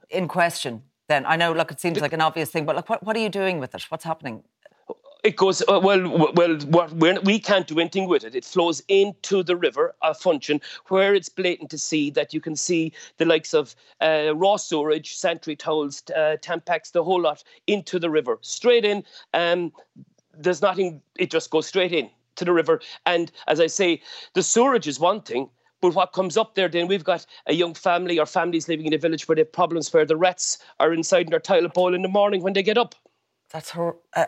in 0.09 0.27
question 0.27 0.83
then? 1.07 1.25
I 1.25 1.35
know, 1.35 1.51
look, 1.51 1.71
it 1.71 1.79
seems 1.79 1.99
like 1.99 2.13
an 2.13 2.21
obvious 2.21 2.49
thing, 2.49 2.65
but 2.65 2.75
look, 2.75 2.89
what, 2.89 3.03
what 3.03 3.15
are 3.15 3.19
you 3.19 3.29
doing 3.29 3.59
with 3.59 3.75
it? 3.75 3.83
What's 3.89 4.03
happening? 4.03 4.43
It 5.23 5.35
goes 5.35 5.61
uh, 5.67 5.79
well. 5.83 6.31
Well, 6.33 6.57
what, 6.67 6.91
we 7.23 7.37
can't 7.39 7.67
do 7.67 7.79
anything 7.79 8.07
with 8.07 8.23
it. 8.23 8.33
It 8.33 8.43
flows 8.43 8.81
into 8.87 9.43
the 9.43 9.55
river, 9.55 9.93
a 10.01 10.15
Funcheon 10.15 10.61
where 10.87 11.13
it's 11.13 11.29
blatant 11.29 11.69
to 11.71 11.77
see 11.77 12.09
that 12.11 12.33
you 12.33 12.41
can 12.41 12.55
see 12.55 12.91
the 13.17 13.25
likes 13.25 13.53
of 13.53 13.75
uh, 14.01 14.33
raw 14.35 14.55
sewage, 14.55 15.13
sanitary 15.13 15.55
towels, 15.55 16.01
uh, 16.15 16.37
Tampax, 16.41 16.91
the 16.91 17.03
whole 17.03 17.21
lot 17.21 17.43
into 17.67 17.99
the 17.99 18.09
river, 18.09 18.39
straight 18.41 18.83
in. 18.83 19.03
Um, 19.35 19.71
there's 20.35 20.61
nothing. 20.61 21.01
It 21.17 21.29
just 21.29 21.51
goes 21.51 21.67
straight 21.67 21.93
in 21.93 22.09
to 22.37 22.45
the 22.45 22.53
river. 22.53 22.81
And 23.05 23.31
as 23.47 23.59
I 23.59 23.67
say, 23.67 24.01
the 24.33 24.41
sewage 24.41 24.87
is 24.87 24.99
one 24.99 25.21
thing. 25.21 25.49
But 25.81 25.95
what 25.95 26.13
comes 26.13 26.37
up 26.37 26.53
there, 26.53 26.69
then 26.69 26.87
we've 26.87 27.03
got 27.03 27.25
a 27.47 27.53
young 27.53 27.73
family 27.73 28.19
or 28.19 28.27
families 28.27 28.67
living 28.67 28.85
in 28.85 28.93
a 28.93 28.99
village 28.99 29.27
where 29.27 29.35
they 29.35 29.41
have 29.41 29.51
problems 29.51 29.91
where 29.91 30.05
the 30.05 30.15
rats 30.15 30.59
are 30.79 30.93
inside 30.93 31.29
their 31.29 31.39
toilet 31.39 31.73
bowl 31.73 31.95
in 31.95 32.03
the 32.03 32.07
morning 32.07 32.43
when 32.43 32.53
they 32.53 32.61
get 32.61 32.77
up. 32.77 32.93
That's 33.51 33.71
hor- 33.71 33.97
a, 34.13 34.27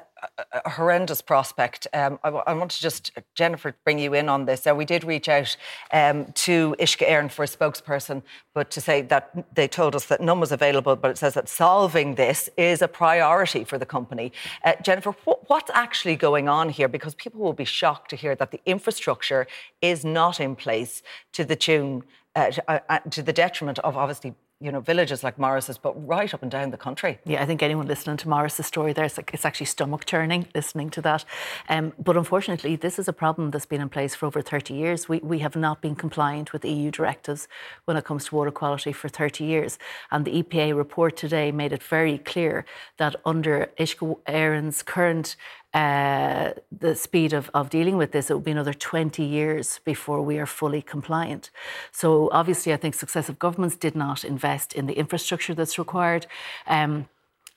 a, 0.51 0.69
horrendous 0.69 1.21
prospect. 1.21 1.87
Um, 1.93 2.19
I, 2.23 2.29
I, 2.29 2.53
want 2.53 2.71
to 2.71 2.81
just, 2.81 3.11
Jennifer, 3.35 3.73
bring 3.85 3.97
you 3.97 4.13
in 4.13 4.27
on 4.27 4.45
this. 4.45 4.67
Uh, 4.67 4.75
we 4.75 4.83
did 4.83 5.05
reach 5.05 5.29
out 5.29 5.55
um, 5.91 6.25
to 6.33 6.75
Uisce 6.77 7.07
Éireann 7.07 7.31
for 7.31 7.43
a 7.43 7.47
spokesperson, 7.47 8.21
but 8.53 8.69
to 8.71 8.81
say 8.81 9.01
that 9.03 9.55
they 9.55 9.67
told 9.67 9.95
us 9.95 10.05
that 10.07 10.19
none 10.19 10.41
was 10.41 10.51
available, 10.51 10.97
but 10.97 11.11
it 11.11 11.17
says 11.17 11.35
that 11.35 11.47
solving 11.47 12.15
this 12.15 12.49
is 12.57 12.81
a 12.81 12.87
priority 12.87 13.63
for 13.63 13.77
the 13.77 13.85
company. 13.85 14.33
Uh, 14.65 14.73
Jennifer, 14.83 15.11
wh- 15.25 15.49
what's 15.49 15.71
actually 15.73 16.17
going 16.17 16.49
on 16.49 16.67
here? 16.67 16.89
Because 16.89 17.15
people 17.15 17.39
will 17.39 17.53
be 17.53 17.65
shocked 17.65 18.09
to 18.09 18.17
hear 18.17 18.35
that 18.35 18.51
the 18.51 18.59
infrastructure 18.65 19.47
is 19.81 20.03
not 20.03 20.41
in 20.41 20.55
place 20.55 21.01
to 21.31 21.45
the 21.45 21.55
tune, 21.55 22.03
uh, 22.35 22.51
to, 22.51 22.71
uh, 22.71 22.79
uh, 22.89 22.99
to 23.09 23.21
the 23.21 23.33
detriment 23.33 23.79
of 23.79 23.95
obviously 23.95 24.35
you 24.63 24.71
know, 24.71 24.79
villages 24.79 25.23
like 25.23 25.37
Maurice's, 25.37 25.77
but 25.77 25.93
right 26.07 26.33
up 26.33 26.41
and 26.41 26.49
down 26.49 26.71
the 26.71 26.77
country. 26.77 27.19
Yeah, 27.25 27.43
I 27.43 27.45
think 27.45 27.61
anyone 27.61 27.85
listening 27.85 28.15
to 28.17 28.29
Maurice's 28.29 28.65
story 28.65 28.93
there, 28.93 29.03
it's, 29.03 29.17
like, 29.17 29.31
it's 29.33 29.43
actually 29.43 29.65
stomach 29.65 30.05
turning 30.05 30.47
listening 30.55 30.89
to 30.91 31.01
that. 31.01 31.25
Um, 31.67 31.91
but 31.99 32.15
unfortunately, 32.15 32.77
this 32.77 32.97
is 32.97 33.09
a 33.09 33.13
problem 33.13 33.51
that's 33.51 33.65
been 33.65 33.81
in 33.81 33.89
place 33.89 34.15
for 34.15 34.25
over 34.25 34.41
30 34.41 34.73
years. 34.73 35.09
We, 35.09 35.19
we 35.19 35.39
have 35.39 35.57
not 35.57 35.81
been 35.81 35.95
compliant 35.95 36.53
with 36.53 36.63
EU 36.63 36.91
directives 36.91 37.49
when 37.83 37.97
it 37.97 38.05
comes 38.05 38.25
to 38.25 38.35
water 38.35 38.51
quality 38.51 38.93
for 38.93 39.09
30 39.09 39.43
years. 39.43 39.77
And 40.11 40.23
the 40.23 40.41
EPA 40.41 40.77
report 40.77 41.17
today 41.17 41.51
made 41.51 41.73
it 41.73 41.83
very 41.83 42.17
clear 42.17 42.63
that 42.97 43.17
under 43.25 43.69
Uisce 43.77 44.17
Éireann's 44.27 44.81
current 44.81 45.35
uh, 45.73 46.53
the 46.71 46.95
speed 46.95 47.33
of, 47.33 47.49
of 47.53 47.69
dealing 47.69 47.97
with 47.97 48.11
this, 48.11 48.29
it 48.29 48.33
will 48.33 48.41
be 48.41 48.51
another 48.51 48.73
20 48.73 49.23
years 49.23 49.79
before 49.83 50.21
we 50.21 50.37
are 50.37 50.45
fully 50.45 50.81
compliant. 50.81 51.49
So, 51.91 52.29
obviously, 52.31 52.73
I 52.73 52.77
think 52.77 52.93
successive 52.93 53.39
governments 53.39 53.75
did 53.75 53.95
not 53.95 54.23
invest 54.23 54.73
in 54.73 54.85
the 54.85 54.93
infrastructure 54.93 55.55
that's 55.55 55.79
required. 55.79 56.27
Um, 56.67 57.07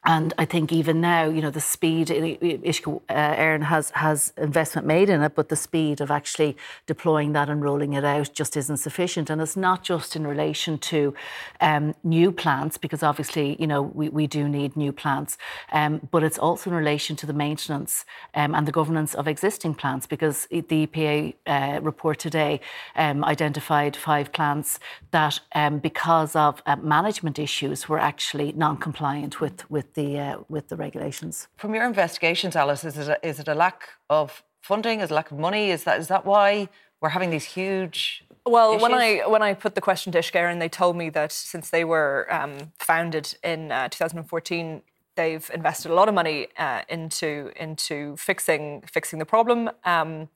and 0.09 0.33
I 0.39 0.45
think 0.45 0.73
even 0.73 1.01
now, 1.01 1.25
you 1.25 1.43
know, 1.43 1.51
the 1.51 1.61
speed, 1.61 2.07
Uisce 2.09 3.01
uh, 3.09 3.65
has, 3.65 3.91
has 3.91 4.33
investment 4.37 4.87
made 4.87 5.11
in 5.11 5.21
it, 5.21 5.35
but 5.35 5.49
the 5.49 5.57
speed 5.57 6.01
of 6.01 6.13
actually 6.13 6.57
deploying 6.87 7.33
that 7.33 7.49
and 7.49 7.61
rolling 7.61 7.95
it 7.95 8.05
out 8.05 8.31
just 8.33 8.57
isn't 8.57 8.77
sufficient. 8.77 9.31
And 9.31 9.43
it's 9.43 9.57
not 9.57 9.83
just 9.83 10.15
in 10.15 10.25
relation 10.25 10.79
to 10.79 11.13
um, 11.61 11.97
new 12.05 12.31
plants, 12.31 12.79
because 12.79 13.03
obviously, 13.03 13.57
you 13.59 13.67
know, 13.67 13.83
we, 13.83 14.09
we 14.09 14.29
do 14.29 14.49
need 14.49 14.77
new 14.77 14.93
plants, 14.93 15.39
um, 15.73 16.07
but 16.13 16.23
it's 16.23 16.39
also 16.39 16.71
in 16.71 16.77
relation 16.77 17.17
to 17.17 17.27
the 17.27 17.33
maintenance 17.33 18.05
um, 18.35 18.55
and 18.55 18.69
the 18.69 18.73
governance 18.73 19.13
of 19.13 19.27
existing 19.27 19.75
plants, 19.75 20.07
because 20.07 20.47
the 20.51 20.63
EPA 20.87 21.35
uh, 21.49 21.81
report 21.83 22.21
today 22.21 22.61
um, 22.95 23.25
identified 23.25 23.97
five 23.97 24.33
plants 24.33 24.79
that, 25.11 25.41
um, 25.57 25.81
because 25.81 26.37
of 26.37 26.63
uh, 26.65 26.77
management 26.77 27.41
issues, 27.41 27.89
were 27.89 27.99
actually 27.99 28.53
non-compliant 28.53 29.41
with, 29.41 29.69
with 29.69 29.96
the 29.97 30.19
uh, 30.19 30.39
with 30.49 30.69
the 30.69 30.77
regulations. 30.77 31.49
From 31.57 31.75
your 31.75 31.85
investigations, 31.85 32.55
Alice, 32.55 32.85
is 32.85 32.97
it 32.97 33.09
a, 33.09 33.27
is 33.27 33.41
it 33.41 33.49
a 33.49 33.55
lack 33.55 33.89
of 34.09 34.45
funding? 34.63 35.01
Is 35.01 35.11
it 35.11 35.15
a 35.15 35.17
lack 35.17 35.33
of 35.33 35.39
money? 35.39 35.71
Is 35.71 35.83
that 35.85 35.99
is 35.99 36.07
that 36.07 36.25
why 36.25 36.69
we're 37.01 37.09
having 37.09 37.31
these 37.31 37.45
huge 37.45 38.25
well, 38.47 38.73
issues? 38.73 38.83
when 38.83 38.95
I 38.95 39.27
when 39.27 39.43
I 39.43 39.55
put 39.55 39.75
the 39.75 39.81
question 39.81 40.13
to 40.13 40.19
Uisce 40.19 40.33
Éireann, 40.33 40.61
they 40.61 40.69
told 40.69 40.97
me 40.97 41.11
that 41.11 41.33
since 41.33 41.71
they 41.71 41.85
were 41.85 42.29
um, 42.31 42.73
founded 42.79 43.37
in 43.43 43.73
uh, 43.73 43.89
2014, 43.89 44.83
they've 45.17 45.51
invested 45.53 45.91
a 45.91 45.95
lot 45.95 46.09
of 46.09 46.15
money 46.15 46.49
uh, 46.57 46.83
into 46.89 47.51
into 47.57 48.17
fixing 48.17 48.83
fixing 48.87 49.19
the 49.19 49.27
problem, 49.27 49.71
um, 49.85 50.29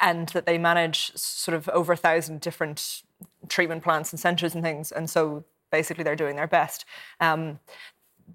and 0.00 0.30
that 0.30 0.46
they 0.46 0.58
manage 0.58 1.14
sort 1.16 1.54
of 1.54 1.68
over 1.68 1.92
a 1.92 1.96
thousand 1.96 2.40
different 2.40 3.02
treatment 3.48 3.82
plants 3.84 4.12
and 4.12 4.18
centres 4.18 4.54
and 4.54 4.64
things, 4.64 4.90
and 4.90 5.08
so 5.08 5.44
basically 5.70 6.02
they're 6.02 6.16
doing 6.16 6.36
their 6.36 6.46
best. 6.46 6.84
Um, 7.20 7.60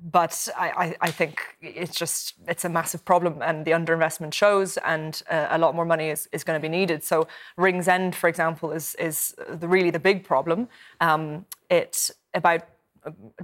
but 0.02 0.48
I, 0.58 0.96
I, 1.02 1.12
think 1.12 1.39
it's 1.62 1.96
just 1.96 2.34
it's 2.48 2.66
a 2.66 2.70
massive 2.70 3.06
problem 3.06 3.41
and 3.41 3.66
the 3.66 3.72
underinvestment 3.72 4.34
shows 4.34 4.78
and 4.78 5.22
uh, 5.30 5.48
a 5.52 5.58
lot 5.58 5.76
more 5.76 5.86
money 5.86 6.10
is, 6.10 6.28
is 6.32 6.44
going 6.44 6.60
to 6.60 6.62
be 6.62 6.70
needed. 6.70 7.04
So 7.04 7.28
Ringsend 7.58 8.16
for 8.16 8.28
example 8.28 8.72
is 8.72 8.96
is 8.96 9.36
the, 9.50 9.68
really 9.68 9.91
the 9.91 10.00
big 10.00 10.24
problem. 10.24 10.68
Um, 11.00 11.46
it 11.70 12.10
about 12.34 12.64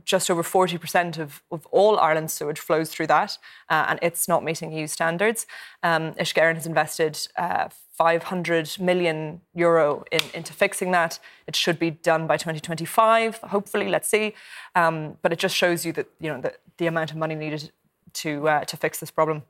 just 0.06 0.30
over 0.30 0.44
40% 0.44 1.18
of, 1.18 1.42
of 1.52 1.66
all 1.68 2.00
Ireland's 2.00 2.34
sewage 2.34 2.60
flows 2.60 2.90
through 2.90 3.08
that, 3.08 3.38
uh, 3.70 3.86
and 3.90 4.00
it's 4.02 4.28
not 4.28 4.44
meeting 4.44 4.72
EU 4.72 4.88
standards. 4.88 5.46
Um, 5.84 6.14
Uisce 6.14 6.56
has 6.56 6.66
invested 6.66 7.28
uh, 7.38 7.70
500 8.00 8.78
million 8.80 9.42
euro 9.54 10.06
in, 10.10 10.22
into 10.34 10.54
fixing 10.54 10.92
that. 10.92 11.20
It 11.48 11.56
should 11.56 11.78
be 11.78 11.92
done 11.92 12.28
by 12.28 12.38
2025, 12.38 13.38
hopefully. 13.38 13.90
Let's 13.90 14.08
see. 14.08 14.36
Um, 14.74 15.18
but 15.22 15.34
it 15.34 15.40
just 15.40 15.56
shows 15.56 15.86
you 15.86 15.92
that 15.94 16.08
you 16.20 16.32
know 16.32 16.40
the, 16.40 16.54
the 16.78 16.88
amount 16.88 17.12
of 17.12 17.18
money 17.18 17.36
needed 17.36 17.72
to 18.14 18.48
uh, 18.48 18.64
to 18.66 18.78
fix 18.78 19.00
this 19.00 19.12
problem. 19.12 19.44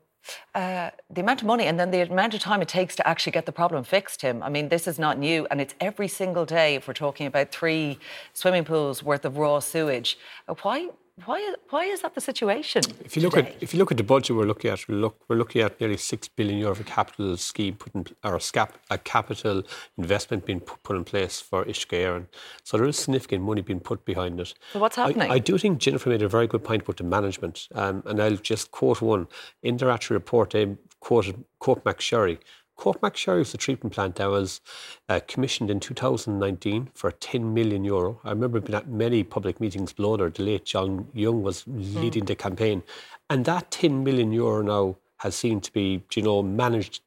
Uh, 0.54 0.90
the 1.08 1.20
amount 1.20 1.40
of 1.40 1.46
money 1.46 1.64
and 1.64 1.78
then 1.78 1.90
the 1.90 2.00
amount 2.00 2.34
of 2.34 2.40
time 2.40 2.62
it 2.62 2.68
takes 2.68 2.96
to 2.96 3.06
actually 3.06 3.32
get 3.32 3.46
the 3.46 3.52
problem 3.52 3.84
fixed, 3.84 4.20
Tim. 4.20 4.42
I 4.42 4.48
mean, 4.48 4.68
this 4.68 4.86
is 4.86 4.98
not 4.98 5.18
new, 5.18 5.46
and 5.50 5.60
it's 5.60 5.74
every 5.80 6.08
single 6.08 6.44
day. 6.44 6.74
If 6.74 6.86
we're 6.86 6.94
talking 6.94 7.26
about 7.26 7.50
three 7.52 7.98
swimming 8.32 8.64
pools 8.64 9.02
worth 9.02 9.24
of 9.24 9.36
raw 9.38 9.60
sewage, 9.60 10.18
uh, 10.48 10.54
why? 10.62 10.88
Why, 11.24 11.54
why 11.70 11.84
is 11.84 12.02
that 12.02 12.14
the 12.14 12.20
situation? 12.20 12.82
If 13.04 13.16
you 13.16 13.22
look 13.22 13.34
today? 13.34 13.48
at 13.50 13.62
if 13.62 13.72
you 13.72 13.78
look 13.78 13.90
at 13.90 13.96
the 13.96 14.04
budget 14.04 14.36
we're 14.36 14.46
looking 14.46 14.70
at, 14.70 14.88
we're, 14.88 14.96
look, 14.96 15.20
we're 15.28 15.36
looking 15.36 15.62
at 15.62 15.80
nearly 15.80 15.96
six 15.96 16.28
billion 16.28 16.58
euro 16.58 16.72
of 16.72 16.80
a 16.80 16.84
capital 16.84 17.36
scheme 17.36 17.74
put 17.74 17.94
in, 17.94 18.06
or 18.24 18.36
a, 18.36 18.38
scap, 18.38 18.70
a 18.90 18.98
capital 18.98 19.62
investment 19.98 20.46
being 20.46 20.60
put, 20.60 20.82
put 20.82 20.96
in 20.96 21.04
place 21.04 21.40
for 21.40 21.64
Uisce 21.64 22.26
So 22.64 22.76
there 22.76 22.86
is 22.86 22.98
significant 22.98 23.44
money 23.44 23.60
being 23.60 23.80
put 23.80 24.04
behind 24.04 24.40
it. 24.40 24.54
So 24.72 24.78
what's 24.78 24.96
happening? 24.96 25.30
I, 25.30 25.34
I 25.34 25.38
do 25.38 25.58
think 25.58 25.78
Jennifer 25.78 26.10
made 26.10 26.22
a 26.22 26.28
very 26.28 26.46
good 26.46 26.64
point 26.64 26.82
about 26.82 26.96
the 26.96 27.04
management, 27.04 27.68
um, 27.74 28.02
and 28.06 28.20
I'll 28.20 28.36
just 28.36 28.70
quote 28.70 29.02
one 29.02 29.26
in 29.62 29.76
their 29.76 29.90
actual 29.90 30.14
report. 30.14 30.50
They 30.50 30.76
quoted 31.00 31.44
McSherry, 31.60 32.36
Cork 32.36 32.44
McSherry 32.80 33.38
was 33.38 33.52
the 33.52 33.58
treatment 33.58 33.94
plant 33.94 34.16
that 34.16 34.30
was 34.30 34.60
uh, 35.08 35.20
commissioned 35.28 35.70
in 35.70 35.80
2019 35.80 36.90
for 36.94 37.10
10 37.10 37.54
million 37.54 37.84
euro. 37.84 38.20
I 38.24 38.30
remember 38.30 38.60
being 38.60 38.74
at 38.74 38.88
many 38.88 39.22
public 39.22 39.60
meetings 39.60 39.92
below 39.92 40.16
there. 40.16 40.30
The 40.30 40.42
late 40.42 40.64
John 40.64 41.08
Young 41.12 41.42
was 41.42 41.64
leading 41.66 42.24
mm. 42.24 42.28
the 42.28 42.36
campaign. 42.36 42.82
And 43.28 43.44
that 43.44 43.70
10 43.70 44.02
million 44.02 44.32
euro 44.32 44.62
now 44.62 44.96
has 45.18 45.34
seemed 45.36 45.62
to 45.64 45.72
be, 45.72 46.02
you 46.14 46.22
know, 46.22 46.42
managed 46.42 47.02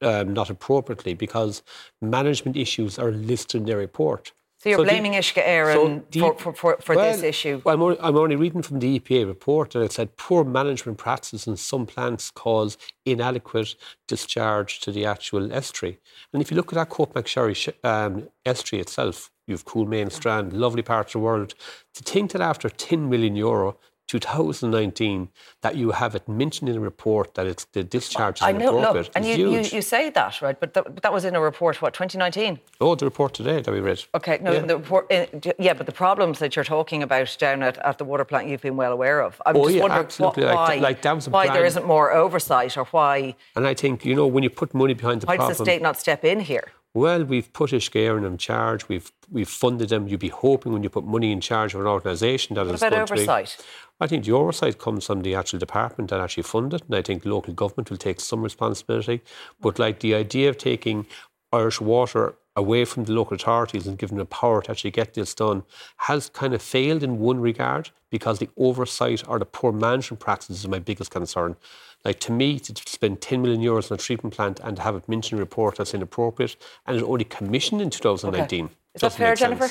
um, 0.00 0.32
not 0.32 0.48
appropriately 0.48 1.14
because 1.14 1.62
management 2.00 2.56
issues 2.56 2.98
are 2.98 3.10
listed 3.10 3.62
in 3.62 3.66
their 3.66 3.78
report. 3.78 4.32
So 4.58 4.70
you're 4.70 4.78
so 4.78 4.84
blaming 4.84 5.12
the, 5.12 5.18
Uisce 5.18 5.42
Éireann 5.44 6.02
so 6.12 6.32
for, 6.32 6.38
for, 6.38 6.52
for, 6.54 6.76
for 6.80 6.96
well, 6.96 7.12
this 7.12 7.22
issue? 7.22 7.60
I'm 7.66 7.82
only, 7.82 7.98
I'm 8.00 8.16
only 8.16 8.36
reading 8.36 8.62
from 8.62 8.78
the 8.78 8.98
EPA 8.98 9.26
report 9.26 9.74
and 9.74 9.84
it 9.84 9.92
said 9.92 10.16
poor 10.16 10.44
management 10.44 10.96
practices 10.98 11.46
in 11.46 11.56
some 11.56 11.84
plants 11.84 12.30
cause 12.30 12.78
inadequate 13.04 13.74
discharge 14.06 14.80
to 14.80 14.90
the 14.90 15.04
actual 15.04 15.52
estuary. 15.52 15.98
And 16.32 16.40
if 16.40 16.50
you 16.50 16.56
look 16.56 16.72
at 16.72 16.76
that 16.76 16.90
Courtmacsherry 16.90 17.72
um, 17.84 18.28
estuary 18.46 18.80
itself, 18.80 19.30
you've 19.46 19.66
Coolmain 19.66 20.10
Strand, 20.10 20.52
lovely 20.54 20.82
parts 20.82 21.14
of 21.14 21.20
the 21.20 21.24
world. 21.24 21.54
To 21.94 22.02
think 22.02 22.32
that 22.32 22.40
after 22.40 22.70
10 22.70 23.08
million 23.08 23.36
euro, 23.36 23.76
2019 24.06 25.28
that 25.62 25.76
you 25.76 25.90
have 25.90 26.14
it 26.14 26.28
mentioned 26.28 26.68
in 26.68 26.76
a 26.76 26.80
report 26.80 27.34
that 27.34 27.46
it's 27.46 27.64
the 27.66 27.82
discharge 27.82 28.38
is 28.38 28.42
I 28.42 28.52
know, 28.52 28.78
look, 28.78 29.08
and 29.14 29.24
you, 29.24 29.50
you, 29.50 29.60
you, 29.60 29.82
say 29.82 30.10
that, 30.10 30.40
right? 30.40 30.58
But 30.58 30.74
th- 30.74 30.86
that 31.02 31.12
was 31.12 31.24
in 31.24 31.34
a 31.34 31.40
report, 31.40 31.82
what, 31.82 31.92
2019? 31.94 32.60
Oh, 32.80 32.94
the 32.94 33.04
report 33.04 33.34
today 33.34 33.60
that 33.60 33.72
we 33.72 33.80
read. 33.80 34.02
Okay, 34.14 34.38
no, 34.40 34.52
yeah. 34.52 34.60
the 34.60 34.76
report, 34.78 35.12
uh, 35.12 35.26
yeah, 35.58 35.74
but 35.74 35.86
the 35.86 35.92
problems 35.92 36.38
that 36.38 36.54
you're 36.54 36.64
talking 36.64 37.02
about 37.02 37.36
down 37.38 37.62
at, 37.62 37.78
at 37.78 37.98
the 37.98 38.04
water 38.04 38.24
plant 38.24 38.48
you've 38.48 38.62
been 38.62 38.76
well 38.76 38.92
aware 38.92 39.20
of. 39.20 39.40
I'm 39.44 39.56
oh, 39.56 39.64
just 39.64 39.76
yeah, 39.76 39.82
wondering 39.82 40.54
why, 40.54 40.76
like, 40.76 41.04
why 41.28 41.48
there 41.48 41.66
isn't 41.66 41.86
more 41.86 42.12
oversight 42.12 42.76
or 42.76 42.84
why. 42.86 43.34
And 43.56 43.66
I 43.66 43.74
think, 43.74 44.04
you 44.04 44.14
know, 44.14 44.26
when 44.26 44.42
you 44.42 44.50
put 44.50 44.72
money 44.74 44.94
behind 44.94 45.22
the 45.22 45.26
why 45.26 45.36
problem. 45.36 45.46
Why 45.46 45.50
does 45.50 45.58
the 45.58 45.64
state 45.64 45.82
not 45.82 45.98
step 45.98 46.24
in 46.24 46.40
here? 46.40 46.72
Well, 46.96 47.24
we've 47.24 47.52
put 47.52 47.72
Éireann 47.72 48.26
in 48.26 48.38
charge. 48.38 48.88
We've 48.88 49.12
we've 49.30 49.48
funded 49.48 49.90
them. 49.90 50.08
You'd 50.08 50.20
be 50.20 50.28
hoping 50.30 50.72
when 50.72 50.82
you 50.82 50.88
put 50.88 51.04
money 51.04 51.30
in 51.30 51.42
charge 51.42 51.74
of 51.74 51.82
an 51.82 51.86
organisation 51.86 52.54
that 52.54 52.64
what 52.64 52.74
is 52.74 52.82
about 52.82 52.94
oversight? 52.94 53.56
be. 53.58 53.64
I 53.98 54.06
think 54.06 54.24
the 54.24 54.32
oversight 54.32 54.78
comes 54.78 55.06
from 55.06 55.22
the 55.22 55.34
actual 55.34 55.58
department 55.58 56.10
that 56.10 56.20
actually 56.20 56.42
fund 56.42 56.74
it, 56.74 56.82
and 56.86 56.94
I 56.94 57.02
think 57.02 57.24
local 57.24 57.54
government 57.54 57.90
will 57.90 57.96
take 57.96 58.20
some 58.20 58.42
responsibility. 58.42 59.22
But 59.60 59.78
like 59.78 60.00
the 60.00 60.14
idea 60.14 60.50
of 60.50 60.58
taking 60.58 61.06
Irish 61.52 61.80
Water 61.80 62.34
away 62.56 62.84
from 62.84 63.04
the 63.04 63.12
local 63.12 63.34
authorities 63.34 63.86
and 63.86 63.98
giving 63.98 64.16
them 64.16 64.26
the 64.26 64.34
power 64.34 64.62
to 64.62 64.70
actually 64.70 64.90
get 64.90 65.14
this 65.14 65.34
done 65.34 65.62
has 65.98 66.30
kind 66.30 66.54
of 66.54 66.62
failed 66.62 67.02
in 67.02 67.18
one 67.18 67.38
regard 67.38 67.90
because 68.10 68.38
the 68.38 68.48
oversight 68.56 69.22
or 69.28 69.38
the 69.38 69.44
poor 69.44 69.72
management 69.72 70.20
practices 70.20 70.60
is 70.60 70.68
my 70.68 70.78
biggest 70.78 71.10
concern. 71.10 71.56
Like 72.04 72.18
to 72.20 72.32
me, 72.32 72.58
to 72.60 72.74
spend 72.86 73.20
10 73.20 73.42
million 73.42 73.60
euros 73.60 73.90
on 73.90 73.96
a 73.96 73.98
treatment 73.98 74.34
plant 74.34 74.60
and 74.62 74.76
to 74.76 74.82
have 74.82 74.94
it 74.94 75.08
mentioned 75.08 75.38
in 75.38 75.42
a 75.42 75.44
report 75.44 75.76
that's 75.76 75.92
inappropriate 75.92 76.56
and 76.86 76.96
it 76.96 77.02
only 77.02 77.24
commissioned 77.24 77.82
in 77.82 77.90
2019. 77.90 78.64
Okay. 78.64 78.74
Is 78.96 79.02
that 79.02 79.12
fair, 79.12 79.34
Jennifer? 79.34 79.68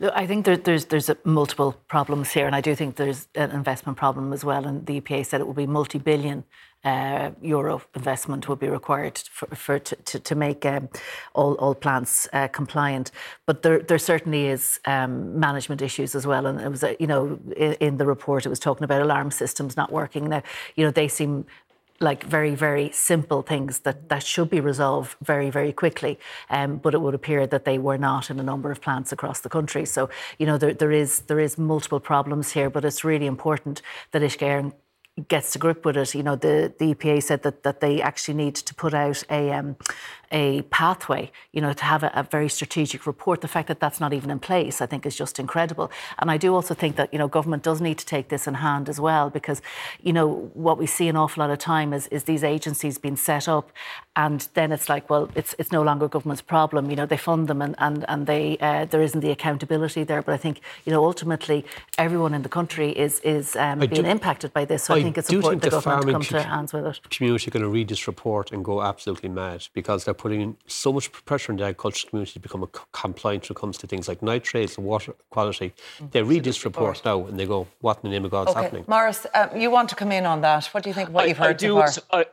Look, 0.00 0.12
I 0.14 0.26
think 0.26 0.44
there, 0.44 0.56
there's 0.56 0.86
there's 0.86 1.10
multiple 1.24 1.74
problems 1.88 2.32
here, 2.32 2.46
and 2.46 2.54
I 2.54 2.60
do 2.60 2.74
think 2.74 2.96
there's 2.96 3.28
an 3.34 3.50
investment 3.52 3.96
problem 3.96 4.32
as 4.32 4.44
well. 4.44 4.66
And 4.66 4.84
the 4.84 5.00
EPA 5.00 5.24
said 5.24 5.40
it 5.40 5.46
will 5.46 5.54
be 5.54 5.66
multi-billion 5.66 6.44
uh, 6.86 7.32
euro 7.42 7.82
investment 7.96 8.48
will 8.48 8.56
be 8.56 8.68
required 8.68 9.18
for, 9.18 9.46
for 9.56 9.78
to, 9.80 9.96
to, 9.96 10.20
to, 10.20 10.34
make 10.36 10.64
um, 10.64 10.88
all, 11.34 11.54
all 11.54 11.74
plants 11.74 12.28
uh, 12.32 12.46
compliant. 12.46 13.10
But 13.44 13.62
there, 13.62 13.80
there 13.80 13.98
certainly 13.98 14.46
is 14.46 14.78
um, 14.84 15.38
management 15.38 15.82
issues 15.82 16.14
as 16.14 16.28
well. 16.28 16.46
And 16.46 16.60
it 16.60 16.68
was, 16.68 16.84
uh, 16.84 16.94
you 17.00 17.08
know, 17.08 17.40
in, 17.56 17.72
in, 17.74 17.96
the 17.96 18.06
report 18.06 18.46
it 18.46 18.50
was 18.50 18.60
talking 18.60 18.84
about 18.84 19.02
alarm 19.02 19.32
systems 19.32 19.76
not 19.76 19.90
working. 19.90 20.28
Now, 20.28 20.44
you 20.76 20.84
know, 20.84 20.92
they 20.92 21.08
seem 21.08 21.44
like 22.00 22.24
very, 22.24 22.54
very 22.54 22.90
simple 22.92 23.42
things 23.42 23.80
that, 23.80 24.08
that 24.08 24.22
should 24.22 24.50
be 24.50 24.60
resolved 24.60 25.16
very, 25.22 25.50
very 25.50 25.72
quickly. 25.72 26.18
Um, 26.50 26.76
but 26.76 26.94
it 26.94 27.00
would 27.00 27.14
appear 27.14 27.46
that 27.46 27.64
they 27.64 27.78
were 27.78 27.98
not 27.98 28.30
in 28.30 28.38
a 28.38 28.42
number 28.42 28.70
of 28.70 28.80
plants 28.80 29.12
across 29.12 29.40
the 29.40 29.48
country. 29.48 29.84
So, 29.86 30.10
you 30.38 30.46
know, 30.46 30.58
there, 30.58 30.74
there 30.74 30.92
is 30.92 31.20
there 31.20 31.40
is 31.40 31.56
multiple 31.58 32.00
problems 32.00 32.52
here, 32.52 32.70
but 32.70 32.84
it's 32.84 33.04
really 33.04 33.26
important 33.26 33.82
that 34.10 34.22
Uisce 34.22 34.72
gets 35.28 35.52
to 35.52 35.58
grip 35.58 35.84
with 35.84 35.96
it. 35.96 36.14
You 36.14 36.22
know, 36.22 36.36
the, 36.36 36.72
the 36.78 36.94
EPA 36.94 37.22
said 37.22 37.42
that, 37.42 37.62
that 37.62 37.80
they 37.80 38.02
actually 38.02 38.34
need 38.34 38.54
to 38.56 38.74
put 38.74 38.92
out 38.92 39.22
a, 39.30 39.50
um, 39.50 39.76
a 40.32 40.62
pathway, 40.62 41.30
you 41.52 41.60
know, 41.60 41.72
to 41.72 41.84
have 41.84 42.02
a, 42.02 42.10
a, 42.14 42.22
very 42.22 42.48
strategic 42.48 43.06
report. 43.06 43.40
The 43.40 43.48
fact 43.48 43.68
that 43.68 43.80
that's 43.80 44.00
not 44.00 44.12
even 44.12 44.30
in 44.30 44.38
place, 44.38 44.80
I 44.80 44.86
think, 44.86 45.06
is 45.06 45.16
just 45.16 45.38
incredible. 45.38 45.90
And 46.18 46.30
I 46.30 46.36
do 46.36 46.54
also 46.54 46.74
think 46.74 46.96
that, 46.96 47.12
you 47.12 47.18
know, 47.18 47.28
government 47.28 47.62
does 47.62 47.80
need 47.80 47.98
to 47.98 48.06
take 48.06 48.28
this 48.28 48.46
in 48.46 48.54
hand 48.54 48.88
as 48.88 48.98
well, 48.98 49.30
because, 49.30 49.62
you 50.02 50.12
know, 50.12 50.50
what 50.54 50.78
we 50.78 50.86
see 50.86 51.08
an 51.08 51.16
awful 51.16 51.42
lot 51.42 51.50
of 51.50 51.58
time 51.58 51.92
is, 51.92 52.06
is 52.08 52.24
these 52.24 52.44
agencies 52.44 52.98
being 52.98 53.16
set 53.16 53.48
up 53.48 53.70
and 54.16 54.48
then 54.54 54.72
it's 54.72 54.88
like, 54.88 55.10
well, 55.10 55.28
it's, 55.34 55.54
it's 55.58 55.70
no 55.70 55.82
longer 55.82 56.08
government's 56.08 56.40
problem. 56.40 56.88
You 56.88 56.96
know, 56.96 57.04
they 57.04 57.18
fund 57.18 57.48
them 57.48 57.60
and, 57.60 57.74
and, 57.78 58.04
and 58.08 58.26
they, 58.26 58.56
uh, 58.58 58.86
there 58.86 59.02
isn't 59.02 59.20
the 59.20 59.30
accountability 59.30 60.04
there. 60.04 60.22
But 60.22 60.32
I 60.32 60.38
think, 60.38 60.62
you 60.86 60.92
know, 60.92 61.04
ultimately 61.04 61.66
everyone 61.98 62.32
in 62.32 62.42
the 62.42 62.48
country 62.48 62.90
is, 62.92 63.20
is 63.20 63.56
um, 63.56 63.80
being 63.80 63.90
do, 63.90 64.04
impacted 64.04 64.54
by 64.54 64.64
this. 64.64 64.84
So 64.84 64.94
I, 64.94 64.98
I 64.98 65.02
think 65.02 65.18
it's 65.18 65.30
important 65.30 65.62
think 65.62 65.70
the 65.70 65.80
government 65.80 66.12
come 66.12 66.40
to 66.40 66.42
hands 66.42 66.72
with 66.72 66.86
it. 66.86 67.10
community 67.10 67.48
are 67.48 67.52
going 67.52 67.62
to 67.62 67.68
read 67.68 67.88
this 67.88 68.06
report 68.06 68.52
and 68.52 68.64
go 68.64 68.82
absolutely 68.82 69.28
mad 69.28 69.68
because 69.74 70.04
they're 70.04 70.14
putting 70.18 70.56
so 70.66 70.92
much 70.92 71.10
pressure 71.24 71.52
on 71.52 71.58
the 71.58 71.64
agricultural 71.64 72.10
community 72.10 72.32
to 72.32 72.40
become 72.40 72.66
compliant 72.92 73.48
when 73.48 73.56
it 73.56 73.60
comes 73.60 73.78
to 73.78 73.86
things 73.86 74.08
like 74.08 74.22
nitrates 74.22 74.76
and 74.76 74.86
water 74.86 75.14
quality. 75.30 75.68
Mm-hmm. 75.70 76.06
They 76.10 76.22
read 76.22 76.44
this 76.44 76.64
report 76.64 77.02
now 77.04 77.26
and 77.26 77.38
they 77.38 77.46
go, 77.46 77.66
"What 77.80 77.98
in 78.02 78.10
the 78.10 78.14
name 78.14 78.24
of 78.24 78.30
God's 78.30 78.50
okay. 78.50 78.62
happening?" 78.62 78.84
Maurice, 78.86 79.26
um, 79.34 79.48
you 79.56 79.70
want 79.70 79.88
to 79.90 79.96
come 79.96 80.12
in 80.12 80.26
on 80.26 80.40
that? 80.42 80.66
What 80.66 80.82
do 80.82 80.90
you 80.90 80.94
think? 80.94 81.10
What 81.10 81.24
I, 81.24 81.28
you've 81.28 81.38
heard 81.38 81.56
I 81.56 81.66
do, 81.66 81.82
so 81.86 82.00
far? 82.02 82.20
I, 82.20 82.24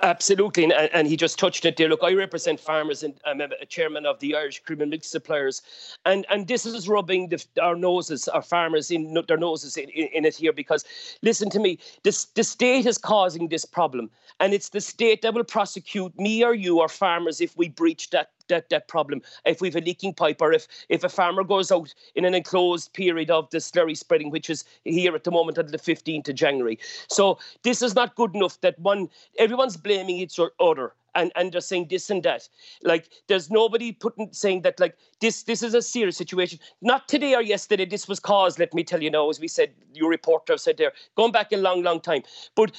Absolutely, 0.00 0.62
and, 0.62 0.72
and, 0.72 1.08
he 1.08 1.16
just 1.16 1.40
touched 1.40 1.64
it 1.64 1.76
there. 1.76 1.88
Look, 1.88 2.04
I 2.04 2.12
represent 2.12 2.60
farmers, 2.60 3.02
and 3.02 3.14
I'm 3.26 3.40
a 3.40 3.66
chairman 3.66 4.06
of 4.06 4.20
the 4.20 4.36
Irish 4.36 4.62
Creamery 4.62 4.86
Milk 4.86 5.02
Suppliers, 5.02 5.60
and 6.06 6.24
and 6.30 6.46
this 6.46 6.64
is 6.66 6.88
rubbing 6.88 7.30
the, 7.30 7.44
our 7.60 7.74
noses, 7.74 8.28
our 8.28 8.42
farmers 8.42 8.92
in 8.92 9.12
their 9.26 9.36
noses 9.36 9.76
in, 9.76 9.88
in, 9.90 10.24
it 10.24 10.36
here 10.36 10.52
because, 10.52 10.84
listen 11.22 11.50
to 11.50 11.58
me, 11.58 11.80
this 12.04 12.26
the 12.26 12.44
state 12.44 12.86
is 12.86 12.96
causing 12.96 13.48
this 13.48 13.64
problem, 13.64 14.08
and 14.38 14.54
it's 14.54 14.68
the 14.68 14.80
state 14.80 15.20
that 15.22 15.34
will 15.34 15.42
prosecute 15.42 16.16
me 16.16 16.44
or 16.44 16.54
you 16.54 16.78
or 16.78 16.88
farmers 16.88 17.40
if 17.40 17.56
we 17.56 17.68
breach 17.68 18.10
that 18.10 18.30
that, 18.48 18.68
that 18.70 18.88
problem. 18.88 19.22
If 19.44 19.60
we 19.60 19.68
have 19.68 19.76
a 19.76 19.80
leaking 19.80 20.14
pipe 20.14 20.40
or 20.40 20.52
if, 20.52 20.66
if 20.88 21.04
a 21.04 21.08
farmer 21.08 21.44
goes 21.44 21.70
out 21.70 21.94
in 22.14 22.24
an 22.24 22.34
enclosed 22.34 22.92
period 22.92 23.30
of 23.30 23.48
the 23.50 23.58
slurry 23.58 23.96
spreading, 23.96 24.30
which 24.30 24.50
is 24.50 24.64
here 24.84 25.14
at 25.14 25.24
the 25.24 25.30
moment 25.30 25.58
until 25.58 25.72
the 25.72 25.78
15th 25.78 26.28
of 26.28 26.34
January. 26.34 26.78
So 27.08 27.38
this 27.62 27.82
is 27.82 27.94
not 27.94 28.14
good 28.14 28.34
enough 28.34 28.60
that 28.60 28.78
one, 28.78 29.08
everyone's 29.38 29.76
blaming 29.76 30.16
each 30.16 30.38
other 30.60 30.94
and, 31.14 31.32
and 31.36 31.52
they're 31.52 31.60
saying 31.60 31.88
this 31.90 32.10
and 32.10 32.22
that. 32.22 32.48
Like 32.82 33.08
there's 33.26 33.50
nobody 33.50 33.92
putting 33.92 34.32
saying 34.32 34.62
that 34.62 34.78
like 34.78 34.96
this 35.20 35.42
this 35.42 35.62
is 35.62 35.74
a 35.74 35.82
serious 35.82 36.16
situation. 36.16 36.58
Not 36.80 37.08
today 37.08 37.34
or 37.34 37.42
yesterday. 37.42 37.84
This 37.84 38.08
was 38.08 38.20
caused. 38.20 38.58
Let 38.58 38.72
me 38.72 38.84
tell 38.84 39.02
you 39.02 39.10
now, 39.10 39.28
as 39.28 39.40
we 39.40 39.48
said, 39.48 39.72
your 39.94 40.10
reporter 40.10 40.56
said 40.56 40.76
there, 40.76 40.92
going 41.16 41.32
back 41.32 41.52
a 41.52 41.56
long, 41.56 41.82
long 41.82 42.00
time. 42.00 42.22
But 42.54 42.72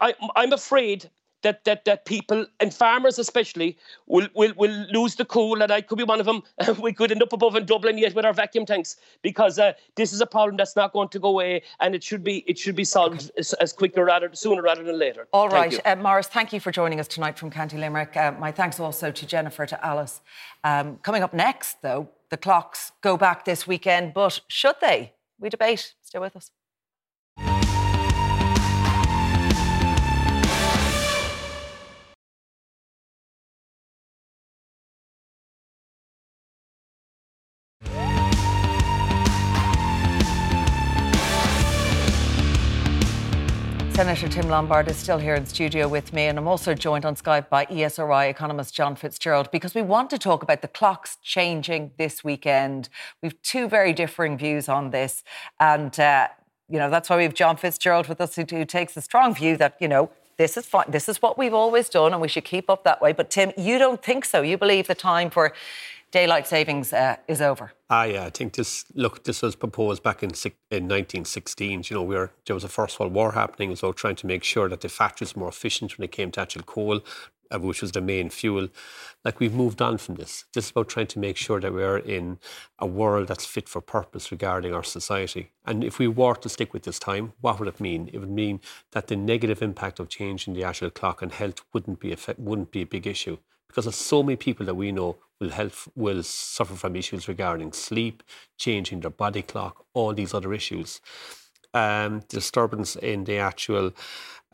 I, 0.00 0.14
I'm 0.36 0.52
afraid 0.52 1.10
that 1.42 1.64
that 1.64 1.84
that 1.84 2.04
people 2.04 2.46
and 2.60 2.72
farmers 2.72 3.18
especially 3.18 3.76
will 4.06 4.28
will, 4.34 4.52
will 4.56 4.86
lose 4.90 5.16
the 5.16 5.24
cool, 5.24 5.62
and 5.62 5.70
I 5.72 5.80
could 5.80 5.98
be 5.98 6.04
one 6.04 6.20
of 6.20 6.26
them. 6.26 6.42
we 6.80 6.92
could 6.92 7.10
end 7.10 7.22
up 7.22 7.32
above 7.32 7.56
in 7.56 7.66
Dublin 7.66 7.98
yet 7.98 8.14
with 8.14 8.24
our 8.24 8.32
vacuum 8.32 8.66
tanks 8.66 8.96
because 9.22 9.58
uh, 9.58 9.72
this 9.96 10.12
is 10.12 10.20
a 10.20 10.26
problem 10.26 10.56
that's 10.56 10.76
not 10.76 10.92
going 10.92 11.08
to 11.08 11.18
go 11.18 11.28
away, 11.28 11.62
and 11.80 11.94
it 11.94 12.02
should 12.02 12.24
be 12.24 12.38
it 12.46 12.58
should 12.58 12.76
be 12.76 12.84
solved 12.84 13.30
as, 13.36 13.52
as 13.54 13.72
quicker 13.72 14.04
rather 14.04 14.30
sooner 14.32 14.62
rather 14.62 14.82
than 14.82 14.98
later. 14.98 15.28
All 15.32 15.48
right, 15.48 15.78
uh, 15.84 15.96
Maurice, 15.96 16.28
thank 16.28 16.52
you 16.52 16.60
for 16.60 16.70
joining 16.70 17.00
us 17.00 17.08
tonight 17.08 17.38
from 17.38 17.50
County 17.50 17.78
Limerick. 17.78 18.16
Uh, 18.16 18.32
my 18.38 18.52
thanks 18.52 18.80
also 18.80 19.10
to 19.10 19.26
Jennifer, 19.26 19.66
to 19.66 19.84
Alice. 19.84 20.20
Um, 20.64 20.98
coming 20.98 21.22
up 21.22 21.34
next, 21.34 21.82
though, 21.82 22.08
the 22.30 22.36
clocks 22.36 22.92
go 23.00 23.16
back 23.16 23.44
this 23.44 23.66
weekend, 23.66 24.14
but 24.14 24.40
should 24.48 24.76
they? 24.80 25.12
We 25.38 25.48
debate. 25.48 25.94
Stay 26.02 26.18
with 26.18 26.36
us. 26.36 26.50
Senator 44.12 44.42
Tim 44.42 44.50
Lombard 44.50 44.90
is 44.90 44.98
still 44.98 45.16
here 45.16 45.34
in 45.34 45.46
studio 45.46 45.88
with 45.88 46.12
me, 46.12 46.26
and 46.26 46.36
I'm 46.36 46.46
also 46.46 46.74
joined 46.74 47.06
on 47.06 47.16
Skype 47.16 47.48
by 47.48 47.64
ESRI 47.64 48.28
economist 48.28 48.74
John 48.74 48.94
Fitzgerald 48.94 49.50
because 49.50 49.74
we 49.74 49.80
want 49.80 50.10
to 50.10 50.18
talk 50.18 50.42
about 50.42 50.60
the 50.60 50.68
clocks 50.68 51.16
changing 51.22 51.92
this 51.96 52.22
weekend. 52.22 52.90
We've 53.22 53.40
two 53.40 53.70
very 53.70 53.94
differing 53.94 54.36
views 54.36 54.68
on 54.68 54.90
this, 54.90 55.24
and 55.58 55.98
uh, 55.98 56.28
you 56.68 56.78
know 56.78 56.90
that's 56.90 57.08
why 57.08 57.16
we 57.16 57.22
have 57.22 57.32
John 57.32 57.56
Fitzgerald 57.56 58.06
with 58.06 58.20
us, 58.20 58.36
who, 58.36 58.44
who 58.50 58.66
takes 58.66 58.94
a 58.98 59.00
strong 59.00 59.34
view 59.34 59.56
that 59.56 59.78
you 59.80 59.88
know 59.88 60.10
this 60.36 60.58
is 60.58 60.66
fine, 60.66 60.90
this 60.90 61.08
is 61.08 61.22
what 61.22 61.38
we've 61.38 61.54
always 61.54 61.88
done, 61.88 62.12
and 62.12 62.20
we 62.20 62.28
should 62.28 62.44
keep 62.44 62.68
up 62.68 62.84
that 62.84 63.00
way. 63.00 63.14
But 63.14 63.30
Tim, 63.30 63.52
you 63.56 63.78
don't 63.78 64.02
think 64.02 64.26
so. 64.26 64.42
You 64.42 64.58
believe 64.58 64.88
the 64.88 64.94
time 64.94 65.30
for 65.30 65.54
daylight 66.12 66.46
savings 66.46 66.92
uh, 66.92 67.16
is 67.26 67.40
over? 67.40 67.72
Ah, 67.90 68.04
yeah, 68.04 68.24
I 68.24 68.30
think 68.30 68.52
this. 68.54 68.84
Look, 68.94 69.24
this 69.24 69.42
was 69.42 69.56
proposed 69.56 70.02
back 70.02 70.22
in 70.22 70.30
in 70.70 70.88
1916. 70.88 71.84
You 71.88 71.96
know, 71.96 72.02
where 72.02 72.30
there 72.46 72.54
was 72.54 72.64
a 72.64 72.68
First 72.68 73.00
World 73.00 73.12
War 73.12 73.32
happening, 73.32 73.74
so 73.74 73.92
trying 73.92 74.16
to 74.16 74.26
make 74.26 74.44
sure 74.44 74.68
that 74.68 74.82
the 74.82 74.88
factories 74.88 75.34
were 75.34 75.40
more 75.40 75.48
efficient 75.48 75.98
when 75.98 76.04
it 76.04 76.12
came 76.12 76.30
to 76.32 76.40
actual 76.40 76.62
coal, 76.62 77.00
uh, 77.50 77.58
which 77.58 77.82
was 77.82 77.92
the 77.92 78.00
main 78.00 78.30
fuel. 78.30 78.68
Like 79.24 79.40
we've 79.40 79.54
moved 79.54 79.82
on 79.82 79.98
from 79.98 80.14
this. 80.16 80.44
This 80.52 80.66
is 80.66 80.70
about 80.70 80.88
trying 80.88 81.08
to 81.08 81.18
make 81.18 81.36
sure 81.36 81.60
that 81.60 81.72
we're 81.72 81.98
in 81.98 82.38
a 82.78 82.86
world 82.86 83.28
that's 83.28 83.46
fit 83.46 83.68
for 83.68 83.80
purpose 83.80 84.30
regarding 84.30 84.74
our 84.74 84.84
society. 84.84 85.52
And 85.64 85.84
if 85.84 85.98
we 85.98 86.08
were 86.08 86.34
to 86.36 86.48
stick 86.48 86.72
with 86.72 86.84
this 86.84 86.98
time, 86.98 87.32
what 87.40 87.58
would 87.58 87.68
it 87.68 87.80
mean? 87.80 88.10
It 88.12 88.18
would 88.18 88.30
mean 88.30 88.60
that 88.92 89.06
the 89.06 89.16
negative 89.16 89.62
impact 89.62 90.00
of 90.00 90.08
changing 90.08 90.54
the 90.54 90.64
actual 90.64 90.90
clock 90.90 91.22
and 91.22 91.32
health 91.32 91.62
wouldn't 91.72 92.00
be 92.00 92.12
a, 92.12 92.16
wouldn't 92.36 92.70
be 92.70 92.82
a 92.82 92.86
big 92.86 93.06
issue 93.06 93.38
because 93.72 93.86
there's 93.86 93.96
so 93.96 94.22
many 94.22 94.36
people 94.36 94.66
that 94.66 94.74
we 94.74 94.92
know 94.92 95.16
will 95.40 95.50
help 95.50 95.72
will 95.96 96.22
suffer 96.22 96.74
from 96.74 96.94
issues 96.94 97.26
regarding 97.26 97.72
sleep, 97.72 98.22
changing 98.58 99.00
their 99.00 99.10
body 99.10 99.40
clock, 99.40 99.86
all 99.94 100.12
these 100.12 100.34
other 100.34 100.52
issues. 100.52 101.00
Um, 101.74 102.20
disturbance 102.28 102.96
in 102.96 103.24
the 103.24 103.38
actual 103.38 103.92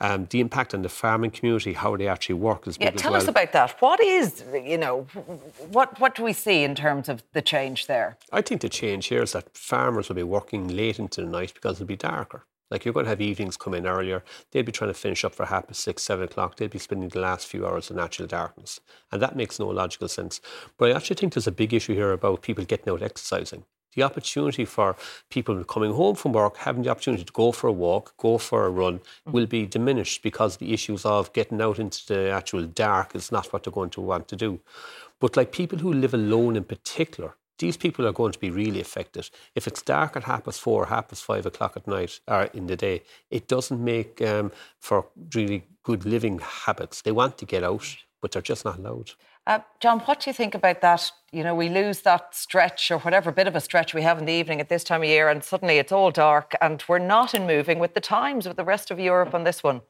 um, 0.00 0.28
the 0.30 0.38
impact 0.38 0.74
on 0.74 0.82
the 0.82 0.88
farming 0.88 1.32
community, 1.32 1.72
how 1.72 1.96
they 1.96 2.06
actually 2.06 2.36
work 2.36 2.68
is 2.68 2.78
yeah, 2.80 2.90
tell 2.90 3.10
well. 3.10 3.20
us 3.20 3.26
about 3.26 3.50
that. 3.52 3.74
What 3.80 4.00
is, 4.00 4.44
you 4.52 4.78
know, 4.78 5.02
what 5.72 5.98
what 5.98 6.14
do 6.14 6.22
we 6.22 6.32
see 6.32 6.62
in 6.62 6.76
terms 6.76 7.08
of 7.08 7.24
the 7.32 7.42
change 7.42 7.88
there? 7.88 8.16
I 8.32 8.40
think 8.42 8.60
the 8.60 8.68
change 8.68 9.06
here 9.06 9.22
is 9.22 9.32
that 9.32 9.56
farmers 9.56 10.08
will 10.08 10.16
be 10.16 10.22
working 10.22 10.68
late 10.68 11.00
into 11.00 11.22
the 11.22 11.26
night 11.26 11.52
because 11.54 11.74
it'll 11.74 11.86
be 11.86 11.96
darker. 11.96 12.44
Like 12.70 12.84
you're 12.84 12.94
going 12.94 13.04
to 13.04 13.10
have 13.10 13.20
evenings 13.20 13.56
come 13.56 13.74
in 13.74 13.86
earlier. 13.86 14.22
They'd 14.50 14.66
be 14.66 14.72
trying 14.72 14.90
to 14.90 14.94
finish 14.94 15.24
up 15.24 15.34
for 15.34 15.46
half 15.46 15.66
past 15.66 15.80
six, 15.80 16.02
seven 16.02 16.24
o'clock. 16.24 16.56
They'd 16.56 16.70
be 16.70 16.78
spending 16.78 17.08
the 17.08 17.20
last 17.20 17.46
few 17.46 17.66
hours 17.66 17.90
in 17.90 17.96
natural 17.96 18.28
darkness. 18.28 18.80
And 19.10 19.22
that 19.22 19.36
makes 19.36 19.58
no 19.58 19.68
logical 19.68 20.08
sense. 20.08 20.40
But 20.76 20.90
I 20.90 20.96
actually 20.96 21.16
think 21.16 21.34
there's 21.34 21.46
a 21.46 21.52
big 21.52 21.72
issue 21.72 21.94
here 21.94 22.12
about 22.12 22.42
people 22.42 22.64
getting 22.64 22.92
out 22.92 23.02
exercising. 23.02 23.64
The 23.94 24.02
opportunity 24.02 24.64
for 24.64 24.96
people 25.30 25.64
coming 25.64 25.92
home 25.92 26.14
from 26.14 26.32
work, 26.32 26.58
having 26.58 26.82
the 26.82 26.90
opportunity 26.90 27.24
to 27.24 27.32
go 27.32 27.52
for 27.52 27.68
a 27.68 27.72
walk, 27.72 28.14
go 28.18 28.36
for 28.38 28.66
a 28.66 28.70
run, 28.70 28.98
mm-hmm. 28.98 29.32
will 29.32 29.46
be 29.46 29.66
diminished 29.66 30.22
because 30.22 30.58
the 30.58 30.72
issues 30.74 31.06
of 31.06 31.32
getting 31.32 31.60
out 31.60 31.78
into 31.78 32.06
the 32.06 32.30
actual 32.30 32.64
dark 32.64 33.16
is 33.16 33.32
not 33.32 33.52
what 33.52 33.64
they're 33.64 33.72
going 33.72 33.90
to 33.90 34.00
want 34.02 34.28
to 34.28 34.36
do. 34.36 34.60
But 35.20 35.36
like 35.36 35.52
people 35.52 35.78
who 35.78 35.92
live 35.92 36.14
alone 36.14 36.54
in 36.54 36.64
particular, 36.64 37.34
these 37.58 37.76
people 37.76 38.06
are 38.06 38.12
going 38.12 38.32
to 38.32 38.38
be 38.38 38.50
really 38.50 38.80
affected. 38.80 39.28
If 39.54 39.66
it's 39.66 39.82
dark 39.82 40.16
at 40.16 40.24
half 40.24 40.44
past 40.44 40.60
four, 40.60 40.86
half 40.86 41.08
past 41.08 41.24
five 41.24 41.46
o'clock 41.46 41.76
at 41.76 41.86
night 41.86 42.20
or 42.26 42.44
in 42.54 42.66
the 42.66 42.76
day, 42.76 43.02
it 43.30 43.48
doesn't 43.48 43.82
make 43.82 44.22
um, 44.22 44.52
for 44.78 45.06
really 45.34 45.64
good 45.82 46.04
living 46.04 46.38
habits. 46.38 47.02
They 47.02 47.12
want 47.12 47.38
to 47.38 47.46
get 47.46 47.64
out, 47.64 47.96
but 48.20 48.32
they're 48.32 48.42
just 48.42 48.64
not 48.64 48.78
allowed. 48.78 49.12
Uh, 49.46 49.60
John, 49.80 50.00
what 50.00 50.20
do 50.20 50.30
you 50.30 50.34
think 50.34 50.54
about 50.54 50.82
that? 50.82 51.10
You 51.32 51.42
know, 51.42 51.54
we 51.54 51.70
lose 51.70 52.02
that 52.02 52.34
stretch 52.34 52.90
or 52.90 52.98
whatever 52.98 53.32
bit 53.32 53.48
of 53.48 53.56
a 53.56 53.60
stretch 53.60 53.94
we 53.94 54.02
have 54.02 54.18
in 54.18 54.26
the 54.26 54.32
evening 54.32 54.60
at 54.60 54.68
this 54.68 54.84
time 54.84 55.02
of 55.02 55.08
year, 55.08 55.28
and 55.28 55.42
suddenly 55.42 55.78
it's 55.78 55.90
all 55.90 56.10
dark, 56.10 56.54
and 56.60 56.84
we're 56.86 56.98
not 56.98 57.34
in 57.34 57.46
moving 57.46 57.78
with 57.78 57.94
the 57.94 58.00
times 58.00 58.46
with 58.46 58.58
the 58.58 58.64
rest 58.64 58.90
of 58.90 59.00
Europe 59.00 59.34
on 59.34 59.44
this 59.44 59.62
one. 59.62 59.80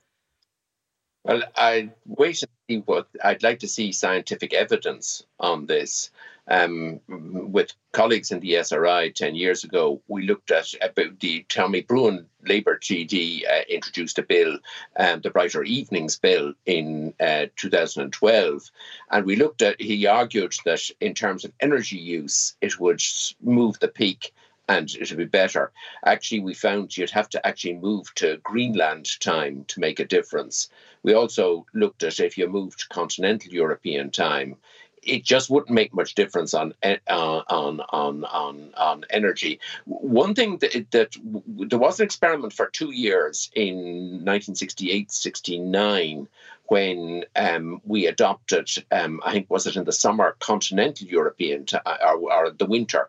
Well, 1.24 1.42
I 1.56 1.90
wait 2.06 2.42
and 2.42 2.50
see 2.50 2.57
what 2.84 3.08
I'd 3.24 3.42
like 3.42 3.60
to 3.60 3.68
see 3.68 3.92
scientific 3.92 4.52
evidence 4.52 5.24
on 5.40 5.66
this 5.66 6.10
um, 6.50 7.00
with 7.08 7.72
colleagues 7.92 8.30
in 8.30 8.40
the 8.40 8.56
SRI 8.56 9.10
10 9.10 9.34
years 9.34 9.64
ago, 9.64 10.00
we 10.08 10.26
looked 10.26 10.50
at 10.50 10.72
about 10.82 11.20
the 11.20 11.44
Tommy 11.48 11.82
Broughan 11.82 12.24
Labour 12.46 12.78
TD 12.78 13.42
uh, 13.46 13.62
introduced 13.68 14.18
a 14.18 14.22
bill, 14.22 14.58
um, 14.96 15.20
the 15.20 15.30
Brighter 15.30 15.62
Evenings 15.62 16.18
Bill, 16.18 16.54
in 16.64 17.12
uh, 17.20 17.46
2012. 17.56 18.70
And 19.10 19.26
we 19.26 19.36
looked 19.36 19.60
at, 19.60 19.80
he 19.80 20.06
argued 20.06 20.54
that 20.64 20.82
in 21.00 21.14
terms 21.14 21.44
of 21.44 21.52
energy 21.60 21.98
use, 21.98 22.56
it 22.62 22.80
would 22.80 23.02
move 23.42 23.78
the 23.80 23.88
peak 23.88 24.32
and 24.68 24.94
it 24.94 25.10
would 25.10 25.18
be 25.18 25.24
better. 25.24 25.72
Actually, 26.04 26.40
we 26.40 26.54
found 26.54 26.96
you'd 26.96 27.10
have 27.10 27.28
to 27.30 27.46
actually 27.46 27.74
move 27.74 28.14
to 28.16 28.38
Greenland 28.42 29.18
time 29.20 29.64
to 29.68 29.80
make 29.80 29.98
a 29.98 30.04
difference. 30.04 30.68
We 31.02 31.14
also 31.14 31.66
looked 31.74 32.02
at 32.02 32.20
if 32.20 32.36
you 32.36 32.48
moved 32.48 32.80
to 32.80 32.88
continental 32.88 33.52
European 33.52 34.10
time, 34.10 34.56
it 35.02 35.24
just 35.24 35.48
wouldn't 35.48 35.74
make 35.74 35.94
much 35.94 36.14
difference 36.14 36.52
on 36.54 36.74
uh, 36.82 36.96
on 37.08 37.80
on 37.80 38.24
on 38.24 38.74
on 38.76 39.04
energy. 39.10 39.60
One 39.86 40.34
thing 40.34 40.58
that, 40.58 40.90
that 40.90 41.16
there 41.46 41.78
was 41.78 42.00
an 42.00 42.04
experiment 42.04 42.52
for 42.52 42.66
two 42.66 42.92
years 42.92 43.50
in 43.54 44.20
1968-69 44.24 46.26
when 46.66 47.24
um, 47.34 47.80
we 47.86 48.06
adopted, 48.06 48.68
um, 48.92 49.22
I 49.24 49.32
think 49.32 49.48
was 49.48 49.66
it 49.66 49.76
in 49.76 49.84
the 49.84 49.92
summer, 49.92 50.36
continental 50.38 51.06
European 51.06 51.64
t- 51.64 51.78
or, 51.86 52.30
or 52.30 52.50
the 52.50 52.66
winter. 52.66 53.08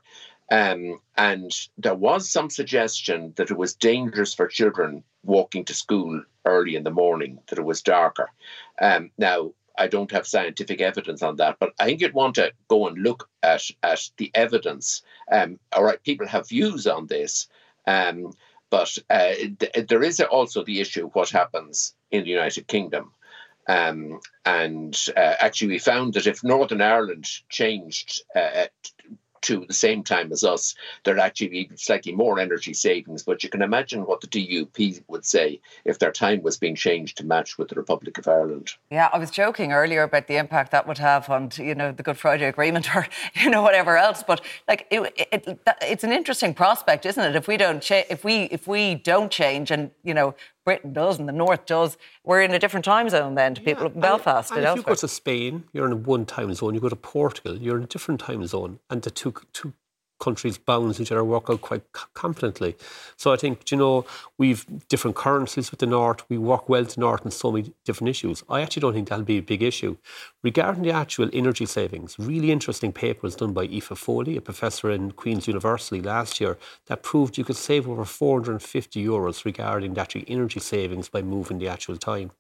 Um, 0.52 1.00
and 1.16 1.52
there 1.78 1.95
was 1.95 2.30
some 2.30 2.50
suggestion 2.50 3.34
that 3.36 3.52
it 3.52 3.58
was 3.58 3.76
dangerous 3.76 4.34
for 4.34 4.47
children 4.47 5.04
walking 5.24 5.66
to 5.66 5.74
school 5.74 6.24
early 6.45 6.76
in 6.76 6.84
the 6.84 6.91
morning, 6.91 7.39
that 7.47 7.60
it 7.60 7.66
was 7.66 7.82
darker. 7.82 8.30
Um, 8.82 9.12
now, 9.18 9.52
I 9.78 9.88
don't 9.88 10.12
have 10.12 10.28
scientific 10.28 10.82
evidence 10.82 11.24
on 11.24 11.38
that, 11.38 11.58
but 11.60 11.74
I 11.80 11.86
think 11.86 12.02
you'd 12.02 12.14
want 12.14 12.36
to 12.36 12.52
go 12.68 12.88
and 12.88 12.97
look 12.97 13.30
at 13.43 13.64
at 13.82 14.10
the 14.18 14.30
evidence. 14.34 15.04
Um, 15.32 15.60
all 15.72 15.84
right, 15.84 16.04
people 16.04 16.28
have 16.28 16.50
views 16.50 16.86
on 16.86 17.08
this, 17.08 17.47
um, 17.88 18.34
but 18.70 18.97
uh, 19.10 19.34
th- 19.60 19.88
there 19.88 20.04
is 20.04 20.20
also 20.20 20.64
the 20.64 20.82
issue 20.82 21.06
of 21.06 21.16
what 21.16 21.30
happens 21.30 21.95
in 22.12 22.24
the 22.24 22.30
United 22.30 22.68
Kingdom. 22.68 23.14
Um, 23.68 24.20
and 24.45 25.00
uh, 25.16 25.36
actually, 25.39 25.70
we 25.70 25.80
found 25.80 26.16
that 26.16 26.28
if 26.28 26.43
Northern 26.43 26.82
Ireland 26.82 27.28
changed 27.50 28.22
uh, 28.36 28.66
to 29.42 29.66
the 29.66 29.74
same 29.74 30.04
time 30.04 30.32
as 30.32 30.44
us, 30.44 30.76
there'd 31.04 31.20
actually 31.20 31.50
be 31.50 31.70
slightly 31.76 32.14
more 32.14 32.40
energy 32.40 32.74
savings. 32.74 33.24
But 33.24 33.44
you 33.44 33.50
can 33.50 33.62
imagine 33.62 34.06
what 34.06 34.22
the 34.22 34.28
DUP 34.28 35.04
would 35.08 35.26
say 35.26 35.60
if 35.86 36.00
their 36.00 36.12
time 36.12 36.42
was 36.42 36.58
being 36.58 36.76
changed 36.76 37.18
to 37.18 37.26
match 37.26 37.58
with 37.58 37.70
the 37.70 37.76
Republic 37.76 38.18
of 38.18 38.28
Ireland. 38.28 38.74
Yeah, 38.90 39.10
I 39.12 39.18
was 39.18 39.32
joking 39.32 39.72
earlier 39.72 40.04
about 40.04 40.28
the 40.28 40.38
impact 40.38 40.72
that 40.72 40.88
would 40.88 40.98
have 40.98 41.30
on, 41.30 41.52
you 41.58 41.76
know, 41.76 41.92
the 41.92 42.04
Good 42.04 42.18
Friday 42.18 42.46
Agreement 42.46 42.96
or, 42.96 43.08
you 43.36 43.50
know, 43.50 43.62
whatever 43.62 43.98
else. 43.98 44.24
But 44.26 44.42
like, 44.68 44.88
it, 44.90 45.14
it, 45.32 45.60
it's 45.82 46.04
an 46.04 46.12
interesting 46.12 46.54
prospect, 46.54 47.06
isn't 47.06 47.24
it? 47.24 47.36
If 47.36 47.48
we 47.48 47.58
don't, 47.58 47.82
cha- 47.82 48.04
if 48.10 48.24
we 48.24 48.44
if 48.44 48.68
we 48.68 48.96
don't 48.96 49.32
change, 49.32 49.72
and 49.72 49.92
you 50.04 50.14
know, 50.14 50.36
Britain 50.70 50.93
does 50.93 51.17
and 51.17 51.28
the 51.28 51.34
North 51.34 51.65
does, 51.65 51.97
we're 52.24 52.43
in 52.43 52.51
a 52.51 52.59
different 52.59 52.86
time 52.86 53.09
zone 53.09 53.34
then 53.34 53.55
to 53.55 53.61
people 53.61 53.86
yeah, 53.86 53.93
in 53.95 54.01
Belfast. 54.01 54.51
And, 54.51 54.59
and 54.59 54.67
if 54.67 54.76
you 54.76 54.84
go 54.84 54.93
to 54.93 55.07
Spain, 55.07 55.63
you're 55.74 55.88
in 55.88 56.03
one 56.03 56.28
time 56.28 56.53
zone. 56.53 56.76
You 56.76 56.80
go 56.80 56.89
to 56.89 56.95
Portugal, 56.95 57.57
you're 57.57 57.78
in 57.78 57.84
a 57.86 57.88
different 57.88 58.20
time 58.20 58.45
zone. 58.45 58.78
And 58.88 59.01
the 59.01 59.09
two, 59.09 59.34
two 59.51 59.74
countries 60.20 60.59
bounds 60.59 61.01
each 61.01 61.11
other 61.11 61.24
work 61.24 61.49
out 61.49 61.61
quite 61.61 61.82
competently. 62.13 62.76
So 63.17 63.34
I 63.34 63.38
think, 63.38 63.72
you 63.72 63.78
know, 63.78 64.05
we've 64.38 64.63
different 64.89 65.15
currencies 65.15 65.72
with 65.72 65.80
the 65.80 65.88
North. 65.88 66.24
We 66.30 66.38
work 66.38 66.70
well 66.70 66.86
to 66.86 66.99
North 66.99 67.26
on 67.26 67.32
so 67.32 67.51
many 67.51 67.74
different 67.84 68.09
issues. 68.09 68.43
I 68.47 68.61
actually 68.61 68.82
don't 68.82 68.93
think 68.93 69.09
that'll 69.09 69.26
be 69.26 69.39
a 69.39 69.41
big 69.41 69.63
issue. 69.63 69.97
Regarding 70.42 70.84
the 70.84 70.92
actual 70.92 71.30
energy 71.34 71.66
savings, 71.66 72.18
really 72.18 72.50
interesting 72.50 72.94
paper 72.94 73.20
was 73.24 73.36
done 73.36 73.52
by 73.52 73.66
Aoife 73.66 73.98
Foley, 73.98 74.38
a 74.38 74.42
professor 74.42 74.90
in 74.90 75.12
Queen's 75.12 75.48
University 75.48 76.02
last 76.02 76.40
year, 76.40 76.58
that 76.86 77.04
proved 77.04 77.38
you 77.38 77.44
could 77.44 77.58
save 77.58 77.90
over 77.90 78.06
450 78.06 79.06
euros 79.06 79.44
regarding 79.44 79.96
the 79.96 80.02
actual 80.02 80.22
energy 80.30 80.62
savings 80.62 81.10
by 81.10 81.22
moving 81.22 81.60
the 81.60 81.68
actual 81.68 81.98
time. 81.98 82.32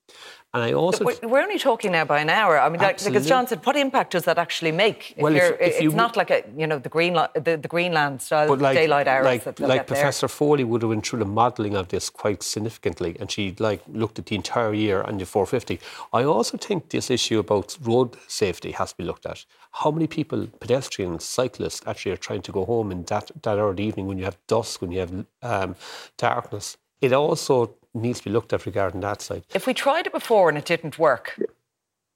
And 0.51 0.63
I 0.63 0.73
also 0.73 1.05
we're 1.05 1.41
only 1.41 1.59
talking 1.59 1.91
now 1.91 2.05
by 2.05 2.21
an 2.21 2.29
hour. 2.29 2.59
I 2.59 2.69
mean, 2.69 2.81
like, 2.81 3.03
because 3.03 3.27
John 3.27 3.45
said, 3.45 3.63
what 3.67 3.75
impact 3.75 4.13
does 4.13 4.23
that 4.23 4.39
actually 4.39 4.71
make? 4.71 5.13
Well, 5.15 5.35
if, 5.35 5.43
if 5.43 5.61
it's 5.61 5.81
you, 5.81 5.91
not 5.91 6.17
like 6.17 6.31
a 6.31 6.43
you 6.57 6.65
know 6.65 6.79
the 6.79 6.89
Green 6.89 7.13
the, 7.13 7.59
the 7.61 7.67
Greenland 7.67 8.19
style 8.23 8.55
like, 8.55 8.75
daylight 8.75 9.07
hours. 9.07 9.45
Like, 9.45 9.59
like 9.59 9.85
Professor 9.85 10.25
there. 10.25 10.29
Foley 10.29 10.63
would 10.63 10.81
have 10.81 10.89
been 10.89 11.01
through 11.01 11.19
the 11.19 11.25
modelling 11.25 11.75
of 11.75 11.89
this 11.89 12.09
quite 12.09 12.41
significantly, 12.41 13.15
and 13.19 13.29
she 13.29 13.55
like 13.59 13.83
looked 13.87 14.17
at 14.17 14.25
the 14.25 14.35
entire 14.35 14.73
year 14.73 15.01
and 15.01 15.21
the 15.21 15.25
450. 15.27 15.79
I 16.13 16.23
also 16.23 16.57
think 16.57 16.89
this 16.89 17.11
issue 17.11 17.37
about 17.37 17.77
road 17.89 18.09
safety 18.27 18.71
has 18.71 18.91
to 18.91 18.97
be 18.97 19.03
looked 19.03 19.25
at. 19.25 19.45
How 19.71 19.91
many 19.91 20.07
people, 20.07 20.47
pedestrians, 20.59 21.23
cyclists, 21.23 21.81
actually 21.85 22.13
are 22.13 22.23
trying 22.27 22.43
to 22.43 22.51
go 22.51 22.65
home 22.65 22.91
in 22.91 23.03
that 23.11 23.31
that 23.43 23.57
early 23.57 23.83
evening 23.89 24.07
when 24.07 24.17
you 24.19 24.25
have 24.25 24.37
dusk, 24.47 24.81
when 24.81 24.91
you 24.91 24.99
have 24.99 25.13
um, 25.41 25.75
darkness? 26.17 26.77
It 27.01 27.13
also 27.13 27.55
needs 27.93 28.19
to 28.19 28.25
be 28.25 28.31
looked 28.31 28.53
at 28.53 28.65
regarding 28.65 29.01
that 29.01 29.21
side. 29.21 29.43
If 29.53 29.65
we 29.67 29.73
tried 29.73 30.07
it 30.07 30.13
before 30.13 30.49
and 30.49 30.57
it 30.57 30.65
didn't 30.65 30.99
work, 30.99 31.39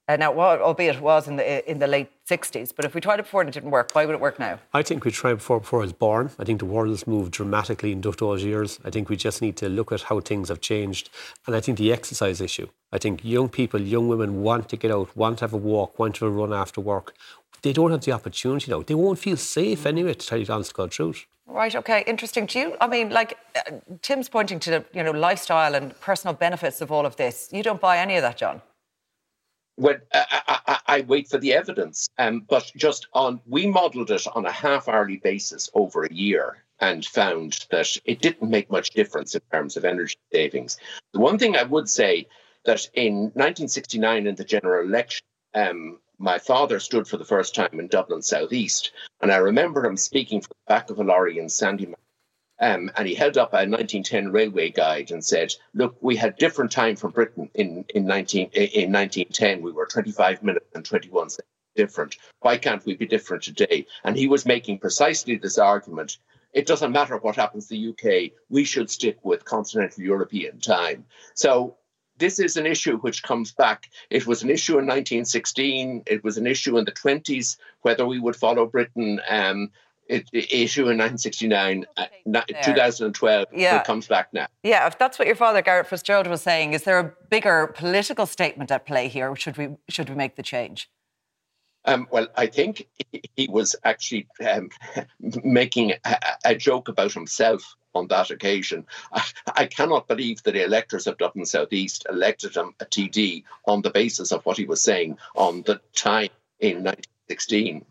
uh, 0.09 0.17
now, 0.17 0.37
albeit 0.37 0.97
it 0.97 1.01
was 1.01 1.29
in 1.29 1.37
the 1.37 1.69
in 1.69 1.79
the 1.79 1.87
late 1.87 2.09
60s, 2.27 2.73
but 2.75 2.83
if 2.83 2.93
we 2.93 2.99
tried 2.99 3.19
it 3.19 3.23
before 3.23 3.41
and 3.41 3.49
it 3.49 3.53
didn't 3.53 3.71
work, 3.71 3.91
why 3.93 4.05
would 4.05 4.15
it 4.15 4.19
work 4.19 4.37
now? 4.37 4.59
I 4.73 4.81
think 4.81 5.05
we 5.05 5.11
tried 5.11 5.35
before 5.35 5.59
before 5.61 5.79
I 5.79 5.83
was 5.83 5.93
born. 5.93 6.29
I 6.37 6.43
think 6.43 6.59
the 6.59 6.65
world 6.65 6.89
has 6.89 7.07
moved 7.07 7.31
dramatically 7.31 7.93
in 7.93 8.01
those 8.01 8.43
years. 8.43 8.79
I 8.83 8.89
think 8.89 9.07
we 9.07 9.15
just 9.15 9.41
need 9.41 9.55
to 9.57 9.69
look 9.69 9.93
at 9.93 10.01
how 10.03 10.19
things 10.19 10.49
have 10.49 10.59
changed. 10.59 11.09
And 11.47 11.55
I 11.55 11.61
think 11.61 11.77
the 11.77 11.93
exercise 11.93 12.41
issue. 12.41 12.67
I 12.91 12.97
think 12.97 13.23
young 13.23 13.47
people, 13.47 13.81
young 13.81 14.09
women 14.09 14.43
want 14.43 14.67
to 14.69 14.77
get 14.77 14.91
out, 14.91 15.15
want 15.15 15.39
to 15.39 15.45
have 15.45 15.53
a 15.53 15.57
walk, 15.57 15.97
want 15.97 16.15
to 16.15 16.29
run 16.29 16.53
after 16.53 16.81
work. 16.81 17.15
They 17.61 17.71
don't 17.71 17.91
have 17.91 18.01
the 18.01 18.11
opportunity 18.11 18.69
now. 18.71 18.81
They 18.81 18.95
won't 18.95 19.19
feel 19.19 19.37
safe 19.37 19.85
anyway, 19.85 20.15
to 20.15 20.27
tell 20.27 20.37
you 20.37 20.45
the 20.45 20.53
honest 20.53 20.73
God 20.73 20.91
truth. 20.91 21.25
Right. 21.47 21.73
Okay. 21.75 22.03
Interesting. 22.07 22.45
Do 22.45 22.59
you? 22.59 22.77
I 22.81 22.87
mean, 22.87 23.09
like 23.09 23.37
uh, 23.55 23.77
Tim's 24.01 24.27
pointing 24.27 24.59
to 24.59 24.69
the 24.69 24.85
you 24.93 25.03
know 25.03 25.11
lifestyle 25.11 25.75
and 25.75 25.97
personal 26.01 26.33
benefits 26.33 26.81
of 26.81 26.91
all 26.91 27.05
of 27.05 27.15
this. 27.15 27.49
You 27.53 27.63
don't 27.63 27.79
buy 27.79 27.99
any 27.99 28.17
of 28.17 28.21
that, 28.21 28.37
John. 28.37 28.61
Well, 29.77 29.95
I, 30.13 30.59
I, 30.67 30.79
I 30.87 31.01
wait 31.01 31.27
for 31.27 31.39
the 31.39 31.53
evidence, 31.53 32.07
um, 32.19 32.41
but 32.47 32.71
just 32.75 33.07
on 33.13 33.41
we 33.47 33.65
modelled 33.65 34.11
it 34.11 34.27
on 34.35 34.45
a 34.45 34.51
half 34.51 34.87
hourly 34.87 35.17
basis 35.17 35.69
over 35.73 36.03
a 36.03 36.13
year 36.13 36.63
and 36.79 37.03
found 37.05 37.65
that 37.71 37.97
it 38.05 38.21
didn't 38.21 38.49
make 38.49 38.69
much 38.69 38.91
difference 38.91 39.33
in 39.33 39.41
terms 39.51 39.75
of 39.75 39.85
energy 39.85 40.17
savings. 40.31 40.77
The 41.13 41.19
one 41.19 41.39
thing 41.39 41.55
I 41.55 41.63
would 41.63 41.89
say 41.89 42.27
that 42.65 42.87
in 42.93 43.31
1969 43.33 44.27
in 44.27 44.35
the 44.35 44.43
general 44.43 44.85
election, 44.85 45.25
um, 45.55 45.99
my 46.19 46.37
father 46.37 46.79
stood 46.79 47.07
for 47.07 47.17
the 47.17 47.25
first 47.25 47.55
time 47.55 47.79
in 47.79 47.87
Dublin 47.87 48.21
Southeast, 48.21 48.91
and 49.21 49.31
I 49.31 49.37
remember 49.37 49.85
him 49.85 49.97
speaking 49.97 50.41
from 50.41 50.51
the 50.65 50.73
back 50.73 50.89
of 50.89 50.99
a 50.99 51.03
lorry 51.03 51.39
in 51.39 51.49
Sandy. 51.49 51.93
Um, 52.59 52.91
and 52.95 53.07
he 53.07 53.15
held 53.15 53.37
up 53.37 53.53
a 53.53 53.65
1910 53.65 54.31
railway 54.31 54.69
guide 54.69 55.11
and 55.11 55.25
said, 55.25 55.53
"Look, 55.73 55.97
we 56.01 56.15
had 56.15 56.37
different 56.37 56.71
time 56.71 56.95
from 56.95 57.11
Britain 57.11 57.49
in 57.53 57.85
in 57.89 58.05
19 58.05 58.49
in 58.53 58.91
1910. 58.91 59.61
We 59.61 59.71
were 59.71 59.85
25 59.85 60.43
minutes 60.43 60.67
and 60.75 60.85
21 60.85 61.29
seconds 61.29 61.47
different. 61.75 62.17
Why 62.41 62.57
can't 62.57 62.85
we 62.85 62.95
be 62.95 63.07
different 63.07 63.43
today?" 63.43 63.87
And 64.03 64.15
he 64.15 64.27
was 64.27 64.45
making 64.45 64.79
precisely 64.79 65.35
this 65.35 65.57
argument. 65.57 66.17
It 66.53 66.67
doesn't 66.67 66.91
matter 66.91 67.17
what 67.17 67.35
happens 67.35 67.67
to 67.67 67.73
the 67.73 67.89
UK. 67.89 68.33
We 68.49 68.63
should 68.63 68.91
stick 68.91 69.17
with 69.23 69.43
continental 69.45 70.03
European 70.03 70.59
time. 70.59 71.05
So 71.33 71.77
this 72.17 72.39
is 72.39 72.57
an 72.57 72.67
issue 72.67 72.97
which 72.97 73.23
comes 73.23 73.51
back. 73.51 73.89
It 74.09 74.27
was 74.27 74.43
an 74.43 74.51
issue 74.51 74.73
in 74.73 74.85
1916. 74.85 76.03
It 76.05 76.23
was 76.23 76.37
an 76.37 76.45
issue 76.45 76.77
in 76.77 76.85
the 76.85 76.91
20s, 76.91 77.57
whether 77.81 78.05
we 78.05 78.19
would 78.19 78.35
follow 78.35 78.67
Britain. 78.67 79.19
Um, 79.27 79.71
it, 80.07 80.29
issue 80.33 80.89
in 80.89 80.97
1969, 80.97 81.85
uh, 81.97 82.05
2012, 82.63 83.47
yeah. 83.53 83.79
it 83.79 83.85
comes 83.85 84.07
back 84.07 84.33
now. 84.33 84.47
Yeah, 84.63 84.87
if 84.87 84.97
that's 84.97 85.17
what 85.17 85.27
your 85.27 85.35
father, 85.35 85.61
Garret 85.61 85.87
Fitzgerald, 85.87 86.27
was 86.27 86.41
saying, 86.41 86.73
is 86.73 86.83
there 86.83 86.99
a 86.99 87.13
bigger 87.29 87.67
political 87.67 88.25
statement 88.25 88.71
at 88.71 88.85
play 88.85 89.07
here? 89.07 89.35
Should 89.35 89.57
we, 89.57 89.69
should 89.89 90.09
we 90.09 90.15
make 90.15 90.35
the 90.35 90.43
change? 90.43 90.89
Um, 91.85 92.07
well, 92.11 92.27
I 92.37 92.47
think 92.47 92.87
he 93.35 93.47
was 93.49 93.75
actually 93.83 94.27
um, 94.49 94.69
making 95.43 95.93
a, 96.05 96.17
a, 96.45 96.55
joke 96.55 96.87
about 96.87 97.11
himself 97.11 97.75
on 97.93 98.07
that 98.07 98.31
occasion. 98.31 98.85
I, 99.11 99.23
I, 99.47 99.65
cannot 99.65 100.07
believe 100.07 100.41
that 100.43 100.53
the 100.53 100.63
electors 100.63 101.07
of 101.07 101.17
Dublin 101.17 101.45
Southeast 101.45 102.05
elected 102.09 102.55
him 102.55 102.73
a 102.79 102.85
TD 102.85 103.43
on 103.65 103.81
the 103.81 103.89
basis 103.89 104.31
of 104.31 104.45
what 104.45 104.57
he 104.57 104.65
was 104.65 104.81
saying 104.81 105.17
on 105.35 105.63
the 105.63 105.81
time 105.93 106.29
in 106.59 106.83
1916. 106.83 107.85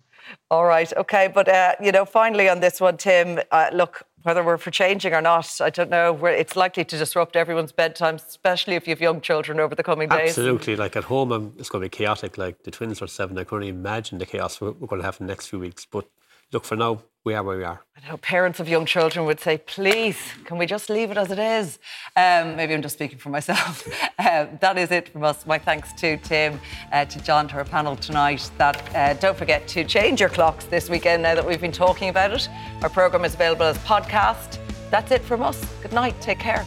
All 0.51 0.65
right, 0.65 0.93
okay, 0.97 1.29
but 1.29 1.49
uh, 1.49 1.75
you 1.83 1.93
know, 1.93 2.05
finally 2.05 2.49
on 2.49 2.61
this 2.61 2.81
one, 2.81 2.97
Tim, 2.97 3.41
uh, 3.51 3.71
look, 3.73 4.03
whether 4.23 4.43
we're 4.45 4.59
for 4.59 4.71
changing 4.71 5.15
or 5.15 5.21
not, 5.21 5.61
I 5.61 5.71
don't 5.71 5.91
know. 5.91 6.25
It's 6.27 6.57
likely 6.57 6.85
to 6.85 6.99
disrupt 6.99 7.37
everyone's 7.37 7.73
bedtime, 7.73 8.17
especially 8.17 8.75
if 8.77 8.87
you 8.87 8.93
have 8.93 9.01
young 9.01 9.21
children 9.21 9.59
over 9.61 9.75
the 9.75 9.83
coming 9.83 10.09
days. 10.09 10.31
Absolutely. 10.31 10.77
Like 10.77 10.97
at 10.97 11.05
home, 11.05 11.33
I'm, 11.33 11.55
it's 11.59 11.69
going 11.69 11.83
to 11.83 11.87
be 11.87 11.97
chaotic. 11.97 12.39
Like 12.39 12.63
the 12.63 12.71
twins 12.71 13.03
are 13.03 13.09
seven. 13.09 13.37
I 13.39 13.45
can 13.45 13.57
only 13.57 13.69
imagine 13.69 14.19
the 14.19 14.27
chaos 14.27 14.61
we're 14.61 14.73
going 14.73 15.01
to 15.01 15.05
have 15.05 15.21
in 15.21 15.27
the 15.27 15.31
next 15.31 15.49
few 15.49 15.59
weeks. 15.59 15.87
But 15.87 16.09
look, 16.53 16.65
for 16.65 16.77
now, 16.77 17.03
we 17.25 17.35
are 17.35 17.43
where 17.43 17.57
we 17.57 17.65
are. 17.65 17.83
I 17.97 18.09
know 18.09 18.17
parents 18.17 18.59
of 18.59 18.69
young 18.69 18.85
children 18.85 19.27
would 19.27 19.39
say, 19.39 19.59
please, 19.59 20.19
can 20.45 20.59
we 20.59 20.67
just 20.67 20.91
leave 20.91 21.13
it 21.13 21.17
as 21.17 21.31
it 21.31 21.39
is? 21.39 21.79
Um, 22.17 22.57
maybe 22.57 22.75
I'm 22.75 22.83
just 22.83 22.97
speaking 22.97 23.19
for 23.19 23.29
myself. 23.29 23.87
uh, 24.19 24.47
that 24.61 24.77
is 24.77 24.91
it 24.91 25.09
from 25.09 25.23
us. 25.23 25.47
My 25.47 25.59
thanks 25.59 25.93
to 25.95 26.17
Tim, 26.19 26.61
uh, 26.93 27.05
to 27.05 27.23
John, 27.23 27.47
to 27.49 27.55
our 27.57 27.65
panel 27.65 27.95
tonight. 27.95 28.51
That 28.59 28.95
uh, 28.97 29.15
Don't 29.15 29.37
forget 29.37 29.69
to 29.69 29.85
change 29.85 30.21
your 30.21 30.31
clocks 30.31 30.65
this 30.65 30.91
weekend 30.91 31.23
now 31.23 31.37
that 31.37 31.47
we've 31.47 31.61
been 31.61 31.71
talking 31.71 32.09
about 32.09 32.33
it. 32.33 32.49
Our 32.83 32.89
programme 32.89 33.25
is 33.25 33.35
available 33.35 33.67
as 33.67 33.79
podcast. 33.79 34.59
That's 34.91 35.13
it 35.13 35.23
from 35.23 35.43
us. 35.43 35.65
Good 35.81 35.93
night. 35.93 36.21
Take 36.21 36.41
care. 36.41 36.67